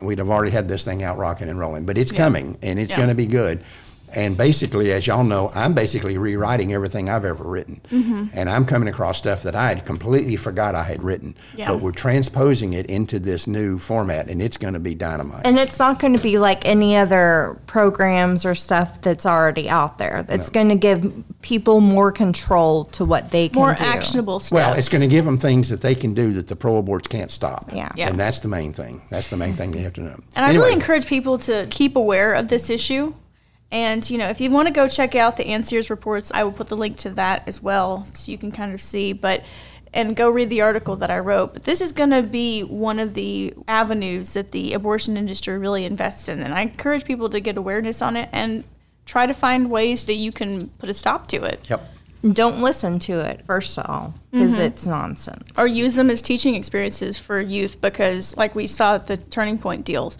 we'd 0.00 0.18
have 0.18 0.28
already 0.30 0.50
had 0.50 0.68
this 0.68 0.84
thing 0.84 1.02
out 1.02 1.16
rocking 1.18 1.48
and 1.48 1.58
rolling. 1.58 1.86
But 1.86 1.96
it's 1.98 2.12
coming 2.12 2.58
and 2.62 2.78
it's 2.78 2.90
Yeah. 2.90 2.96
going 2.98 3.08
to 3.08 3.14
be 3.14 3.26
good. 3.26 3.62
And 4.14 4.36
basically, 4.36 4.92
as 4.92 5.06
y'all 5.06 5.24
know, 5.24 5.50
I'm 5.54 5.74
basically 5.74 6.16
rewriting 6.18 6.72
everything 6.72 7.08
I've 7.08 7.24
ever 7.24 7.44
written, 7.44 7.80
Mm-hmm. 7.90 8.26
and 8.32 8.48
I'm 8.48 8.64
coming 8.64 8.88
across 8.88 9.18
stuff 9.18 9.42
that 9.42 9.54
I 9.54 9.68
had 9.68 9.84
completely 9.84 10.36
forgot 10.36 10.74
I 10.74 10.84
had 10.84 11.02
written. 11.02 11.36
Yeah. 11.56 11.68
But 11.68 11.80
we're 11.80 11.92
transposing 11.92 12.72
it 12.72 12.86
into 12.86 13.18
this 13.18 13.46
new 13.46 13.78
format, 13.78 14.28
and 14.28 14.40
it's 14.40 14.56
going 14.56 14.74
to 14.74 14.80
be 14.80 14.94
dynamite. 14.94 15.46
And 15.46 15.58
it's 15.58 15.78
not 15.78 15.98
going 15.98 16.16
to 16.16 16.22
be 16.22 16.38
like 16.38 16.66
any 16.66 16.96
other 16.96 17.58
programs 17.66 18.44
or 18.44 18.54
stuff 18.54 19.00
that's 19.00 19.26
already 19.26 19.68
out 19.68 19.98
there. 19.98 20.24
It's 20.28 20.50
going 20.50 20.68
to 20.68 20.76
give 20.76 21.24
people 21.42 21.80
more 21.80 22.12
control 22.12 22.84
to 22.86 23.04
what 23.04 23.30
they 23.30 23.48
can 23.48 23.60
More 23.60 23.74
do. 23.74 23.84
actionable 23.84 24.40
steps. 24.40 24.52
Well, 24.52 24.74
it's 24.74 24.88
going 24.88 25.02
to 25.02 25.08
give 25.08 25.24
them 25.24 25.38
things 25.38 25.68
that 25.68 25.80
they 25.80 25.94
can 25.94 26.14
do 26.14 26.32
that 26.34 26.46
the 26.48 26.56
pro 26.56 26.82
aborts 26.82 27.08
can't 27.08 27.30
stop. 27.30 27.70
Yeah. 27.72 27.90
Yeah. 27.96 28.08
And 28.08 28.18
that's 28.18 28.38
the 28.38 28.48
main 28.48 28.72
thing. 28.72 29.02
That's 29.10 29.28
the 29.28 29.36
main 29.36 29.54
thing 29.54 29.72
they 29.72 29.80
have 29.82 29.92
to 29.94 30.00
know. 30.02 30.16
And 30.36 30.46
I 30.46 30.52
really 30.52 30.72
encourage 30.72 31.06
people 31.06 31.38
to 31.38 31.66
keep 31.70 31.96
aware 31.96 32.32
of 32.32 32.48
this 32.48 32.70
issue. 32.70 33.14
And, 33.70 34.08
you 34.08 34.18
know, 34.18 34.28
if 34.28 34.40
you 34.40 34.50
want 34.50 34.68
to 34.68 34.74
go 34.74 34.86
check 34.86 35.14
out 35.16 35.36
the 35.36 35.44
ANSIRH's 35.44 35.90
reports, 35.90 36.30
I 36.32 36.44
will 36.44 36.52
put 36.52 36.68
the 36.68 36.76
link 36.76 36.96
to 36.98 37.10
that 37.10 37.48
as 37.48 37.62
well 37.62 38.04
so 38.04 38.30
you 38.30 38.38
can 38.38 38.52
kind 38.52 38.72
of 38.72 38.80
see. 38.80 39.12
But, 39.12 39.44
and 39.92 40.14
go 40.14 40.28
read 40.28 40.50
the 40.50 40.60
article 40.60 40.96
that 40.96 41.10
I 41.10 41.18
wrote. 41.18 41.54
But 41.54 41.62
this 41.62 41.80
is 41.80 41.92
going 41.92 42.10
to 42.10 42.22
be 42.22 42.62
one 42.62 42.98
of 42.98 43.14
the 43.14 43.54
avenues 43.66 44.34
that 44.34 44.52
the 44.52 44.74
abortion 44.74 45.16
industry 45.16 45.56
really 45.56 45.84
invests 45.84 46.28
in. 46.28 46.40
And 46.40 46.52
I 46.52 46.62
encourage 46.62 47.04
people 47.04 47.28
to 47.30 47.40
get 47.40 47.56
awareness 47.56 48.02
on 48.02 48.16
it 48.16 48.28
and 48.32 48.64
try 49.06 49.26
to 49.26 49.34
find 49.34 49.70
ways 49.70 50.04
that 50.04 50.14
you 50.14 50.32
can 50.32 50.68
put 50.68 50.88
a 50.88 50.94
stop 50.94 51.28
to 51.28 51.42
it. 51.44 51.68
Yep. 51.70 51.90
Don't 52.32 52.62
listen 52.62 52.98
to 53.00 53.20
it, 53.20 53.44
first 53.44 53.76
of 53.76 53.84
all, 53.86 54.14
because 54.30 54.54
mm-hmm. 54.54 54.62
it's 54.62 54.86
nonsense. 54.86 55.50
or 55.58 55.66
use 55.66 55.94
them 55.94 56.08
as 56.08 56.22
teaching 56.22 56.54
experiences 56.54 57.18
for 57.18 57.38
youth 57.38 57.82
because 57.82 58.34
like 58.38 58.54
we 58.54 58.66
saw 58.66 58.94
at 58.94 59.06
the 59.06 59.18
turning 59.18 59.58
point 59.58 59.84
deals 59.84 60.16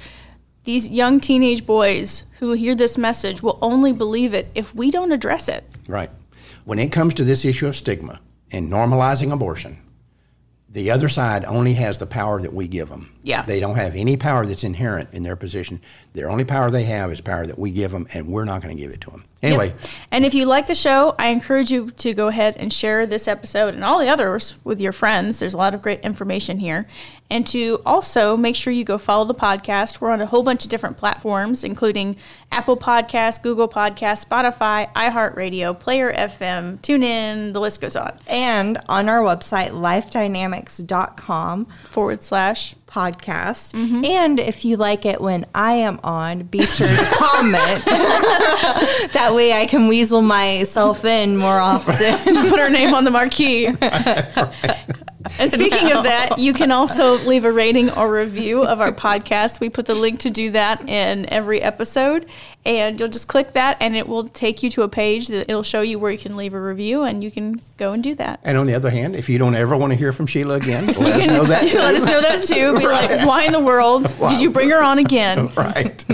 these 0.65 0.89
young 0.89 1.21
teenage 1.21 1.65
boys 1.65 2.25
who 2.41 2.53
hear 2.53 2.75
this 2.75 2.99
message 2.99 3.43
will 3.43 3.59
only 3.63 3.93
believe 3.93 4.35
it 4.35 4.51
if 4.55 4.75
we 4.75 4.91
don't 4.91 5.13
address 5.13 5.49
it 5.49 5.65
Right. 5.87 6.11
When 6.65 6.79
it 6.79 6.93
comes 6.93 7.15
to 7.15 7.25
this 7.25 7.45
issue 7.45 7.67
of 7.67 7.77
stigma 7.77 8.21
and 8.51 8.73
normalizing 8.73 9.33
abortion, 9.33 9.79
the 10.69 10.91
other 10.91 11.09
side 11.09 11.45
only 11.45 11.75
has 11.75 11.99
the 11.99 12.07
power 12.07 12.41
that 12.41 12.55
we 12.55 12.69
give 12.69 12.89
them. 12.89 13.14
Yeah. 13.25 13.43
They 13.43 13.59
don't 13.59 13.77
have 13.77 13.97
any 13.97 14.17
power 14.17 14.45
that's 14.47 14.65
inherent 14.65 15.09
in 15.13 15.23
their 15.23 15.35
position. 15.35 15.81
Their 16.13 16.29
only 16.31 16.45
power 16.45 16.71
they 16.71 16.85
have 16.85 17.11
is 17.11 17.21
power 17.23 17.47
that 17.47 17.59
we 17.59 17.73
give 17.73 17.91
them, 17.91 18.07
and 18.15 18.29
we're 18.29 18.45
not 18.45 18.63
going 18.63 18.77
to 18.77 18.81
give 18.81 18.93
it 18.93 19.01
to 19.01 19.11
them. 19.11 19.25
Anyway, 19.43 19.69
Yep. 19.69 19.79
and 20.11 20.25
if 20.25 20.33
you 20.33 20.47
like 20.47 20.69
the 20.69 20.75
show 20.75 21.15
i 21.19 21.27
encourage 21.27 21.71
you 21.71 21.91
to 21.91 22.15
go 22.15 22.29
ahead 22.29 22.57
and 22.57 22.73
share 22.73 23.05
this 23.05 23.29
episode 23.29 23.75
and 23.75 23.85
all 23.85 23.99
the 23.99 24.09
others 24.09 24.57
with 24.65 24.81
your 24.81 24.91
friends 24.93 25.39
there's 25.39 25.53
a 25.53 25.57
lot 25.59 25.75
of 25.75 25.83
great 25.83 26.01
information 26.01 26.59
here 26.61 26.89
and 27.31 27.47
to 27.49 27.79
also 27.85 28.39
make 28.39 28.57
sure 28.57 28.73
you 28.73 28.85
go 28.85 28.97
follow 28.97 29.27
the 29.27 29.35
podcast 29.35 30.01
we're 30.01 30.11
on 30.11 30.23
a 30.23 30.25
whole 30.25 30.43
bunch 30.43 30.65
of 30.65 30.71
different 30.71 30.97
platforms 30.97 31.63
including 31.63 32.17
apple 32.53 32.75
Podcasts, 32.75 33.43
google 33.43 33.69
Podcasts, 33.69 34.25
spotify 34.27 34.91
iheartradio 34.95 35.79
player 35.79 36.11
fm 36.15 36.81
TuneIn, 36.81 37.53
the 37.53 37.61
list 37.61 37.83
goes 37.83 37.97
on 37.97 38.19
And 38.27 38.79
on 38.89 39.11
our 39.11 39.21
website, 39.21 39.73
lifedynamics.com 39.73 41.67
forward 41.67 42.23
slash 42.23 42.75
podcast. 42.95 43.73
Mm-hmm. 43.73 44.05
And 44.05 44.39
if 44.39 44.65
you 44.65 44.77
like 44.77 45.05
it 45.05 45.21
when 45.21 45.47
I 45.55 45.73
am 45.73 45.99
on, 46.05 46.45
be 46.45 46.65
sure 46.65 46.87
to 46.87 47.05
comment. 47.13 47.85
that 49.13 49.33
way 49.35 49.53
I 49.53 49.67
can 49.67 49.89
weasel 49.89 50.23
myself 50.23 51.05
in 51.05 51.37
more 51.37 51.59
often. 51.59 52.19
put 52.49 52.61
our 52.61 52.71
name 52.71 52.95
on 52.95 53.03
the 53.05 53.11
marquee. 53.11 53.67
And 55.39 55.51
speaking 55.51 55.93
of 55.93 56.05
that, 56.05 56.39
you 56.39 56.53
can 56.53 56.71
also 56.71 57.19
leave 57.19 57.45
a 57.45 57.53
rating 57.53 57.91
or 57.91 58.13
review 58.13 58.65
of 58.65 58.81
our 58.81 58.93
podcast. 58.93 59.61
We 59.61 59.71
put 59.71 59.87
the 59.87 59.95
link 59.95 60.21
to 60.21 60.31
do 60.31 60.51
that 60.51 60.89
in 60.89 61.29
every 61.33 61.63
episode, 61.63 62.27
and 62.67 62.99
you'll 62.99 63.09
just 63.09 63.29
click 63.29 63.53
that, 63.53 63.77
and 63.81 63.97
it 63.97 64.09
will 64.09 64.29
take 64.29 64.63
you 64.63 64.71
to 64.71 64.83
a 64.83 64.89
page 64.89 65.29
that 65.29 65.51
it'll 65.51 65.63
show 65.63 65.81
you 65.81 65.99
where 65.99 66.11
you 66.11 66.19
can 66.19 66.37
leave 66.37 66.55
a 66.55 66.61
review, 66.61 67.03
and 67.03 67.25
you 67.25 67.31
can 67.31 67.61
go 67.77 67.93
and 67.93 68.03
do 68.03 68.15
that. 68.17 68.41
and 68.45 68.59
on 68.59 68.67
the 68.67 68.75
other 68.75 68.91
hand, 68.91 69.17
if 69.17 69.29
you 69.29 69.39
don't 69.39 69.55
ever 69.55 69.77
want 69.77 69.93
to 69.93 69.97
hear 69.97 70.13
from 70.13 70.27
Sheila 70.27 70.55
again, 70.55 70.87
let 70.99 71.21
us 71.21 71.29
know 71.29 71.45
that. 71.45 71.63
Let 71.75 71.95
us 71.95 72.07
know 72.07 72.21
that 72.21 72.43
too. 72.43 72.79
Be 72.79 72.87
like, 72.87 73.27
why 73.27 73.45
in 73.45 73.53
the 73.53 73.61
world 73.61 74.05
did 74.29 74.41
you 74.41 74.51
bring 74.51 74.71
her 74.71 74.83
on 74.83 74.99
again? 74.99 75.49
right. 75.57 76.05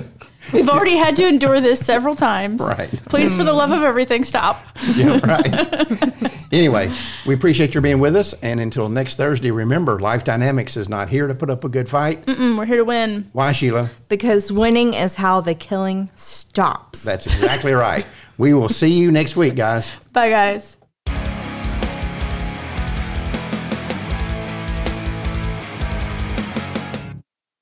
We've 0.53 0.68
already 0.68 0.96
had 0.96 1.16
to 1.16 1.26
endure 1.26 1.61
this 1.61 1.85
several 1.85 2.16
times. 2.16 2.62
Right. 2.62 2.90
Please, 3.07 3.35
for 3.35 3.44
the 3.44 3.53
love 3.53 3.70
of 3.70 3.83
everything, 3.83 4.24
stop. 4.24 4.64
Yeah, 4.96 5.20
right. 5.24 6.42
anyway, 6.52 6.90
we 7.27 7.35
appreciate 7.35 7.75
your 7.75 7.83
being 7.83 8.00
with 8.00 8.17
us. 8.17 8.33
And 8.42 8.58
until 8.60 8.88
next 8.88 9.17
Thursday, 9.17 9.50
remember, 9.50 9.98
Life 10.00 10.25
Dynamics 10.25 10.77
is 10.77 10.88
not 10.88 11.08
here 11.08 11.27
to 11.27 11.35
put 11.35 11.50
up 11.50 11.65
a 11.65 11.69
good 11.69 11.88
fight. 11.88 12.25
Mm, 12.27 12.58
we're 12.58 12.67
here 12.67 12.79
to 12.79 12.85
win. 12.85 13.29
Why, 13.33 13.52
Sheila? 13.52 13.90
Because 14.08 14.50
winning 14.50 14.94
is 14.94 15.17
how 15.17 15.40
the 15.40 15.54
killing 15.54 16.10
stops. 16.15 17.04
That's 17.04 17.27
exactly 17.27 17.73
right. 17.73 18.06
We 18.38 18.54
will 18.54 18.69
see 18.69 18.92
you 18.92 19.10
next 19.10 19.37
week, 19.37 19.54
guys. 19.54 19.94
Bye, 20.12 20.31
guys. 20.31 20.79